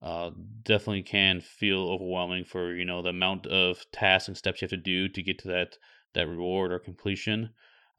uh, 0.02 0.30
definitely 0.64 1.02
can 1.02 1.42
feel 1.42 1.90
overwhelming 1.90 2.46
for 2.46 2.76
you 2.76 2.86
know 2.86 3.02
the 3.02 3.10
amount 3.10 3.48
of 3.48 3.84
tasks 3.92 4.28
and 4.28 4.38
steps 4.38 4.62
you 4.62 4.66
have 4.66 4.70
to 4.70 4.78
do 4.78 5.10
to 5.10 5.24
get 5.24 5.40
to 5.40 5.48
that 5.48 5.78
that 6.14 6.28
reward 6.28 6.72
or 6.72 6.80
completion. 6.80 7.50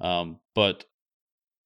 Um, 0.00 0.38
but 0.54 0.84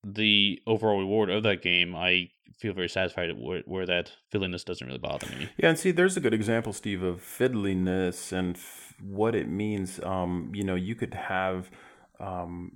the 0.02 0.60
overall 0.66 0.98
reward 0.98 1.30
of 1.30 1.42
that 1.42 1.62
game, 1.62 1.94
I 1.94 2.30
feel 2.58 2.72
very 2.72 2.88
satisfied 2.88 3.30
where, 3.38 3.62
where 3.66 3.86
that 3.86 4.12
fiddliness 4.32 4.64
doesn't 4.64 4.86
really 4.86 4.98
bother 4.98 5.26
me. 5.38 5.48
Yeah, 5.56 5.70
and 5.70 5.78
see, 5.78 5.90
there's 5.90 6.16
a 6.16 6.20
good 6.20 6.34
example, 6.34 6.72
Steve, 6.72 7.02
of 7.02 7.20
fiddliness 7.20 8.32
and 8.32 8.56
f- 8.56 8.94
what 9.00 9.34
it 9.34 9.48
means. 9.48 10.00
Um, 10.02 10.52
you 10.54 10.62
know, 10.62 10.74
you 10.74 10.94
could 10.94 11.14
have 11.14 11.70
um, 12.18 12.72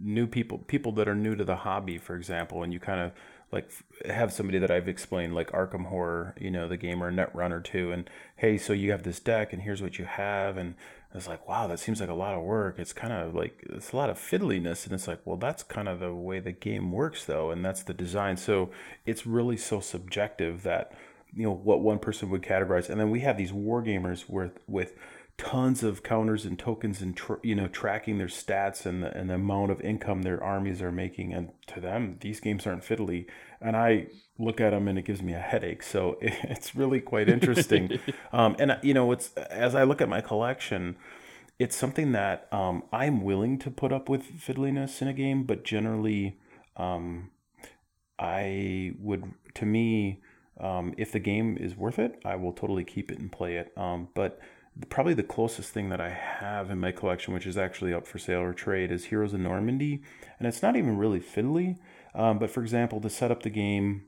new 0.00 0.26
people, 0.26 0.58
people 0.58 0.92
that 0.92 1.08
are 1.08 1.14
new 1.14 1.34
to 1.34 1.44
the 1.44 1.56
hobby, 1.56 1.98
for 1.98 2.14
example, 2.14 2.62
and 2.62 2.72
you 2.72 2.78
kind 2.78 3.00
of 3.00 3.12
like 3.52 3.70
have 4.06 4.32
somebody 4.32 4.58
that 4.58 4.70
I've 4.70 4.88
explained 4.88 5.34
like 5.34 5.50
Arkham 5.52 5.86
Horror, 5.86 6.34
you 6.38 6.50
know, 6.50 6.68
the 6.68 6.76
game 6.76 7.02
or 7.02 7.12
Netrunner 7.12 7.62
too, 7.62 7.92
and 7.92 8.08
hey, 8.36 8.58
so 8.58 8.72
you 8.72 8.90
have 8.90 9.02
this 9.02 9.20
deck 9.20 9.52
and 9.52 9.62
here's 9.62 9.82
what 9.82 9.98
you 9.98 10.04
have, 10.04 10.56
and 10.56 10.74
it's 11.16 11.28
like, 11.28 11.48
wow, 11.48 11.66
that 11.66 11.78
seems 11.78 12.00
like 12.00 12.08
a 12.08 12.14
lot 12.14 12.34
of 12.34 12.42
work. 12.42 12.78
It's 12.78 12.92
kind 12.92 13.12
of 13.12 13.34
like 13.34 13.64
it's 13.70 13.92
a 13.92 13.96
lot 13.96 14.10
of 14.10 14.18
fiddliness, 14.18 14.84
and 14.84 14.94
it's 14.94 15.08
like, 15.08 15.20
well, 15.24 15.36
that's 15.36 15.62
kind 15.62 15.88
of 15.88 16.00
the 16.00 16.14
way 16.14 16.40
the 16.40 16.52
game 16.52 16.92
works 16.92 17.24
though, 17.24 17.50
and 17.50 17.64
that's 17.64 17.82
the 17.82 17.94
design. 17.94 18.36
So 18.36 18.70
it's 19.04 19.26
really 19.26 19.56
so 19.56 19.80
subjective 19.80 20.62
that 20.62 20.92
you 21.34 21.44
know 21.44 21.52
what 21.52 21.80
one 21.80 21.98
person 21.98 22.30
would 22.30 22.42
categorize, 22.42 22.88
and 22.88 23.00
then 23.00 23.10
we 23.10 23.20
have 23.20 23.36
these 23.36 23.52
war 23.52 23.82
gamers 23.82 24.28
with 24.28 24.58
with 24.66 24.94
tons 25.38 25.82
of 25.82 26.02
counters 26.02 26.46
and 26.46 26.58
tokens 26.58 27.02
and 27.02 27.16
tr- 27.16 27.34
you 27.42 27.54
know 27.54 27.68
tracking 27.68 28.18
their 28.18 28.26
stats 28.26 28.86
and 28.86 29.02
the, 29.02 29.16
and 29.16 29.28
the 29.28 29.34
amount 29.34 29.70
of 29.70 29.80
income 29.82 30.22
their 30.22 30.42
armies 30.42 30.80
are 30.80 30.92
making 30.92 31.34
and 31.34 31.50
to 31.66 31.78
them 31.78 32.16
these 32.20 32.40
games 32.40 32.66
aren't 32.66 32.82
fiddly 32.82 33.26
and 33.60 33.76
i 33.76 34.06
look 34.38 34.60
at 34.60 34.70
them 34.70 34.86
and 34.88 34.98
it 34.98 35.04
gives 35.04 35.22
me 35.22 35.32
a 35.32 35.38
headache 35.38 35.82
so 35.82 36.16
it's 36.20 36.74
really 36.74 37.00
quite 37.00 37.28
interesting 37.28 37.98
um, 38.32 38.56
and 38.58 38.78
you 38.82 38.94
know 38.94 39.12
it's 39.12 39.32
as 39.34 39.74
i 39.74 39.82
look 39.82 40.00
at 40.00 40.08
my 40.08 40.20
collection 40.20 40.96
it's 41.58 41.76
something 41.76 42.12
that 42.12 42.48
um, 42.52 42.82
i'm 42.92 43.22
willing 43.22 43.58
to 43.58 43.70
put 43.70 43.92
up 43.92 44.08
with 44.08 44.40
fiddliness 44.40 45.00
in 45.00 45.08
a 45.08 45.12
game 45.12 45.44
but 45.44 45.64
generally 45.64 46.38
um, 46.76 47.30
i 48.18 48.92
would 48.98 49.32
to 49.54 49.64
me 49.64 50.20
um, 50.58 50.94
if 50.96 51.12
the 51.12 51.18
game 51.18 51.56
is 51.58 51.76
worth 51.76 51.98
it 51.98 52.20
i 52.24 52.36
will 52.36 52.52
totally 52.52 52.84
keep 52.84 53.10
it 53.10 53.18
and 53.18 53.32
play 53.32 53.56
it 53.56 53.72
um, 53.76 54.08
but 54.14 54.40
probably 54.88 55.14
the 55.14 55.22
closest 55.22 55.72
thing 55.72 55.88
that 55.88 56.00
I 56.00 56.10
have 56.10 56.70
in 56.70 56.78
my 56.78 56.92
collection, 56.92 57.32
which 57.32 57.46
is 57.46 57.56
actually 57.56 57.94
up 57.94 58.06
for 58.06 58.18
sale 58.18 58.40
or 58.40 58.52
trade, 58.52 58.92
is 58.92 59.06
Heroes 59.06 59.32
of 59.32 59.40
Normandy. 59.40 60.02
And 60.38 60.46
it's 60.46 60.62
not 60.62 60.76
even 60.76 60.98
really 60.98 61.20
fiddly. 61.20 61.78
Um, 62.16 62.38
but 62.38 62.50
for 62.50 62.62
example, 62.62 63.00
to 63.02 63.10
set 63.10 63.30
up 63.30 63.42
the 63.42 63.50
game, 63.50 64.04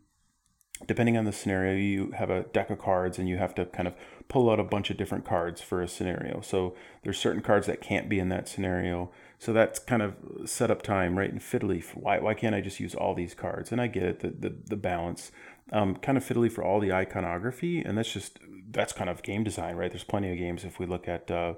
depending 0.87 1.17
on 1.17 1.25
the 1.25 1.33
scenario, 1.33 1.77
you 1.77 2.13
have 2.13 2.31
a 2.31 2.45
deck 2.45 2.71
of 2.71 2.79
cards 2.79 3.19
and 3.19 3.29
you 3.29 3.37
have 3.37 3.55
to 3.57 3.67
kind 3.67 3.87
of 3.87 3.95
pull 4.29 4.51
out 4.51 4.59
a 4.59 4.65
bunch 4.65 4.91
of 4.91 4.97
different 4.97 5.25
cards 5.25 5.61
for 5.61 5.83
a 5.83 5.89
scenario. 5.89 6.41
So 6.41 6.75
there's 7.03 7.19
certain 7.19 7.43
cards 7.43 7.67
that 7.67 7.81
can't 7.81 8.09
be 8.09 8.19
in 8.19 8.31
that 8.31 8.49
scenario. 8.49 9.11
So 9.39 9.53
that's 9.53 9.79
kind 9.79 10.03
of 10.03 10.15
setup 10.47 10.83
time, 10.83 11.19
right? 11.19 11.31
And 11.31 11.41
fiddly. 11.41 11.85
Why, 11.95 12.19
why 12.19 12.35
can't 12.35 12.55
I 12.55 12.61
just 12.61 12.81
use 12.81 12.95
all 12.95 13.15
these 13.15 13.35
cards? 13.35 13.71
And 13.73 13.81
I 13.81 13.87
get 13.87 14.03
it, 14.03 14.21
the, 14.21 14.31
the, 14.31 14.57
the 14.71 14.77
balance. 14.77 15.31
Um, 15.71 15.97
kind 15.97 16.17
of 16.17 16.25
fiddly 16.25 16.51
for 16.51 16.65
all 16.65 16.81
the 16.81 16.93
iconography. 16.93 17.81
And 17.81 17.99
that's 17.99 18.13
just 18.13 18.39
that's 18.71 18.93
kind 18.93 19.11
of 19.11 19.23
game 19.23 19.45
design, 19.45 19.77
right? 19.77 19.91
There's 19.91 20.05
plenty 20.05 20.31
of 20.31 20.39
games. 20.39 20.65
If 20.65 20.79
we 20.79 20.87
look 20.87 21.09
at 21.09 21.31
uh, 21.31 21.55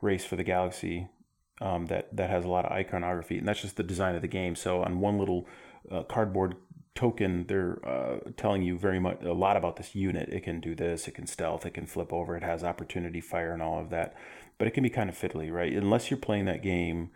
Race 0.00 0.24
for 0.24 0.36
the 0.36 0.44
Galaxy, 0.44 1.08
um, 1.60 1.86
that 1.86 2.14
that 2.16 2.30
has 2.30 2.44
a 2.44 2.48
lot 2.48 2.64
of 2.64 2.72
iconography, 2.72 3.38
and 3.38 3.46
that's 3.46 3.62
just 3.62 3.76
the 3.76 3.82
design 3.82 4.14
of 4.14 4.22
the 4.22 4.28
game. 4.28 4.56
So 4.56 4.82
on 4.82 5.00
one 5.00 5.18
little 5.18 5.46
uh, 5.90 6.02
cardboard 6.04 6.56
token, 6.94 7.46
they're 7.48 7.78
uh, 7.86 8.18
telling 8.36 8.62
you 8.62 8.78
very 8.78 9.00
much 9.00 9.22
a 9.22 9.32
lot 9.32 9.56
about 9.56 9.76
this 9.76 9.94
unit. 9.94 10.28
It 10.28 10.44
can 10.44 10.60
do 10.60 10.74
this, 10.74 11.08
it 11.08 11.14
can 11.14 11.26
stealth, 11.26 11.66
it 11.66 11.74
can 11.74 11.86
flip 11.86 12.12
over, 12.12 12.36
it 12.36 12.42
has 12.42 12.62
opportunity 12.62 13.20
fire, 13.20 13.52
and 13.52 13.62
all 13.62 13.80
of 13.80 13.90
that. 13.90 14.14
But 14.58 14.68
it 14.68 14.72
can 14.72 14.84
be 14.84 14.90
kind 14.90 15.10
of 15.10 15.16
fiddly, 15.16 15.52
right? 15.52 15.72
Unless 15.72 16.10
you're 16.10 16.18
playing 16.18 16.44
that 16.46 16.62
game. 16.62 17.10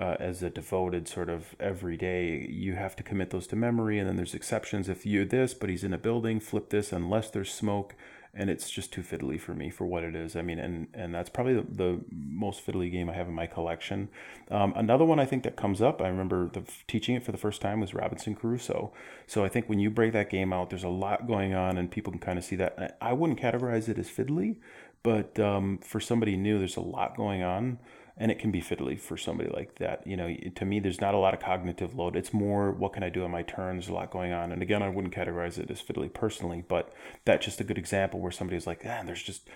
Uh, 0.00 0.16
as 0.18 0.42
a 0.42 0.48
devoted 0.48 1.06
sort 1.06 1.28
of 1.28 1.54
every 1.60 1.98
day, 1.98 2.48
you 2.48 2.74
have 2.76 2.96
to 2.96 3.02
commit 3.02 3.28
those 3.28 3.46
to 3.46 3.54
memory, 3.54 3.98
and 3.98 4.08
then 4.08 4.16
there's 4.16 4.32
exceptions. 4.32 4.88
If 4.88 5.04
you 5.04 5.26
this, 5.26 5.52
but 5.52 5.68
he's 5.68 5.84
in 5.84 5.92
a 5.92 5.98
building, 5.98 6.40
flip 6.40 6.70
this 6.70 6.92
unless 6.92 7.28
there's 7.28 7.52
smoke 7.52 7.94
and 8.34 8.48
it's 8.48 8.70
just 8.70 8.92
too 8.92 9.02
fiddly 9.02 9.38
for 9.38 9.52
me 9.52 9.68
for 9.68 9.86
what 9.86 10.02
it 10.02 10.14
is. 10.14 10.36
I 10.36 10.42
mean, 10.42 10.58
and 10.58 10.86
and 10.94 11.14
that's 11.14 11.28
probably 11.28 11.54
the, 11.54 11.66
the 11.68 12.00
most 12.10 12.64
fiddly 12.66 12.90
game 12.90 13.10
I 13.10 13.14
have 13.14 13.28
in 13.28 13.34
my 13.34 13.46
collection. 13.46 14.08
Um, 14.50 14.72
another 14.74 15.04
one 15.04 15.20
I 15.20 15.26
think 15.26 15.42
that 15.42 15.56
comes 15.56 15.82
up, 15.82 16.00
I 16.00 16.08
remember 16.08 16.48
the, 16.48 16.62
teaching 16.86 17.14
it 17.14 17.24
for 17.24 17.32
the 17.32 17.38
first 17.38 17.60
time 17.60 17.80
was 17.80 17.92
Robinson 17.94 18.34
Crusoe. 18.34 18.92
So 19.26 19.44
I 19.44 19.48
think 19.48 19.68
when 19.68 19.80
you 19.80 19.90
break 19.90 20.12
that 20.14 20.30
game 20.30 20.52
out, 20.52 20.70
there's 20.70 20.84
a 20.84 20.88
lot 20.88 21.26
going 21.26 21.54
on, 21.54 21.76
and 21.76 21.90
people 21.90 22.10
can 22.10 22.20
kind 22.20 22.38
of 22.38 22.44
see 22.44 22.56
that. 22.56 22.96
I 23.00 23.12
wouldn't 23.12 23.40
categorize 23.40 23.88
it 23.88 23.98
as 23.98 24.08
fiddly, 24.08 24.56
but 25.02 25.38
um, 25.38 25.78
for 25.78 26.00
somebody 26.00 26.36
new, 26.36 26.58
there's 26.58 26.76
a 26.76 26.80
lot 26.80 27.16
going 27.16 27.42
on 27.42 27.78
and 28.16 28.30
it 28.30 28.38
can 28.38 28.50
be 28.50 28.60
fiddly 28.60 28.98
for 28.98 29.16
somebody 29.16 29.50
like 29.50 29.76
that. 29.76 30.06
You 30.06 30.16
know, 30.16 30.34
to 30.54 30.64
me, 30.64 30.80
there's 30.80 31.00
not 31.00 31.14
a 31.14 31.18
lot 31.18 31.34
of 31.34 31.40
cognitive 31.40 31.94
load. 31.94 32.16
It's 32.16 32.32
more 32.32 32.70
what 32.70 32.92
can 32.92 33.02
I 33.02 33.08
do 33.08 33.24
on 33.24 33.30
my 33.30 33.42
turn. 33.42 33.76
There's 33.76 33.88
a 33.88 33.94
lot 33.94 34.10
going 34.10 34.32
on, 34.32 34.52
and 34.52 34.62
again, 34.62 34.82
I 34.82 34.88
wouldn't 34.88 35.14
categorize 35.14 35.58
it 35.58 35.70
as 35.70 35.82
fiddly 35.82 36.12
personally, 36.12 36.64
but 36.66 36.92
that's 37.24 37.44
just 37.44 37.60
a 37.60 37.64
good 37.64 37.78
example 37.78 38.20
where 38.20 38.32
somebody's 38.32 38.66
like, 38.66 38.82
ah, 38.84 39.02
there's 39.04 39.22
just 39.22 39.48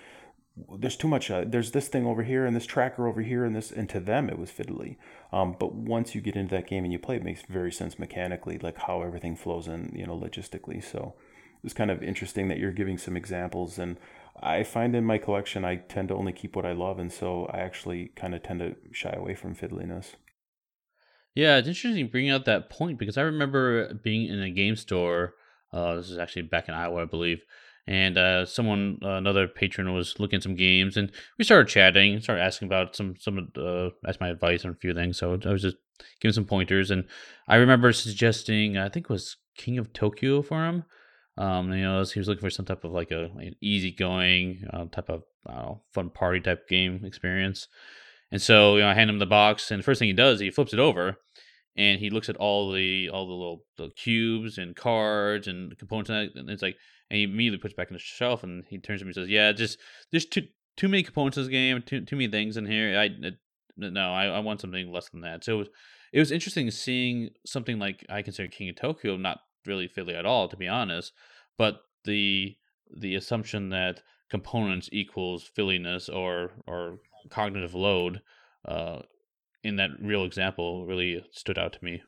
there's 0.78 0.96
too 0.96 1.08
much. 1.08 1.30
Uh, 1.30 1.44
there's 1.46 1.72
this 1.72 1.88
thing 1.88 2.06
over 2.06 2.22
here 2.22 2.46
and 2.46 2.56
this 2.56 2.66
tracker 2.66 3.06
over 3.06 3.20
here 3.20 3.44
and 3.44 3.54
this, 3.54 3.70
and 3.70 3.88
to 3.90 4.00
them 4.00 4.30
it 4.30 4.38
was 4.38 4.50
fiddly. 4.50 4.96
Um, 5.32 5.54
but 5.58 5.74
once 5.74 6.14
you 6.14 6.20
get 6.20 6.36
into 6.36 6.54
that 6.54 6.66
game 6.66 6.84
and 6.84 6.92
you 6.92 6.98
play, 6.98 7.16
it 7.16 7.24
makes 7.24 7.42
very 7.42 7.70
sense 7.70 7.98
mechanically, 7.98 8.58
like 8.58 8.78
how 8.78 9.02
everything 9.02 9.36
flows 9.36 9.68
in, 9.68 9.92
you 9.94 10.06
know, 10.06 10.18
logistically. 10.18 10.82
So 10.82 11.14
it's 11.62 11.74
kind 11.74 11.90
of 11.90 12.02
interesting 12.02 12.48
that 12.48 12.58
you're 12.58 12.72
giving 12.72 12.96
some 12.96 13.16
examples 13.16 13.78
and 13.78 13.98
I 14.42 14.62
find 14.62 14.94
in 14.94 15.04
my 15.04 15.18
collection 15.18 15.64
I 15.64 15.76
tend 15.76 16.08
to 16.08 16.14
only 16.14 16.32
keep 16.32 16.56
what 16.56 16.66
I 16.66 16.72
love, 16.72 16.98
and 16.98 17.12
so 17.12 17.46
I 17.46 17.58
actually 17.58 18.12
kind 18.16 18.34
of 18.34 18.42
tend 18.42 18.60
to 18.60 18.76
shy 18.92 19.10
away 19.10 19.34
from 19.34 19.54
fiddliness. 19.54 20.14
Yeah, 21.34 21.58
it's 21.58 21.68
interesting 21.68 22.08
bringing 22.08 22.30
out 22.30 22.46
that 22.46 22.70
point 22.70 22.98
because 22.98 23.18
I 23.18 23.22
remember 23.22 23.92
being 23.94 24.28
in 24.28 24.40
a 24.40 24.50
game 24.50 24.76
store. 24.76 25.34
Uh, 25.72 25.96
this 25.96 26.10
is 26.10 26.18
actually 26.18 26.42
back 26.42 26.68
in 26.68 26.74
Iowa, 26.74 27.02
I 27.02 27.04
believe, 27.04 27.42
and 27.86 28.16
uh, 28.16 28.46
someone, 28.46 28.98
uh, 29.02 29.16
another 29.16 29.46
patron, 29.46 29.92
was 29.92 30.18
looking 30.18 30.38
at 30.38 30.42
some 30.42 30.54
games, 30.54 30.96
and 30.96 31.12
we 31.38 31.44
started 31.44 31.68
chatting, 31.68 32.14
and 32.14 32.22
started 32.22 32.42
asking 32.42 32.66
about 32.66 32.96
some 32.96 33.16
some 33.18 33.52
uh, 33.56 33.90
asked 34.08 34.20
my 34.20 34.28
advice 34.28 34.64
on 34.64 34.70
a 34.70 34.74
few 34.74 34.94
things. 34.94 35.18
So 35.18 35.38
I 35.44 35.52
was 35.52 35.62
just 35.62 35.76
giving 36.20 36.32
some 36.32 36.46
pointers, 36.46 36.90
and 36.90 37.04
I 37.48 37.56
remember 37.56 37.92
suggesting, 37.92 38.78
I 38.78 38.88
think 38.88 39.06
it 39.06 39.12
was 39.12 39.36
King 39.56 39.78
of 39.78 39.92
Tokyo 39.92 40.42
for 40.42 40.64
him. 40.64 40.84
Um, 41.38 41.72
you 41.72 41.82
know, 41.82 42.02
he 42.02 42.18
was 42.18 42.28
looking 42.28 42.40
for 42.40 42.50
some 42.50 42.64
type 42.64 42.84
of 42.84 42.92
like 42.92 43.10
a 43.10 43.30
like 43.34 43.48
an 43.48 43.56
easygoing 43.60 44.64
uh, 44.72 44.86
type 44.86 45.10
of 45.10 45.22
know, 45.48 45.82
fun 45.92 46.10
party 46.10 46.40
type 46.40 46.68
game 46.68 47.04
experience. 47.04 47.68
And 48.30 48.42
so, 48.42 48.76
you 48.76 48.82
know, 48.82 48.88
I 48.88 48.94
hand 48.94 49.10
him 49.10 49.18
the 49.18 49.26
box, 49.26 49.70
and 49.70 49.78
the 49.78 49.84
first 49.84 49.98
thing 49.98 50.08
he 50.08 50.14
does, 50.14 50.40
he 50.40 50.50
flips 50.50 50.72
it 50.72 50.80
over, 50.80 51.16
and 51.76 52.00
he 52.00 52.10
looks 52.10 52.28
at 52.28 52.36
all 52.36 52.72
the 52.72 53.08
all 53.08 53.26
the 53.26 53.32
little 53.32 53.64
the 53.76 53.90
cubes 53.90 54.58
and 54.58 54.74
cards 54.74 55.46
and 55.46 55.76
components, 55.78 56.10
and 56.10 56.50
it's 56.50 56.62
like, 56.62 56.76
and 57.10 57.18
he 57.18 57.24
immediately 57.24 57.58
puts 57.58 57.74
back 57.74 57.88
in 57.88 57.94
the 57.94 58.00
shelf, 58.00 58.42
and 58.42 58.64
he 58.68 58.78
turns 58.78 59.00
to 59.00 59.04
me 59.04 59.10
and 59.10 59.14
says, 59.14 59.28
"Yeah, 59.28 59.52
just 59.52 59.78
there's 60.10 60.26
too 60.26 60.42
too 60.76 60.88
many 60.88 61.02
components 61.02 61.36
in 61.36 61.44
this 61.44 61.50
game, 61.50 61.82
too 61.82 62.04
too 62.04 62.16
many 62.16 62.30
things 62.30 62.56
in 62.56 62.66
here. 62.66 62.98
I 62.98 63.10
no, 63.76 64.12
I, 64.12 64.26
I 64.26 64.38
want 64.40 64.60
something 64.60 64.90
less 64.90 65.08
than 65.10 65.20
that." 65.20 65.44
So 65.44 65.54
it 65.54 65.58
was, 65.58 65.68
it 66.14 66.18
was 66.18 66.32
interesting 66.32 66.70
seeing 66.70 67.30
something 67.44 67.78
like 67.78 68.04
I 68.08 68.22
consider 68.22 68.48
King 68.48 68.70
of 68.70 68.76
Tokyo 68.76 69.16
not 69.16 69.38
really 69.66 69.88
fiddly 69.88 70.18
at 70.18 70.26
all, 70.26 70.48
to 70.48 70.56
be 70.56 70.68
honest. 70.68 71.12
But 71.56 71.80
the 72.04 72.56
the 72.94 73.14
assumption 73.14 73.70
that 73.70 74.02
components 74.30 74.88
equals 74.92 75.48
fiddliness 75.56 76.08
or 76.12 76.52
or 76.66 76.98
cognitive 77.30 77.74
load 77.74 78.22
uh, 78.64 79.00
in 79.62 79.76
that 79.76 79.90
real 80.00 80.24
example 80.24 80.86
really 80.86 81.24
stood 81.32 81.58
out 81.58 81.72
to 81.72 81.84
me. 81.84 82.02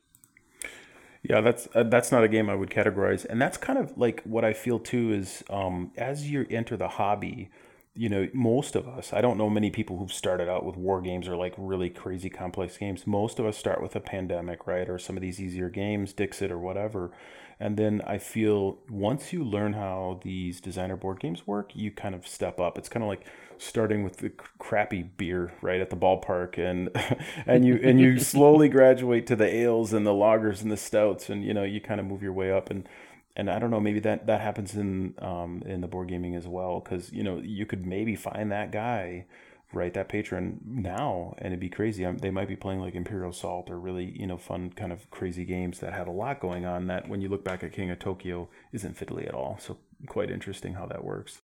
Yeah, 1.21 1.41
that's 1.41 1.67
uh, 1.75 1.83
that's 1.83 2.11
not 2.11 2.23
a 2.23 2.29
game 2.29 2.49
I 2.49 2.55
would 2.55 2.69
categorize, 2.69 3.25
and 3.25 3.41
that's 3.41 3.57
kind 3.57 3.77
of 3.77 3.97
like 3.97 4.23
what 4.23 4.45
I 4.45 4.53
feel 4.53 4.79
too 4.79 5.11
is 5.11 5.43
um, 5.49 5.91
as 5.97 6.29
you 6.31 6.45
enter 6.49 6.77
the 6.77 6.87
hobby, 6.87 7.49
you 7.93 8.07
know, 8.07 8.29
most 8.33 8.77
of 8.77 8.87
us, 8.87 9.11
I 9.11 9.19
don't 9.19 9.37
know 9.37 9.49
many 9.49 9.69
people 9.69 9.97
who've 9.97 10.13
started 10.13 10.47
out 10.47 10.65
with 10.65 10.77
war 10.77 11.01
games 11.01 11.27
or 11.27 11.35
like 11.35 11.53
really 11.57 11.89
crazy 11.89 12.29
complex 12.29 12.77
games. 12.77 13.05
Most 13.05 13.39
of 13.39 13.45
us 13.45 13.57
start 13.57 13.81
with 13.81 13.97
a 13.97 13.99
pandemic, 13.99 14.65
right? 14.65 14.89
Or 14.89 14.97
some 14.97 15.17
of 15.17 15.21
these 15.21 15.41
easier 15.41 15.69
games, 15.69 16.13
Dixit 16.13 16.51
or 16.51 16.57
whatever. 16.57 17.11
And 17.59 17.75
then 17.75 18.01
I 18.07 18.19
feel 18.19 18.77
once 18.89 19.33
you 19.33 19.43
learn 19.43 19.73
how 19.73 20.19
these 20.23 20.61
designer 20.61 20.95
board 20.95 21.19
games 21.19 21.45
work, 21.45 21.75
you 21.75 21.91
kind 21.91 22.15
of 22.15 22.25
step 22.25 22.59
up. 22.59 22.77
It's 22.77 22.87
kind 22.87 23.03
of 23.03 23.09
like 23.09 23.25
starting 23.57 24.03
with 24.03 24.17
the 24.17 24.29
crappy 24.57 25.03
beer 25.03 25.51
right 25.61 25.81
at 25.81 25.89
the 25.89 25.95
ballpark 25.97 26.57
and 26.57 26.89
and 27.45 27.65
you 27.65 27.77
and 27.83 27.99
you 27.99 28.17
slowly 28.33 28.69
graduate 28.69 29.27
to 29.27 29.35
the 29.35 29.53
ales 29.53 29.91
and 29.91 30.07
the 30.07 30.11
lagers 30.11 30.61
and 30.61 30.71
the 30.71 30.77
stouts 30.77 31.29
and 31.29 31.43
you 31.43 31.53
know 31.53 31.63
you 31.63 31.81
kind 31.81 31.99
of 31.99 32.05
move 32.05 32.23
your 32.23 32.31
way 32.31 32.51
up 32.51 32.69
and 32.69 32.87
and 33.35 33.49
I 33.49 33.59
don't 33.59 33.69
know 33.69 33.81
maybe 33.81 33.99
that 33.99 34.27
that 34.27 34.39
happens 34.39 34.75
in 34.75 35.13
um 35.19 35.61
in 35.65 35.81
the 35.81 35.87
board 35.87 36.07
gaming 36.07 36.35
as 36.35 36.47
well 36.47 36.79
cuz 36.79 37.11
you 37.11 37.21
know 37.21 37.39
you 37.39 37.65
could 37.65 37.85
maybe 37.85 38.15
find 38.15 38.49
that 38.53 38.71
guy 38.71 39.25
right 39.71 39.93
that 39.93 40.09
patron 40.09 40.59
now 40.65 41.33
and 41.37 41.47
it'd 41.47 41.59
be 41.59 41.69
crazy 41.69 42.03
um, 42.03 42.17
they 42.17 42.31
might 42.31 42.47
be 42.47 42.55
playing 42.55 42.79
like 42.79 42.95
imperial 42.95 43.29
assault 43.29 43.69
or 43.69 43.79
really 43.79 44.15
you 44.19 44.25
know 44.25 44.37
fun 44.37 44.71
kind 44.71 44.91
of 44.91 45.09
crazy 45.11 45.45
games 45.45 45.79
that 45.79 45.93
had 45.93 46.07
a 46.07 46.11
lot 46.11 46.39
going 46.39 46.65
on 46.65 46.87
that 46.87 47.07
when 47.07 47.21
you 47.21 47.29
look 47.29 47.43
back 47.43 47.63
at 47.63 47.71
king 47.71 47.91
of 47.91 47.99
tokyo 47.99 48.49
isn't 48.73 48.97
fiddly 48.97 49.27
at 49.27 49.35
all 49.35 49.57
so 49.59 49.77
quite 50.07 50.31
interesting 50.31 50.73
how 50.73 50.87
that 50.87 51.03
works 51.03 51.41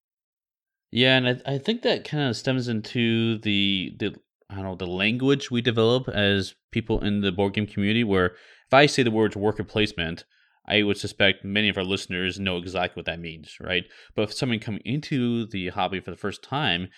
yeah, 0.91 1.15
and 1.15 1.27
I, 1.27 1.53
I 1.53 1.57
think 1.57 1.81
that 1.81 2.03
kind 2.03 2.29
of 2.29 2.35
stems 2.35 2.67
into 2.67 3.37
the 3.39 3.95
the 3.97 4.15
I 4.49 4.55
don't 4.55 4.63
know 4.65 4.75
the 4.75 4.85
language 4.85 5.49
we 5.49 5.61
develop 5.61 6.09
as 6.09 6.53
people 6.71 7.01
in 7.01 7.21
the 7.21 7.31
board 7.31 7.53
game 7.53 7.65
community. 7.65 8.03
Where 8.03 8.27
if 8.27 8.73
I 8.73 8.85
say 8.85 9.01
the 9.01 9.11
words 9.11 9.37
worker 9.37 9.63
placement, 9.63 10.25
I 10.67 10.83
would 10.83 10.97
suspect 10.97 11.45
many 11.45 11.69
of 11.69 11.77
our 11.77 11.83
listeners 11.83 12.39
know 12.39 12.57
exactly 12.57 12.99
what 12.99 13.05
that 13.05 13.21
means, 13.21 13.55
right? 13.61 13.85
But 14.15 14.23
if 14.23 14.33
someone 14.33 14.59
coming 14.59 14.81
into 14.83 15.45
the 15.47 15.69
hobby 15.69 16.01
for 16.01 16.11
the 16.11 16.17
first 16.17 16.43
time, 16.43 16.89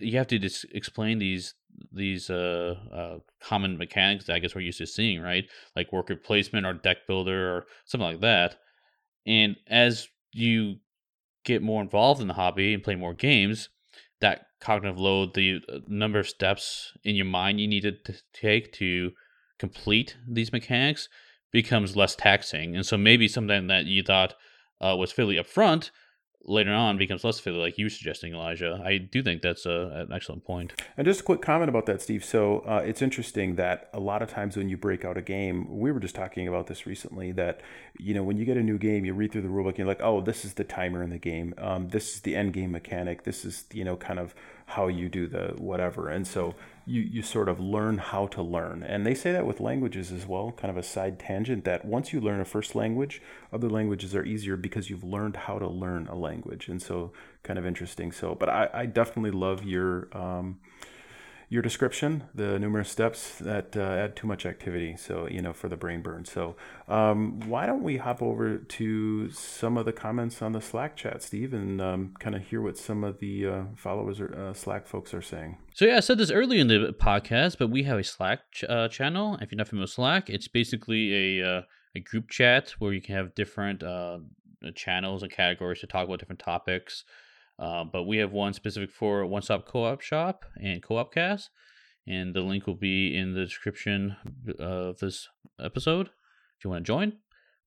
you 0.00 0.18
have 0.18 0.26
to 0.28 0.38
just 0.38 0.66
explain 0.72 1.18
these 1.18 1.54
these 1.92 2.30
uh, 2.30 2.74
uh, 2.92 3.18
common 3.40 3.76
mechanics 3.76 4.26
that 4.26 4.34
I 4.34 4.38
guess 4.38 4.54
we're 4.54 4.62
used 4.62 4.78
to 4.78 4.86
seeing, 4.86 5.20
right? 5.20 5.44
Like 5.74 5.92
worker 5.92 6.16
placement 6.16 6.66
or 6.66 6.72
deck 6.72 6.98
builder 7.06 7.54
or 7.54 7.66
something 7.84 8.08
like 8.08 8.20
that. 8.20 8.56
And 9.26 9.56
as 9.66 10.08
you 10.32 10.76
get 11.44 11.62
more 11.62 11.82
involved 11.82 12.20
in 12.20 12.28
the 12.28 12.34
hobby 12.34 12.72
and 12.72 12.82
play 12.82 12.94
more 12.94 13.14
games, 13.14 13.68
that 14.20 14.46
cognitive 14.60 14.98
load, 14.98 15.34
the 15.34 15.60
uh, 15.70 15.78
number 15.86 16.18
of 16.18 16.28
steps 16.28 16.92
in 17.04 17.14
your 17.14 17.26
mind 17.26 17.60
you 17.60 17.68
need 17.68 17.82
to 17.82 17.94
take 18.32 18.72
to 18.74 19.12
complete 19.58 20.16
these 20.26 20.52
mechanics 20.52 21.08
becomes 21.52 21.96
less 21.96 22.14
taxing. 22.14 22.74
And 22.74 22.84
so 22.84 22.96
maybe 22.96 23.28
something 23.28 23.66
that 23.68 23.86
you 23.86 24.02
thought 24.02 24.34
uh, 24.80 24.96
was 24.98 25.12
fairly 25.12 25.36
upfront 25.36 25.90
later 26.48 26.72
on 26.72 26.96
becomes 26.96 27.24
less 27.24 27.40
fiddly, 27.40 27.58
like 27.58 27.78
you 27.78 27.88
suggesting, 27.88 28.34
Elijah. 28.34 28.80
I 28.84 28.98
do 28.98 29.22
think 29.22 29.42
that's 29.42 29.66
a, 29.66 30.06
an 30.06 30.12
excellent 30.12 30.44
point. 30.44 30.72
And 30.96 31.04
just 31.04 31.20
a 31.20 31.24
quick 31.24 31.42
comment 31.42 31.68
about 31.68 31.86
that, 31.86 32.00
Steve. 32.00 32.24
So 32.24 32.60
uh, 32.60 32.82
it's 32.84 33.02
interesting 33.02 33.56
that 33.56 33.88
a 33.92 34.00
lot 34.00 34.22
of 34.22 34.30
times 34.30 34.56
when 34.56 34.68
you 34.68 34.76
break 34.76 35.04
out 35.04 35.16
a 35.16 35.22
game, 35.22 35.78
we 35.78 35.92
were 35.92 36.00
just 36.00 36.14
talking 36.14 36.48
about 36.48 36.66
this 36.66 36.86
recently. 36.86 37.32
That 37.32 37.60
you 37.98 38.14
know 38.14 38.22
when 38.22 38.36
you 38.36 38.44
get 38.44 38.56
a 38.56 38.62
new 38.62 38.78
game, 38.78 39.04
you 39.04 39.14
read 39.14 39.32
through 39.32 39.42
the 39.42 39.48
rulebook, 39.48 39.70
and 39.70 39.78
you're 39.78 39.86
like, 39.86 40.02
oh, 40.02 40.20
this 40.20 40.44
is 40.44 40.54
the 40.54 40.64
timer 40.64 41.02
in 41.02 41.10
the 41.10 41.18
game. 41.18 41.54
Um, 41.58 41.88
this 41.88 42.14
is 42.14 42.20
the 42.20 42.36
end 42.36 42.52
game 42.52 42.72
mechanic. 42.72 43.24
This 43.24 43.44
is 43.44 43.64
you 43.72 43.84
know 43.84 43.96
kind 43.96 44.18
of 44.18 44.34
how 44.66 44.88
you 44.88 45.08
do 45.08 45.26
the 45.26 45.54
whatever. 45.58 46.08
And 46.08 46.26
so 46.26 46.54
you, 46.86 47.02
you 47.02 47.20
sort 47.20 47.48
of 47.48 47.58
learn 47.58 47.98
how 47.98 48.26
to 48.28 48.40
learn. 48.40 48.84
And 48.84 49.04
they 49.04 49.14
say 49.14 49.32
that 49.32 49.44
with 49.44 49.58
languages 49.58 50.12
as 50.12 50.24
well, 50.24 50.52
kind 50.52 50.70
of 50.70 50.76
a 50.76 50.84
side 50.84 51.18
tangent 51.18 51.64
that 51.64 51.84
once 51.84 52.12
you 52.12 52.20
learn 52.20 52.40
a 52.40 52.44
first 52.44 52.76
language, 52.76 53.20
other 53.52 53.68
languages 53.68 54.14
are 54.14 54.24
easier 54.24 54.56
because 54.56 54.88
you've 54.88 55.02
learned 55.02 55.36
how 55.36 55.58
to 55.58 55.66
learn 55.66 56.06
a 56.06 56.14
language. 56.14 56.68
And 56.68 56.80
so 56.80 57.12
kind 57.42 57.58
of 57.58 57.66
interesting. 57.66 58.12
So, 58.12 58.36
but 58.36 58.48
I, 58.48 58.68
I 58.72 58.86
definitely 58.86 59.32
love 59.32 59.64
your, 59.64 60.08
um, 60.16 60.60
your 61.48 61.62
description, 61.62 62.24
the 62.34 62.58
numerous 62.58 62.90
steps 62.90 63.38
that 63.38 63.76
uh, 63.76 63.80
add 63.80 64.16
too 64.16 64.26
much 64.26 64.44
activity. 64.44 64.96
So, 64.96 65.28
you 65.28 65.40
know, 65.40 65.52
for 65.52 65.68
the 65.68 65.76
brain 65.76 66.02
burn. 66.02 66.24
So, 66.24 66.56
um, 66.88 67.38
why 67.40 67.66
don't 67.66 67.84
we 67.84 67.98
hop 67.98 68.20
over 68.20 68.58
to 68.58 69.30
some 69.30 69.76
of 69.76 69.84
the 69.84 69.92
comments 69.92 70.42
on 70.42 70.52
the 70.52 70.60
Slack 70.60 70.96
chat, 70.96 71.22
Steve, 71.22 71.54
and 71.54 71.80
um, 71.80 72.14
kind 72.18 72.34
of 72.34 72.42
hear 72.42 72.60
what 72.60 72.76
some 72.76 73.04
of 73.04 73.20
the 73.20 73.46
uh, 73.46 73.62
followers 73.76 74.20
or 74.20 74.34
uh, 74.36 74.54
Slack 74.54 74.88
folks 74.88 75.14
are 75.14 75.22
saying? 75.22 75.58
So, 75.74 75.84
yeah, 75.84 75.98
I 75.98 76.00
said 76.00 76.18
this 76.18 76.32
earlier 76.32 76.60
in 76.60 76.66
the 76.66 76.94
podcast, 76.98 77.58
but 77.58 77.70
we 77.70 77.84
have 77.84 77.98
a 77.98 78.04
Slack 78.04 78.40
ch- 78.50 78.64
uh, 78.64 78.88
channel. 78.88 79.38
If 79.40 79.52
you're 79.52 79.58
not 79.58 79.68
familiar 79.68 79.84
with 79.84 79.90
Slack, 79.90 80.28
it's 80.28 80.48
basically 80.48 81.40
a, 81.40 81.58
uh, 81.58 81.62
a 81.94 82.00
group 82.00 82.28
chat 82.28 82.74
where 82.80 82.92
you 82.92 83.00
can 83.00 83.14
have 83.14 83.36
different 83.36 83.84
uh, 83.84 84.18
channels 84.74 85.22
and 85.22 85.30
categories 85.30 85.80
to 85.80 85.86
talk 85.86 86.06
about 86.06 86.18
different 86.18 86.40
topics. 86.40 87.04
Uh, 87.58 87.84
but 87.84 88.04
we 88.04 88.18
have 88.18 88.32
one 88.32 88.52
specific 88.52 88.90
for 88.90 89.24
One 89.24 89.42
Stop 89.42 89.66
Co 89.66 89.84
op 89.84 90.00
Shop 90.00 90.44
and 90.62 90.82
Co 90.82 90.96
op 90.98 91.12
Cast. 91.12 91.50
And 92.06 92.34
the 92.34 92.40
link 92.40 92.66
will 92.66 92.76
be 92.76 93.16
in 93.16 93.34
the 93.34 93.44
description 93.44 94.16
of 94.58 94.98
this 94.98 95.28
episode 95.60 96.06
if 96.06 96.64
you 96.64 96.70
want 96.70 96.84
to 96.84 96.86
join. 96.86 97.14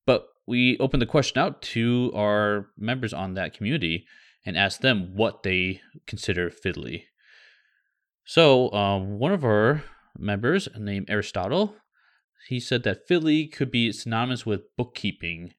But 0.06 0.28
we 0.48 0.78
opened 0.80 1.02
the 1.02 1.08
question 1.08 1.42
out 1.42 1.62
to 1.62 2.12
our 2.16 2.68
members 2.78 3.14
on 3.14 3.34
that 3.34 3.54
community 3.54 4.06
and 4.46 4.58
asked 4.58 4.82
them 4.82 5.16
what 5.16 5.44
they 5.44 5.82
consider 6.08 6.50
fiddly. 6.50 7.04
So, 8.26 8.72
um, 8.72 9.20
one 9.20 9.32
of 9.32 9.44
our 9.44 9.84
members 10.18 10.70
named 10.78 11.10
Aristotle, 11.10 11.76
he 12.48 12.60
said 12.60 12.84
that 12.84 13.08
fiddly 13.08 13.52
could 13.52 13.72
be 13.72 13.92
synonymous 13.92 14.46
with 14.46 14.76
bookkeeping 14.78 15.54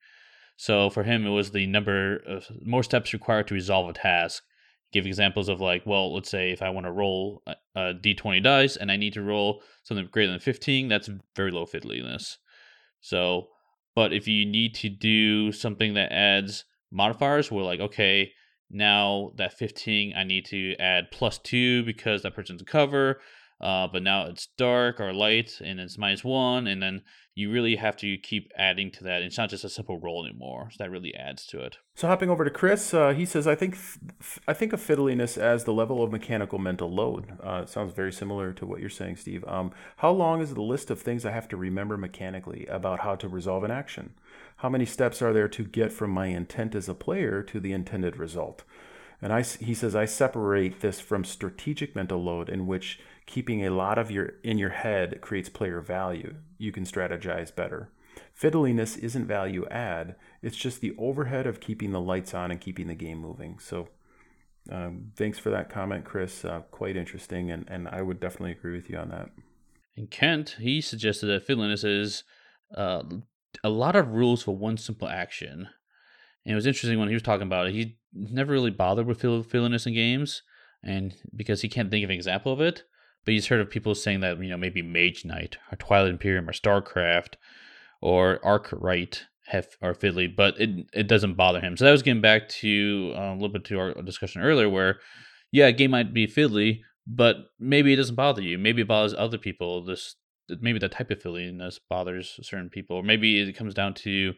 so 0.60 0.90
for 0.90 1.04
him, 1.04 1.26
it 1.26 1.30
was 1.30 1.52
the 1.52 1.66
number 1.66 2.18
of 2.26 2.46
more 2.62 2.82
steps 2.82 3.14
required 3.14 3.48
to 3.48 3.54
resolve 3.54 3.88
a 3.88 3.94
task. 3.94 4.42
Give 4.92 5.06
examples 5.06 5.48
of 5.48 5.58
like, 5.58 5.86
well, 5.86 6.12
let's 6.12 6.28
say 6.28 6.50
if 6.50 6.60
I 6.60 6.68
want 6.68 6.84
to 6.84 6.92
roll 6.92 7.42
a 7.46 7.54
a 7.74 7.94
d20 7.94 8.42
dice 8.42 8.76
and 8.76 8.92
I 8.92 8.96
need 8.96 9.14
to 9.14 9.22
roll 9.22 9.62
something 9.84 10.06
greater 10.12 10.30
than 10.30 10.38
15, 10.38 10.86
that's 10.88 11.08
very 11.34 11.50
low 11.50 11.64
fiddliness. 11.64 12.36
So, 13.00 13.46
but 13.94 14.12
if 14.12 14.28
you 14.28 14.44
need 14.44 14.74
to 14.74 14.90
do 14.90 15.50
something 15.50 15.94
that 15.94 16.12
adds 16.12 16.66
modifiers, 16.92 17.50
we're 17.50 17.62
like, 17.62 17.80
okay, 17.80 18.30
now 18.68 19.32
that 19.36 19.54
15, 19.54 20.12
I 20.14 20.24
need 20.24 20.44
to 20.46 20.74
add 20.78 21.10
plus 21.10 21.38
two 21.38 21.84
because 21.84 22.20
that 22.20 22.34
person's 22.34 22.60
a 22.60 22.66
cover. 22.66 23.22
Uh, 23.62 23.88
but 23.90 24.02
now 24.02 24.26
it's 24.26 24.48
dark 24.58 25.00
or 25.00 25.14
light 25.14 25.58
and 25.64 25.80
it's 25.80 25.96
minus 25.96 26.22
one, 26.22 26.66
and 26.66 26.82
then 26.82 27.00
you 27.40 27.50
really 27.50 27.76
have 27.76 27.96
to 27.96 28.18
keep 28.18 28.52
adding 28.56 28.90
to 28.92 29.04
that. 29.04 29.22
It's 29.22 29.38
not 29.38 29.50
just 29.50 29.64
a 29.64 29.68
simple 29.68 29.98
roll 29.98 30.26
anymore. 30.26 30.68
So 30.70 30.76
that 30.78 30.90
really 30.90 31.14
adds 31.14 31.46
to 31.46 31.60
it. 31.60 31.78
So 31.94 32.06
hopping 32.06 32.30
over 32.30 32.44
to 32.44 32.50
Chris, 32.50 32.94
uh, 32.94 33.12
he 33.12 33.24
says, 33.24 33.46
"I 33.46 33.54
think 33.54 33.76
I 34.46 34.52
think 34.52 34.72
of 34.72 34.80
fiddliness 34.80 35.38
as 35.38 35.64
the 35.64 35.72
level 35.72 36.02
of 36.02 36.12
mechanical 36.12 36.58
mental 36.58 36.90
load. 36.90 37.38
Uh, 37.42 37.64
sounds 37.66 37.94
very 37.94 38.12
similar 38.12 38.52
to 38.52 38.66
what 38.66 38.80
you're 38.80 38.90
saying, 38.90 39.16
Steve. 39.16 39.44
Um, 39.46 39.72
how 39.96 40.10
long 40.10 40.40
is 40.40 40.54
the 40.54 40.62
list 40.62 40.90
of 40.90 41.00
things 41.00 41.24
I 41.24 41.32
have 41.32 41.48
to 41.48 41.56
remember 41.56 41.96
mechanically 41.96 42.66
about 42.66 43.00
how 43.00 43.16
to 43.16 43.28
resolve 43.28 43.64
an 43.64 43.70
action? 43.70 44.14
How 44.58 44.68
many 44.68 44.84
steps 44.84 45.22
are 45.22 45.32
there 45.32 45.48
to 45.48 45.64
get 45.64 45.92
from 45.92 46.10
my 46.10 46.26
intent 46.26 46.74
as 46.74 46.88
a 46.88 46.94
player 46.94 47.42
to 47.44 47.60
the 47.60 47.72
intended 47.72 48.16
result?" 48.16 48.64
And 49.22 49.32
I, 49.32 49.42
he 49.42 49.74
says, 49.74 49.94
I 49.94 50.06
separate 50.06 50.80
this 50.80 50.98
from 50.98 51.24
strategic 51.24 51.94
mental 51.94 52.22
load, 52.22 52.48
in 52.48 52.66
which 52.66 52.98
keeping 53.30 53.64
a 53.64 53.70
lot 53.70 53.96
of 53.96 54.10
your 54.10 54.32
in 54.42 54.58
your 54.58 54.70
head 54.70 55.20
creates 55.20 55.48
player 55.48 55.80
value. 55.80 56.34
You 56.58 56.72
can 56.72 56.84
strategize 56.84 57.54
better. 57.54 57.92
Fiddliness 58.38 58.98
isn't 58.98 59.26
value 59.26 59.66
add, 59.70 60.16
it's 60.42 60.56
just 60.56 60.80
the 60.80 60.94
overhead 60.98 61.46
of 61.46 61.60
keeping 61.60 61.92
the 61.92 62.00
lights 62.00 62.34
on 62.34 62.50
and 62.50 62.60
keeping 62.60 62.88
the 62.88 62.94
game 62.94 63.18
moving. 63.18 63.58
So, 63.60 63.88
um, 64.70 65.12
thanks 65.16 65.38
for 65.38 65.50
that 65.50 65.70
comment, 65.70 66.04
Chris. 66.04 66.44
Uh, 66.44 66.62
quite 66.72 66.96
interesting, 66.96 67.50
and, 67.52 67.66
and 67.68 67.86
I 67.86 68.02
would 68.02 68.18
definitely 68.18 68.52
agree 68.52 68.74
with 68.74 68.90
you 68.90 68.98
on 68.98 69.10
that. 69.10 69.30
And 69.96 70.10
Kent, 70.10 70.56
he 70.58 70.80
suggested 70.80 71.26
that 71.26 71.46
fiddliness 71.46 71.84
is 71.84 72.24
uh, 72.76 73.02
a 73.62 73.70
lot 73.70 73.94
of 73.94 74.08
rules 74.08 74.42
for 74.42 74.56
one 74.56 74.76
simple 74.76 75.08
action. 75.08 75.68
And 76.44 76.52
it 76.52 76.54
was 76.56 76.66
interesting 76.66 76.98
when 76.98 77.08
he 77.08 77.14
was 77.14 77.22
talking 77.22 77.46
about 77.46 77.68
it. 77.68 77.74
He 77.74 77.98
never 78.12 78.52
really 78.52 78.70
bothered 78.70 79.06
with 79.06 79.22
fiddliness 79.22 79.86
in 79.86 79.94
games, 79.94 80.42
and 80.82 81.14
because 81.36 81.62
he 81.62 81.68
can't 81.68 81.90
think 81.90 82.02
of 82.02 82.10
an 82.10 82.16
example 82.16 82.52
of 82.52 82.60
it. 82.60 82.84
But 83.24 83.34
he's 83.34 83.48
heard 83.48 83.60
of 83.60 83.70
people 83.70 83.94
saying 83.94 84.20
that 84.20 84.40
you 84.42 84.48
know 84.48 84.56
maybe 84.56 84.82
Mage 84.82 85.24
Knight 85.24 85.58
or 85.70 85.76
Twilight 85.76 86.10
Imperium 86.10 86.48
or 86.48 86.52
StarCraft 86.52 87.34
or 88.00 88.40
Arkwright 88.44 89.26
have 89.46 89.68
are 89.82 89.94
fiddly, 89.94 90.34
but 90.34 90.58
it 90.60 90.86
it 90.92 91.06
doesn't 91.06 91.34
bother 91.34 91.60
him. 91.60 91.76
So 91.76 91.84
that 91.84 91.92
was 91.92 92.02
getting 92.02 92.22
back 92.22 92.48
to 92.48 93.12
uh, 93.16 93.32
a 93.32 93.34
little 93.34 93.50
bit 93.50 93.64
to 93.66 93.78
our 93.78 93.94
discussion 94.02 94.42
earlier, 94.42 94.68
where 94.68 95.00
yeah, 95.52 95.66
a 95.66 95.72
game 95.72 95.90
might 95.90 96.14
be 96.14 96.26
fiddly, 96.26 96.80
but 97.06 97.36
maybe 97.58 97.92
it 97.92 97.96
doesn't 97.96 98.14
bother 98.14 98.42
you. 98.42 98.58
Maybe 98.58 98.82
it 98.82 98.88
bothers 98.88 99.14
other 99.14 99.38
people. 99.38 99.84
This 99.84 100.16
maybe 100.60 100.78
the 100.78 100.88
type 100.88 101.10
of 101.10 101.18
fiddliness 101.18 101.78
bothers 101.88 102.38
certain 102.42 102.70
people, 102.70 102.96
or 102.96 103.02
maybe 103.02 103.40
it 103.40 103.52
comes 103.52 103.74
down 103.74 103.94
to 103.94 104.34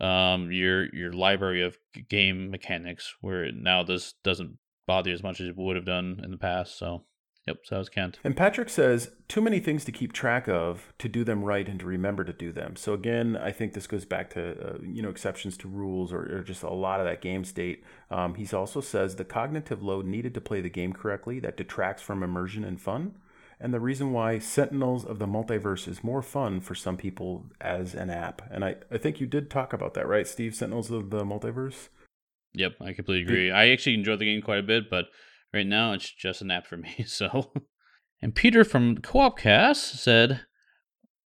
um, 0.00 0.52
your 0.52 0.94
your 0.94 1.12
library 1.12 1.62
of 1.62 1.76
game 2.08 2.50
mechanics, 2.50 3.14
where 3.20 3.50
now 3.52 3.82
this 3.82 4.14
doesn't 4.24 4.58
bother 4.86 5.10
you 5.10 5.14
as 5.14 5.22
much 5.22 5.40
as 5.40 5.48
it 5.48 5.56
would 5.56 5.76
have 5.76 5.84
done 5.84 6.20
in 6.22 6.30
the 6.30 6.36
past. 6.36 6.78
So 6.78 7.04
Yep, 7.46 7.58
so 7.64 7.74
that 7.74 7.78
was 7.78 7.88
Kent. 7.88 8.18
And 8.22 8.36
Patrick 8.36 8.68
says, 8.68 9.12
too 9.26 9.40
many 9.40 9.60
things 9.60 9.84
to 9.86 9.92
keep 9.92 10.12
track 10.12 10.46
of 10.46 10.92
to 10.98 11.08
do 11.08 11.24
them 11.24 11.42
right 11.42 11.66
and 11.66 11.80
to 11.80 11.86
remember 11.86 12.22
to 12.22 12.34
do 12.34 12.52
them. 12.52 12.76
So 12.76 12.92
again, 12.92 13.36
I 13.36 13.50
think 13.50 13.72
this 13.72 13.86
goes 13.86 14.04
back 14.04 14.30
to, 14.30 14.74
uh, 14.74 14.78
you 14.82 15.00
know, 15.00 15.08
exceptions 15.08 15.56
to 15.58 15.68
rules 15.68 16.12
or, 16.12 16.20
or, 16.38 16.42
just 16.42 16.62
a 16.62 16.70
lot 16.70 17.00
of 17.00 17.06
that 17.06 17.22
game 17.22 17.44
state. 17.44 17.82
Um, 18.10 18.34
he 18.34 18.46
also 18.54 18.82
says 18.82 19.16
the 19.16 19.24
cognitive 19.24 19.82
load 19.82 20.04
needed 20.04 20.34
to 20.34 20.40
play 20.40 20.60
the 20.60 20.68
game 20.68 20.92
correctly 20.92 21.40
that 21.40 21.56
detracts 21.56 22.02
from 22.02 22.22
immersion 22.22 22.62
and 22.62 22.80
fun. 22.80 23.14
And 23.58 23.74
the 23.74 23.80
reason 23.80 24.12
why 24.12 24.38
Sentinels 24.38 25.04
of 25.04 25.18
the 25.18 25.26
Multiverse 25.26 25.88
is 25.88 26.04
more 26.04 26.22
fun 26.22 26.60
for 26.60 26.74
some 26.74 26.96
people 26.96 27.46
as 27.60 27.94
an 27.94 28.08
app. 28.10 28.42
And 28.50 28.64
I, 28.64 28.76
I 28.90 28.96
think 28.96 29.20
you 29.20 29.26
did 29.26 29.50
talk 29.50 29.72
about 29.72 29.94
that, 29.94 30.08
right, 30.08 30.26
Steve? 30.26 30.54
Sentinels 30.54 30.90
of 30.90 31.10
the 31.10 31.24
Multiverse? 31.24 31.88
Yep, 32.52 32.72
I 32.80 32.92
completely 32.92 33.22
agree. 33.22 33.50
I 33.50 33.68
actually 33.68 33.94
enjoyed 33.94 34.18
the 34.18 34.24
game 34.24 34.42
quite 34.42 34.58
a 34.58 34.62
bit, 34.62 34.90
but 34.90 35.06
Right 35.52 35.66
now, 35.66 35.92
it's 35.92 36.10
just 36.10 36.42
an 36.42 36.50
app 36.50 36.66
for 36.66 36.76
me. 36.76 36.94
So, 37.06 37.52
and 38.22 38.34
Peter 38.34 38.64
from 38.64 38.98
Co-op 38.98 39.38
Cast 39.38 39.98
said, 39.98 40.42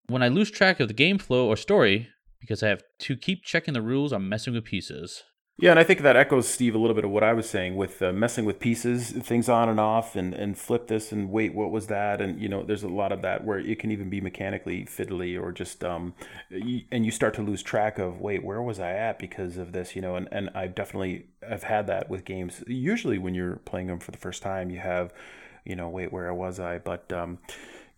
"When 0.07 0.23
I 0.23 0.29
lose 0.29 0.51
track 0.51 0.81
of 0.81 0.89
the 0.89 0.95
game 0.95 1.19
flow 1.19 1.49
or 1.49 1.57
story 1.57 2.09
because 2.41 2.63
I 2.63 2.69
have 2.69 2.83
to 3.01 3.17
keep 3.17 3.45
checking 3.45 3.75
the 3.75 3.83
rules, 3.83 4.13
I'm 4.13 4.29
messing 4.29 4.55
with 4.55 4.65
pieces." 4.65 5.25
Yeah, 5.57 5.71
and 5.71 5.79
I 5.79 5.85
think 5.85 6.01
that 6.01 6.17
echoes 6.17 6.49
Steve 6.49 6.75
a 6.75 6.79
little 6.79 6.97
bit 6.97 7.05
of 7.05 7.13
what 7.13 7.23
I 7.23 7.33
was 7.33 7.49
saying 7.49 7.77
with 7.77 8.03
uh, 8.03 8.13
messing 8.13 8.45
with 8.45 8.59
pieces, 8.59 9.13
things 9.13 9.49
on 9.49 9.69
and 9.69 9.79
off, 9.79 10.17
and 10.17 10.35
and 10.35 10.59
flip 10.59 10.89
this 10.89 11.13
and 11.13 11.31
wait, 11.31 11.55
what 11.55 11.71
was 11.71 11.87
that? 11.87 12.21
And 12.21 12.41
you 12.43 12.49
know, 12.49 12.65
there's 12.65 12.83
a 12.83 12.89
lot 12.89 13.13
of 13.13 13.23
that 13.23 13.45
where 13.45 13.61
it 13.61 13.79
can 13.79 13.93
even 13.93 14.11
be 14.11 14.21
mechanically 14.21 14.85
fiddly 14.85 15.41
or 15.41 15.53
just 15.53 15.85
um, 15.85 16.13
and 16.51 17.07
you 17.07 17.13
start 17.13 17.35
to 17.35 17.43
lose 17.43 17.63
track 17.63 18.01
of 18.01 18.21
wait, 18.21 18.43
where 18.43 18.61
was 18.63 18.81
I 18.81 18.91
at 18.95 19.21
because 19.21 19.57
of 19.57 19.71
this? 19.71 19.95
You 19.95 20.03
know, 20.03 20.17
and 20.17 20.29
and 20.33 20.51
I've 20.57 20.75
definitely 20.75 21.27
I've 21.49 21.63
had 21.63 21.87
that 21.87 22.11
with 22.11 22.25
games. 22.25 22.65
Usually, 22.67 23.19
when 23.19 23.35
you're 23.35 23.57
playing 23.59 23.87
them 23.87 24.01
for 24.01 24.11
the 24.11 24.19
first 24.19 24.43
time, 24.43 24.71
you 24.71 24.81
have, 24.81 25.13
you 25.65 25.77
know, 25.77 25.89
wait, 25.89 26.13
where 26.13 26.35
was 26.35 26.59
I? 26.59 26.79
But 26.79 27.13
um, 27.13 27.39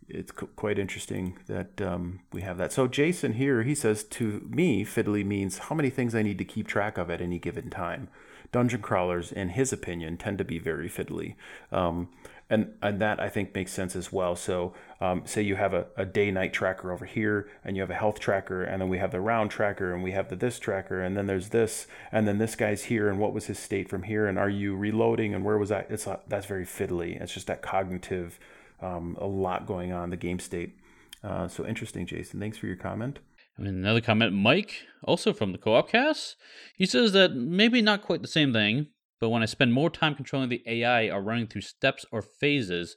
it's 0.08 0.32
quite 0.32 0.78
interesting 0.78 1.38
that 1.46 1.80
um, 1.80 2.20
we 2.32 2.42
have 2.42 2.58
that. 2.58 2.72
So 2.72 2.86
Jason 2.86 3.34
here, 3.34 3.62
he 3.62 3.74
says 3.74 4.04
to 4.04 4.46
me, 4.48 4.84
fiddly 4.84 5.24
means 5.24 5.58
how 5.58 5.74
many 5.74 5.90
things 5.90 6.14
I 6.14 6.22
need 6.22 6.38
to 6.38 6.44
keep 6.44 6.68
track 6.68 6.98
of 6.98 7.10
at 7.10 7.20
any 7.20 7.38
given 7.38 7.70
time. 7.70 8.08
Dungeon 8.52 8.80
crawlers, 8.80 9.32
in 9.32 9.50
his 9.50 9.72
opinion, 9.72 10.16
tend 10.16 10.38
to 10.38 10.44
be 10.44 10.58
very 10.58 10.88
fiddly. 10.88 11.34
Um, 11.72 12.08
and, 12.48 12.74
and 12.80 13.00
that 13.00 13.18
I 13.18 13.28
think 13.28 13.54
makes 13.54 13.72
sense 13.72 13.96
as 13.96 14.12
well. 14.12 14.36
So, 14.36 14.72
um, 15.00 15.22
say 15.24 15.42
you 15.42 15.56
have 15.56 15.74
a, 15.74 15.86
a 15.96 16.04
day 16.04 16.30
night 16.30 16.52
tracker 16.52 16.92
over 16.92 17.04
here, 17.04 17.48
and 17.64 17.76
you 17.76 17.82
have 17.82 17.90
a 17.90 17.94
health 17.94 18.20
tracker, 18.20 18.62
and 18.62 18.80
then 18.80 18.88
we 18.88 18.98
have 18.98 19.10
the 19.10 19.20
round 19.20 19.50
tracker, 19.50 19.92
and 19.92 20.02
we 20.02 20.12
have 20.12 20.28
the 20.28 20.36
this 20.36 20.60
tracker, 20.60 21.02
and 21.02 21.16
then 21.16 21.26
there's 21.26 21.48
this, 21.48 21.88
and 22.12 22.28
then 22.28 22.38
this 22.38 22.54
guy's 22.54 22.84
here, 22.84 23.08
and 23.08 23.18
what 23.18 23.32
was 23.32 23.46
his 23.46 23.58
state 23.58 23.88
from 23.88 24.04
here, 24.04 24.28
and 24.28 24.38
are 24.38 24.48
you 24.48 24.76
reloading, 24.76 25.34
and 25.34 25.44
where 25.44 25.58
was 25.58 25.70
that? 25.70 25.88
It's 25.90 26.06
a, 26.06 26.20
that's 26.28 26.46
very 26.46 26.64
fiddly. 26.64 27.20
It's 27.20 27.34
just 27.34 27.48
that 27.48 27.62
cognitive 27.62 28.38
um, 28.80 29.16
a 29.20 29.26
lot 29.26 29.66
going 29.66 29.92
on 29.92 30.10
the 30.10 30.16
game 30.16 30.38
state. 30.38 30.76
Uh, 31.22 31.48
so 31.48 31.66
interesting, 31.66 32.06
Jason. 32.06 32.40
Thanks 32.40 32.58
for 32.58 32.66
your 32.66 32.76
comment. 32.76 33.18
And 33.56 33.66
another 33.66 34.00
comment, 34.00 34.34
Mike, 34.34 34.86
also 35.02 35.32
from 35.32 35.52
the 35.52 35.58
co-op 35.58 35.90
cast. 35.90 36.36
He 36.76 36.84
says 36.84 37.12
that 37.12 37.34
maybe 37.34 37.80
not 37.80 38.02
quite 38.02 38.20
the 38.20 38.28
same 38.28 38.52
thing, 38.52 38.88
but 39.18 39.30
when 39.30 39.42
I 39.42 39.46
spend 39.46 39.72
more 39.72 39.88
time 39.88 40.14
controlling 40.14 40.50
the 40.50 40.62
AI 40.66 41.08
or 41.08 41.22
running 41.22 41.46
through 41.46 41.62
steps 41.62 42.04
or 42.12 42.20
phases 42.20 42.96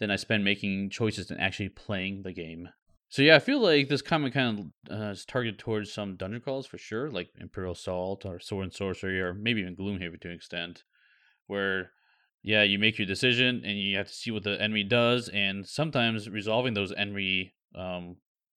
than 0.00 0.10
I 0.10 0.16
spend 0.16 0.44
making 0.44 0.90
choices 0.90 1.30
and 1.30 1.40
actually 1.40 1.68
playing 1.68 2.22
the 2.22 2.32
game. 2.32 2.70
So 3.08 3.22
yeah, 3.22 3.36
I 3.36 3.40
feel 3.40 3.60
like 3.60 3.88
this 3.88 4.02
comment 4.02 4.34
kind 4.34 4.72
of 4.88 5.00
uh, 5.00 5.10
is 5.10 5.24
targeted 5.24 5.58
towards 5.58 5.92
some 5.92 6.16
dungeon 6.16 6.40
crawls 6.40 6.66
for 6.66 6.78
sure, 6.78 7.10
like 7.10 7.30
Imperial 7.40 7.72
Assault 7.72 8.24
or 8.24 8.38
Sword 8.40 8.64
and 8.64 8.72
Sorcery, 8.72 9.20
or 9.20 9.34
maybe 9.34 9.60
even 9.60 9.76
Gloomhaven 9.76 10.20
to 10.20 10.28
an 10.28 10.34
extent, 10.34 10.84
where 11.46 11.90
yeah, 12.42 12.62
you 12.62 12.78
make 12.78 12.98
your 12.98 13.06
decision 13.06 13.62
and 13.64 13.78
you 13.78 13.96
have 13.96 14.08
to 14.08 14.14
see 14.14 14.30
what 14.30 14.44
the 14.44 14.60
enemy 14.60 14.84
does, 14.84 15.28
and 15.28 15.66
sometimes 15.66 16.28
resolving 16.28 16.74
those 16.74 16.92
enemy 16.92 17.54
um, 17.74 18.16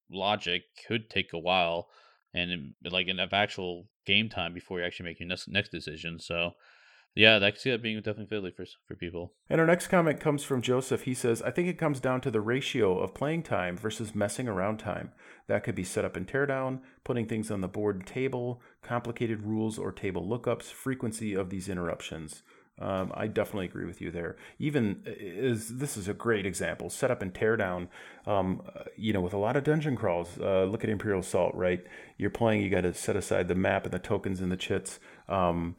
logic 0.09 0.63
could 0.88 1.09
take 1.09 1.34
a 1.34 1.39
while, 1.39 1.89
and 2.34 2.73
like 2.89 3.07
an 3.07 3.19
actual 3.19 3.88
game 4.05 4.29
time 4.29 4.53
before 4.53 4.79
you 4.79 4.86
actually 4.86 5.05
make 5.05 5.19
your 5.19 5.27
next 5.27 5.47
next 5.47 5.69
decision. 5.69 6.19
So, 6.19 6.51
yeah, 7.13 7.38
I 7.38 7.51
can 7.51 7.59
see 7.59 7.71
that 7.71 7.84
being 7.84 8.01
definitely 8.01 8.36
fiddly 8.36 8.55
for 8.55 8.65
for 8.88 8.95
people. 8.95 9.34
And 9.49 9.59
our 9.59 9.67
next 9.67 9.88
comment 9.88 10.19
comes 10.19 10.43
from 10.43 10.61
Joseph. 10.61 11.03
He 11.03 11.13
says, 11.13 11.41
"I 11.41 11.51
think 11.51 11.67
it 11.67 11.77
comes 11.77 11.99
down 11.99 12.21
to 12.21 12.31
the 12.31 12.41
ratio 12.41 12.97
of 12.99 13.13
playing 13.13 13.43
time 13.43 13.77
versus 13.77 14.15
messing 14.15 14.47
around 14.47 14.77
time. 14.77 15.11
That 15.47 15.63
could 15.63 15.75
be 15.75 15.84
set 15.84 16.05
up 16.05 16.17
in 16.17 16.25
teardown, 16.25 16.81
putting 17.03 17.27
things 17.27 17.51
on 17.51 17.61
the 17.61 17.67
board 17.67 18.07
table, 18.07 18.61
complicated 18.81 19.43
rules 19.43 19.77
or 19.77 19.91
table 19.91 20.25
lookups, 20.25 20.71
frequency 20.71 21.34
of 21.34 21.49
these 21.49 21.67
interruptions." 21.67 22.43
Um, 22.80 23.11
I 23.15 23.28
definitely 23.28 23.65
agree 23.65 23.86
with 23.86 24.01
you 24.01 24.09
there. 24.09 24.36
Even 24.57 25.03
is 25.05 25.78
this 25.78 25.95
is 25.95 26.07
a 26.07 26.13
great 26.13 26.45
example. 26.45 26.89
Set 26.89 27.11
up 27.11 27.21
and 27.21 27.34
tear 27.34 27.55
down. 27.55 27.88
Um, 28.26 28.63
you 28.97 29.13
know, 29.13 29.21
with 29.21 29.34
a 29.34 29.38
lot 29.38 29.55
of 29.55 29.63
dungeon 29.63 29.95
crawls. 29.95 30.39
Uh, 30.39 30.63
look 30.63 30.84
at 30.84 30.89
Imperial 30.89 31.19
Assault, 31.19 31.53
right? 31.53 31.86
You're 32.17 32.32
playing. 32.32 32.61
You 32.61 32.69
got 32.69 32.82
to 32.82 32.93
set 32.93 33.15
aside 33.15 33.47
the 33.47 33.55
map 33.55 33.86
and 33.86 33.93
the 33.93 33.99
tokens 33.99 34.41
and 34.41 34.51
the 34.51 34.57
chits. 34.57 34.99
Um, 35.30 35.76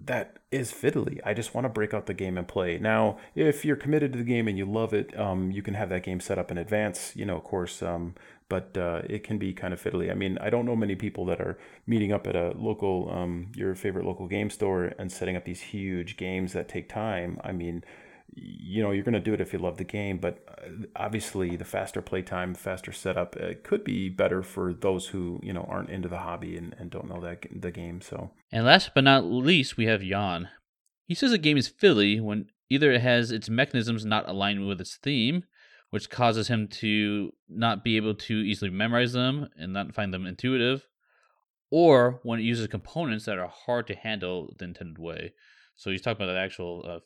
that 0.00 0.38
is 0.50 0.72
fiddly. 0.72 1.20
I 1.24 1.34
just 1.34 1.54
want 1.54 1.64
to 1.64 1.68
break 1.68 1.94
out 1.94 2.06
the 2.06 2.14
game 2.14 2.38
and 2.38 2.46
play. 2.46 2.78
Now, 2.78 3.18
if 3.34 3.64
you're 3.64 3.76
committed 3.76 4.12
to 4.12 4.18
the 4.18 4.24
game 4.24 4.46
and 4.46 4.56
you 4.56 4.64
love 4.64 4.92
it, 4.92 5.18
um, 5.18 5.50
you 5.50 5.62
can 5.62 5.74
have 5.74 5.88
that 5.88 6.02
game 6.02 6.20
set 6.20 6.38
up 6.38 6.50
in 6.50 6.58
advance. 6.58 7.12
You 7.16 7.24
know, 7.24 7.36
of 7.36 7.44
course, 7.44 7.82
um, 7.82 8.14
but 8.48 8.76
uh, 8.76 9.02
it 9.08 9.24
can 9.24 9.38
be 9.38 9.52
kind 9.52 9.74
of 9.74 9.82
fiddly. 9.82 10.10
I 10.10 10.14
mean, 10.14 10.38
I 10.40 10.50
don't 10.50 10.66
know 10.66 10.76
many 10.76 10.94
people 10.94 11.24
that 11.26 11.40
are 11.40 11.58
meeting 11.86 12.12
up 12.12 12.26
at 12.26 12.36
a 12.36 12.52
local, 12.56 13.10
um, 13.10 13.50
your 13.54 13.74
favorite 13.74 14.04
local 14.04 14.28
game 14.28 14.50
store 14.50 14.92
and 14.98 15.10
setting 15.10 15.36
up 15.36 15.44
these 15.44 15.60
huge 15.60 16.16
games 16.16 16.52
that 16.52 16.68
take 16.68 16.88
time. 16.88 17.40
I 17.42 17.52
mean, 17.52 17.82
you 18.34 18.82
know, 18.82 18.90
you're 18.90 19.04
going 19.04 19.14
to 19.14 19.20
do 19.20 19.34
it 19.34 19.40
if 19.40 19.52
you 19.52 19.58
love 19.58 19.76
the 19.76 19.84
game, 19.84 20.18
but 20.18 20.44
uh, 20.48 20.86
obviously 20.96 21.56
the 21.56 21.64
faster 21.64 22.02
playtime, 22.02 22.54
faster 22.54 22.92
setup, 22.92 23.36
it 23.36 23.64
could 23.64 23.84
be 23.84 24.08
better 24.08 24.42
for 24.42 24.74
those 24.74 25.08
who, 25.08 25.40
you 25.42 25.52
know, 25.52 25.66
aren't 25.68 25.90
into 25.90 26.08
the 26.08 26.18
hobby 26.18 26.56
and, 26.56 26.74
and 26.78 26.90
don't 26.90 27.08
know 27.08 27.20
that 27.20 27.46
the 27.54 27.70
game. 27.70 28.00
So, 28.00 28.30
and 28.52 28.66
last 28.66 28.90
but 28.94 29.04
not 29.04 29.24
least, 29.24 29.76
we 29.76 29.86
have 29.86 30.02
Jan. 30.02 30.48
He 31.06 31.14
says 31.14 31.32
a 31.32 31.38
game 31.38 31.56
is 31.56 31.70
fiddly 31.70 32.20
when 32.20 32.46
either 32.68 32.92
it 32.92 33.00
has 33.00 33.30
its 33.30 33.48
mechanisms 33.48 34.04
not 34.04 34.28
aligned 34.28 34.66
with 34.66 34.80
its 34.80 34.96
theme, 34.96 35.44
which 35.90 36.10
causes 36.10 36.48
him 36.48 36.68
to 36.68 37.32
not 37.48 37.84
be 37.84 37.96
able 37.96 38.14
to 38.14 38.34
easily 38.34 38.70
memorize 38.70 39.12
them 39.12 39.48
and 39.56 39.72
not 39.72 39.94
find 39.94 40.12
them 40.12 40.26
intuitive, 40.26 40.86
or 41.70 42.20
when 42.22 42.40
it 42.40 42.42
uses 42.42 42.66
components 42.66 43.24
that 43.24 43.38
are 43.38 43.52
hard 43.66 43.86
to 43.86 43.94
handle 43.94 44.52
the 44.58 44.64
intended 44.64 44.98
way. 44.98 45.32
So 45.76 45.90
he's 45.90 46.02
talking 46.02 46.22
about 46.22 46.32
the 46.32 46.40
actual 46.40 46.84
uh, 46.86 46.98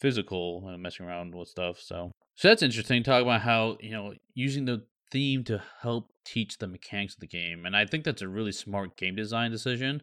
physical 0.00 0.68
uh, 0.68 0.76
messing 0.76 1.06
around 1.06 1.34
with 1.34 1.48
stuff. 1.48 1.78
So, 1.80 2.12
so 2.34 2.48
that's 2.48 2.62
interesting. 2.62 3.02
Talk 3.02 3.22
about 3.22 3.42
how 3.42 3.76
you 3.80 3.90
know 3.90 4.14
using 4.34 4.64
the 4.64 4.84
theme 5.10 5.44
to 5.44 5.62
help 5.82 6.10
teach 6.24 6.58
the 6.58 6.66
mechanics 6.66 7.14
of 7.14 7.20
the 7.20 7.26
game, 7.26 7.64
and 7.64 7.76
I 7.76 7.86
think 7.86 8.04
that's 8.04 8.22
a 8.22 8.28
really 8.28 8.52
smart 8.52 8.96
game 8.96 9.16
design 9.16 9.50
decision. 9.50 10.02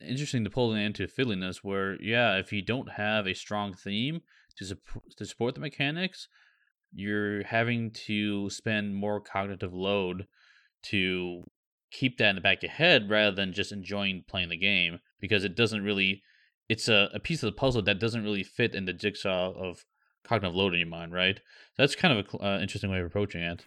It's 0.00 0.10
interesting 0.10 0.44
to 0.44 0.50
pull 0.50 0.74
it 0.74 0.80
into 0.80 1.06
fiddliness, 1.06 1.58
where 1.58 2.00
yeah, 2.00 2.36
if 2.36 2.52
you 2.52 2.62
don't 2.62 2.92
have 2.92 3.26
a 3.26 3.34
strong 3.34 3.74
theme 3.74 4.20
to 4.56 4.64
support 4.64 5.04
to 5.16 5.26
support 5.26 5.54
the 5.54 5.60
mechanics, 5.60 6.28
you're 6.92 7.44
having 7.44 7.90
to 8.06 8.50
spend 8.50 8.94
more 8.94 9.20
cognitive 9.20 9.74
load 9.74 10.26
to 10.84 11.44
keep 11.90 12.18
that 12.18 12.30
in 12.30 12.36
the 12.36 12.40
back 12.40 12.58
of 12.58 12.62
your 12.64 12.72
head 12.72 13.10
rather 13.10 13.34
than 13.36 13.52
just 13.52 13.70
enjoying 13.70 14.24
playing 14.26 14.48
the 14.48 14.56
game 14.56 14.98
because 15.20 15.44
it 15.44 15.54
doesn't 15.54 15.84
really 15.84 16.22
it's 16.72 16.88
a, 16.88 17.10
a 17.14 17.20
piece 17.20 17.42
of 17.42 17.46
the 17.46 17.58
puzzle 17.58 17.82
that 17.82 18.00
doesn't 18.00 18.24
really 18.24 18.42
fit 18.42 18.74
in 18.74 18.86
the 18.86 18.92
jigsaw 18.92 19.52
of 19.52 19.84
cognitive 20.24 20.56
load 20.56 20.72
in 20.72 20.80
your 20.80 20.88
mind 20.88 21.12
right 21.12 21.40
that's 21.76 21.94
kind 21.94 22.18
of 22.18 22.26
an 22.34 22.46
uh, 22.46 22.58
interesting 22.60 22.90
way 22.90 22.98
of 22.98 23.06
approaching 23.06 23.42
it 23.42 23.64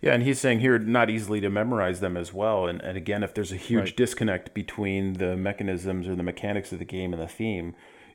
yeah, 0.00 0.14
and 0.14 0.22
he's 0.22 0.40
saying 0.40 0.60
here 0.60 0.78
not 0.78 1.10
easily 1.10 1.40
to 1.40 1.50
memorize 1.50 2.00
them 2.00 2.16
as 2.16 2.32
well. 2.32 2.66
And, 2.66 2.80
and 2.80 2.96
again, 2.96 3.22
if 3.22 3.34
there's 3.34 3.52
a 3.52 3.56
huge 3.56 3.90
right. 3.90 3.96
disconnect 3.96 4.54
between 4.54 5.14
the 5.14 5.36
mechanisms 5.36 6.08
or 6.08 6.14
the 6.14 6.22
mechanics 6.22 6.72
of 6.72 6.78
the 6.78 6.86
game 6.86 7.12
and 7.12 7.20
the 7.20 7.28
theme, 7.28 7.74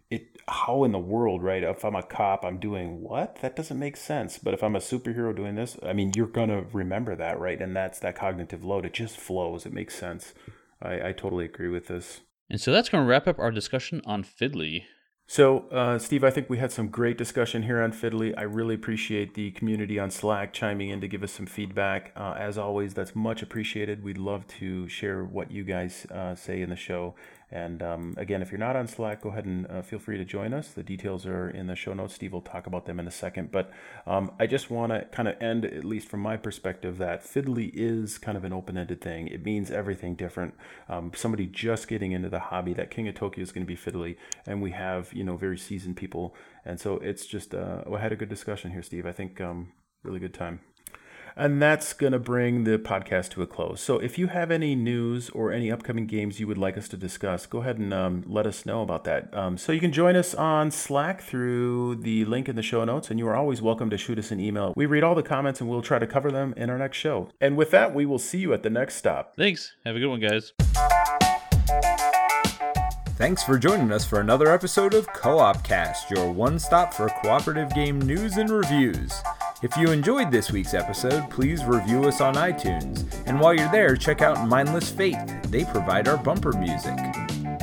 it 0.09 0.39
how 0.47 0.84
in 0.84 0.91
the 0.91 0.99
world, 0.99 1.41
right? 1.43 1.64
If 1.64 1.86
I'm 1.86 1.95
a 1.95 2.03
cop, 2.03 2.43
I'm 2.43 2.59
doing 2.59 3.01
what? 3.01 3.38
That 3.41 3.55
doesn't 3.55 3.80
make 3.80 3.95
sense. 3.95 4.38
But 4.38 4.53
if 4.53 4.64
I'm 4.64 4.76
a 4.76 4.80
superhero 4.80 5.36
doing 5.36 5.55
this, 5.55 5.78
I 5.84 5.93
mean, 5.93 6.12
you're 6.16 6.28
gonna 6.28 6.66
remember 6.74 7.16
that, 7.16 7.39
right? 7.39 7.62
And 7.62 7.76
that's 7.76 7.99
that 7.99 8.16
cognitive 8.16 8.64
load. 8.64 8.86
It 8.86 8.93
just 8.93 9.18
flows. 9.18 9.66
It 9.66 9.74
makes 9.74 9.95
sense. 9.95 10.34
I, 10.82 11.09
I 11.09 11.12
totally 11.14 11.45
agree 11.45 11.70
with 11.70 11.88
this. 11.88 12.22
And 12.52 12.60
so 12.60 12.74
that's 12.74 12.89
going 12.89 13.02
to 13.02 13.08
wrap 13.08 13.28
up 13.30 13.39
our 13.39 13.49
discussion 13.49 14.02
on 14.06 14.26
Fiddly. 14.26 14.84
So, 15.26 15.70
uh, 15.70 15.97
Steve, 15.97 16.26
I 16.26 16.32
think 16.32 16.49
we 16.49 16.58
had 16.58 16.74
some 16.74 16.89
great 16.89 17.18
discussion 17.18 17.64
here 17.64 17.82
on 17.82 17.93
Fiddly. 17.93 18.34
I 18.38 18.41
really 18.41 18.76
appreciate 18.76 19.36
the 19.36 19.52
community 19.52 19.97
on 19.97 20.12
Slack 20.12 20.52
chiming 20.52 20.89
in 20.89 20.99
to 20.99 21.08
give 21.08 21.24
us 21.24 21.32
some 21.32 21.45
feedback. 21.45 22.12
Uh, 22.14 22.36
as 22.38 22.58
always, 22.58 22.93
that's 22.93 23.16
much 23.16 23.41
appreciated. 23.41 24.04
We'd 24.04 24.18
love 24.18 24.45
to 24.60 24.89
share 24.89 25.24
what 25.24 25.49
you 25.49 25.64
guys 25.64 26.06
uh, 26.12 26.36
say 26.36 26.62
in 26.62 26.70
the 26.70 26.76
show 26.76 27.16
And 27.52 27.84
um, 27.84 28.14
again, 28.18 28.41
if 28.41 28.49
you're 28.49 28.60
not 28.60 28.78
on 28.78 28.88
Slack, 28.88 29.22
go 29.22 29.30
ahead 29.30 29.45
and 29.45 29.68
uh, 29.70 29.82
feel 29.82 29.99
free 29.99 30.18
to 30.18 30.24
join 30.24 30.54
us. 30.54 30.70
The 30.70 30.84
details 30.84 31.26
are 31.26 31.49
in 31.49 31.68
the 31.68 31.76
show 31.76 31.93
notes. 31.93 32.14
Steve 32.14 32.32
will 32.32 32.41
talk 32.41 32.66
about 32.66 32.86
them 32.86 32.97
in 32.97 33.08
a 33.08 33.12
second. 33.12 33.52
But 33.52 33.72
um, 34.08 34.32
I 34.39 34.47
just 34.47 34.72
want 34.72 34.93
to 34.93 35.06
kind 35.12 35.28
of 35.28 35.36
end, 35.41 35.66
at 35.66 35.84
least 35.84 36.08
from 36.08 36.22
my 36.22 36.38
perspective, 36.38 36.97
that 36.99 37.26
Fiddly 37.26 37.70
is 37.74 38.18
kind 38.18 38.38
of 38.38 38.45
an 38.45 38.54
open 38.54 38.78
ended 38.78 39.02
thing. 39.02 39.28
It 39.28 39.43
means 39.43 39.70
everything 39.70 40.16
different. 40.16 40.54
Um, 40.88 41.12
somebody 41.14 41.45
just 41.45 41.89
getting 41.89 42.14
into 42.14 42.30
the 42.30 42.39
hobby, 42.39 42.74
that 42.76 42.89
King 42.89 43.10
of 43.10 43.16
Tokyo 43.16 43.43
is 43.43 43.52
going 43.52 43.66
to 43.66 43.68
be 43.68 43.76
Fiddly. 43.76 44.16
And 44.45 44.62
we 44.62 44.72
have, 44.72 45.12
you 45.12 45.26
know, 45.26 45.36
very 45.36 45.58
seasoned 45.58 45.97
people. 45.97 46.34
And 46.64 46.80
so 46.80 46.95
it's 46.99 47.26
just, 47.26 47.54
uh, 47.54 47.84
I 47.93 47.99
had 47.99 48.14
a 48.14 48.16
good 48.16 48.30
discussion 48.30 48.72
here, 48.72 48.82
Steve. 48.82 49.06
I 49.06 49.12
think 49.12 49.41
um, 49.41 49.74
really 50.04 50.20
good 50.20 50.34
time. 50.34 50.62
And 51.36 51.62
that's 51.62 51.94
going 51.94 52.14
to 52.14 52.20
bring 52.20 52.64
the 52.66 52.78
podcast 52.78 53.30
to 53.32 53.42
a 53.42 53.48
close. 53.48 53.82
So 53.82 54.00
if 54.00 54.18
you 54.18 54.28
have 54.28 54.52
any 54.52 54.76
news 54.76 55.30
or 55.30 55.52
any 55.52 55.72
upcoming 55.72 56.06
games 56.06 56.40
you 56.40 56.48
would 56.48 56.58
like 56.58 56.78
us 56.78 56.88
to 56.90 56.98
discuss, 56.98 57.46
go 57.46 57.60
ahead 57.60 57.78
and 57.78 57.94
um, 57.94 58.24
let 58.28 58.46
us 58.46 58.66
know 58.66 58.82
about 58.82 59.06
that. 59.06 59.34
Um, 59.34 59.58
so 59.58 59.72
you 59.72 59.80
can 59.80 59.92
join 59.92 60.16
us 60.16 60.34
on 60.36 60.72
Slack 60.72 61.22
through 61.22 61.96
the 61.96 62.26
link 62.26 62.50
in 62.50 62.56
the 62.56 62.62
show 62.62 62.84
notes, 62.84 63.10
and 63.10 63.20
you 63.20 63.28
are 63.28 63.36
always 63.36 63.62
welcome 63.62 63.90
to 63.90 63.98
shoot 63.98 64.20
us 64.20 64.32
an 64.32 64.40
email. 64.40 64.74
We 64.76 64.86
read 64.86 65.04
all 65.04 65.16
the 65.16 65.24
comments 65.24 65.62
and 65.62 65.70
we'll 65.70 65.82
try 65.82 66.00
to 66.00 66.08
cover 66.08 66.32
them 66.32 66.54
in 66.58 66.70
our 66.70 66.78
next 66.78 66.98
show. 66.98 67.30
And 67.40 67.58
with 67.58 67.72
that, 67.72 67.94
we 67.94 68.06
will 68.06 68.20
see 68.20 68.40
you 68.40 68.54
at 68.54 68.64
the 68.64 68.70
next 68.70 68.96
stop. 68.96 69.36
Thanks. 69.36 69.74
Have 69.86 69.96
a 69.96 70.00
good 70.00 70.10
one, 70.10 70.20
guys. 70.20 70.54
Thanks 73.16 73.44
for 73.44 73.60
joining 73.60 73.92
us 73.92 74.04
for 74.04 74.20
another 74.20 74.52
episode 74.52 74.96
of 74.96 75.06
Co 75.14 75.38
op 75.38 75.64
Cast, 75.64 76.10
your 76.10 76.32
one 76.32 76.58
stop 76.58 76.92
for 76.92 77.08
cooperative 77.08 77.72
game 77.76 78.02
news 78.02 78.38
and 78.38 78.50
reviews. 78.50 79.14
If 79.64 79.78
you 79.78 79.91
enjoyed 79.91 80.32
this 80.32 80.51
week's 80.51 80.74
episode, 80.74 81.30
please 81.30 81.64
review 81.66 82.05
us 82.05 82.20
on 82.20 82.34
iTunes. 82.34 83.05
And 83.28 83.39
while 83.39 83.53
you're 83.53 83.72
there, 83.72 83.95
check 83.95 84.24
out 84.24 84.47
Mindless 84.47 84.89
Faith. 84.89 85.20
They 85.51 85.66
provide 85.66 86.07
our 86.07 86.18
bumper 86.18 86.51
music. 86.53 86.97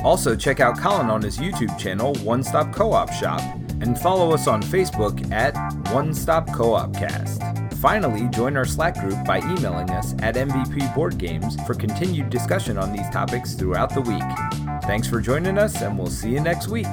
Also, 0.01 0.33
check 0.33 0.61
out 0.61 0.79
Colin 0.79 1.09
on 1.09 1.21
his 1.21 1.37
YouTube 1.37 1.77
channel, 1.77 2.15
One 2.23 2.41
Stop 2.41 2.73
Co 2.73 2.93
op 2.93 3.11
Shop, 3.11 3.41
and 3.81 3.99
follow 3.99 4.33
us 4.33 4.47
on 4.47 4.61
Facebook 4.61 5.29
at 5.29 5.53
One 5.93 6.13
Stop 6.13 6.49
Co 6.53 6.73
op 6.73 6.93
Cast. 6.93 7.41
Finally, 7.81 8.29
join 8.29 8.55
our 8.55 8.63
Slack 8.63 8.97
group 8.97 9.21
by 9.25 9.39
emailing 9.39 9.89
us 9.89 10.13
at 10.19 10.35
MVP 10.35 10.95
Board 10.95 11.17
Games 11.17 11.61
for 11.67 11.73
continued 11.73 12.29
discussion 12.29 12.77
on 12.77 12.93
these 12.93 13.09
topics 13.09 13.55
throughout 13.55 13.93
the 13.93 13.99
week. 13.99 14.83
Thanks 14.83 15.09
for 15.09 15.19
joining 15.19 15.57
us, 15.57 15.81
and 15.81 15.97
we'll 15.97 16.07
see 16.07 16.29
you 16.29 16.39
next 16.39 16.69
week. 16.69 16.87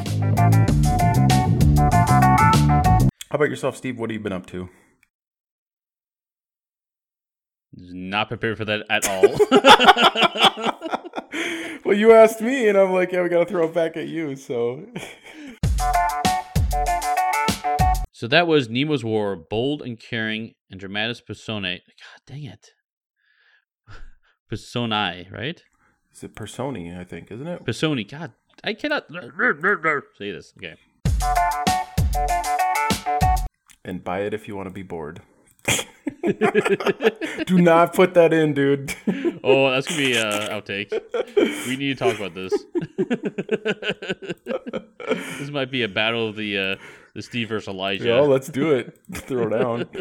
How 3.30 3.38
about 3.38 3.50
yourself, 3.50 3.76
Steve? 3.76 4.00
What 4.00 4.10
have 4.10 4.14
you 4.16 4.20
been 4.20 4.32
up 4.32 4.46
to? 4.46 4.68
Not 7.76 8.28
prepared 8.28 8.56
for 8.56 8.64
that 8.64 8.84
at 8.88 9.06
all. 9.08 9.22
well, 11.84 11.96
you 11.96 12.12
asked 12.12 12.40
me, 12.40 12.68
and 12.68 12.78
I'm 12.78 12.92
like, 12.92 13.12
yeah, 13.12 13.22
we 13.22 13.28
got 13.28 13.40
to 13.40 13.46
throw 13.46 13.66
it 13.66 13.74
back 13.74 13.96
at 13.96 14.08
you. 14.08 14.34
So. 14.34 14.86
so 18.12 18.26
that 18.28 18.46
was 18.46 18.68
Nemo's 18.68 19.04
War, 19.04 19.36
bold 19.36 19.82
and 19.82 20.00
caring, 20.00 20.54
and 20.70 20.80
dramatis 20.80 21.20
personae. 21.20 21.82
God 21.86 22.20
dang 22.26 22.44
it, 22.44 22.70
personae, 24.48 25.28
right? 25.30 25.62
Is 26.16 26.24
it 26.24 26.34
Personi? 26.34 26.96
I 26.96 27.04
think, 27.04 27.30
isn't 27.30 27.46
it? 27.46 27.62
Personi. 27.66 28.02
God, 28.02 28.32
I 28.64 28.72
cannot 28.72 29.04
say 30.18 30.30
this. 30.32 30.54
Okay. 30.56 30.76
And 33.84 34.02
buy 34.02 34.20
it 34.20 34.32
if 34.32 34.48
you 34.48 34.56
want 34.56 34.66
to 34.66 34.72
be 34.72 34.82
bored. 34.82 35.20
Do 37.46 37.58
not 37.58 37.94
put 37.94 38.14
that 38.14 38.32
in, 38.32 38.54
dude. 38.54 38.94
oh, 39.44 39.70
that's 39.70 39.86
gonna 39.86 40.00
be 40.00 40.18
uh, 40.18 40.48
outtake. 40.48 40.90
We 41.68 41.76
need 41.76 41.96
to 41.98 42.04
talk 42.04 42.16
about 42.16 42.34
this. 42.34 42.52
this 45.38 45.50
might 45.50 45.70
be 45.70 45.82
a 45.82 45.88
battle 45.88 46.28
of 46.28 46.36
the 46.36 46.58
uh, 46.58 46.76
the 47.14 47.22
Steve 47.22 47.48
versus 47.48 47.68
Elijah. 47.68 48.08
Yeah, 48.08 48.20
let's 48.20 48.48
do 48.48 48.72
it. 48.72 48.98
Throw 49.12 49.48
down. 49.48 49.88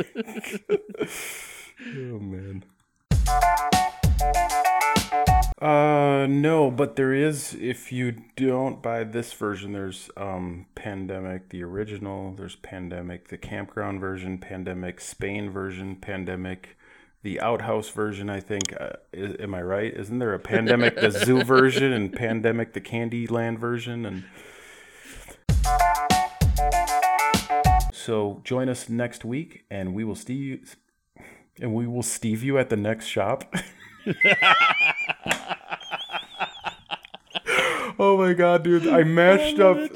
oh 1.98 2.20
man. 2.20 2.64
Uh, 5.62 6.28
no, 6.30 6.70
but 6.70 6.98
there 6.98 7.14
is. 7.14 7.54
If 7.54 7.90
you 7.92 8.12
don't 8.36 8.82
buy 8.82 9.06
this 9.06 9.32
version, 9.32 9.72
there's 9.72 10.10
um 10.18 10.66
Pandemic, 10.76 11.50
the 11.50 11.64
original. 11.64 12.34
There's 12.34 12.58
Pandemic, 12.58 13.30
the 13.30 13.38
campground 13.38 14.02
version. 14.02 14.38
Pandemic, 14.38 15.00
Spain 15.00 15.50
version. 15.50 15.96
Pandemic, 15.96 16.78
the 17.24 17.40
outhouse 17.40 17.90
version. 17.90 18.30
I 18.30 18.42
think. 18.42 18.64
Uh, 18.78 18.98
is, 19.14 19.38
am 19.40 19.56
I 19.56 19.62
right? 19.62 19.94
Isn't 19.94 20.20
there 20.20 20.34
a 20.34 20.40
Pandemic, 20.40 21.00
the 21.00 21.12
zoo 21.26 21.42
version, 21.44 21.94
and 21.94 22.12
Pandemic, 22.12 22.74
the 22.74 22.82
Candyland 22.82 23.58
version, 23.58 24.06
and. 24.06 24.24
So 27.94 28.42
join 28.44 28.70
us 28.70 28.88
next 28.90 29.26
week, 29.26 29.64
and 29.72 29.96
we 29.96 30.04
will 30.04 30.16
Steve, 30.16 30.76
and 31.62 31.74
we 31.74 31.88
will 31.88 32.04
Steve 32.04 32.44
you 32.44 32.58
at 32.58 32.70
the 32.70 32.76
next 32.76 33.06
shop. 33.06 33.56
oh 38.00 38.18
my 38.18 38.34
god, 38.34 38.64
dude! 38.64 38.88
I 38.88 39.04
mashed 39.04 39.60
up 39.60 39.78
it. 39.78 39.92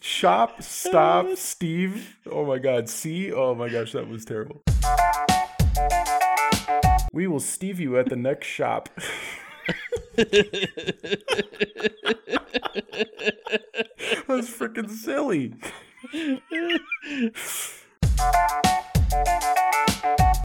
shop, 0.00 0.62
stop, 0.62 1.36
Steve. 1.36 2.18
Oh 2.30 2.44
my 2.44 2.58
god, 2.58 2.88
see? 2.88 3.32
Oh 3.32 3.54
my 3.54 3.68
gosh, 3.68 3.92
that 3.92 4.08
was 4.08 4.24
terrible. 4.24 4.62
We 7.12 7.26
will 7.26 7.40
Steve 7.40 7.78
you 7.78 7.96
at 7.98 8.08
the 8.08 8.16
next 8.16 8.46
shop. 8.46 8.88
That's 14.26 14.50
freaking 14.50 14.90
silly. 14.90 15.54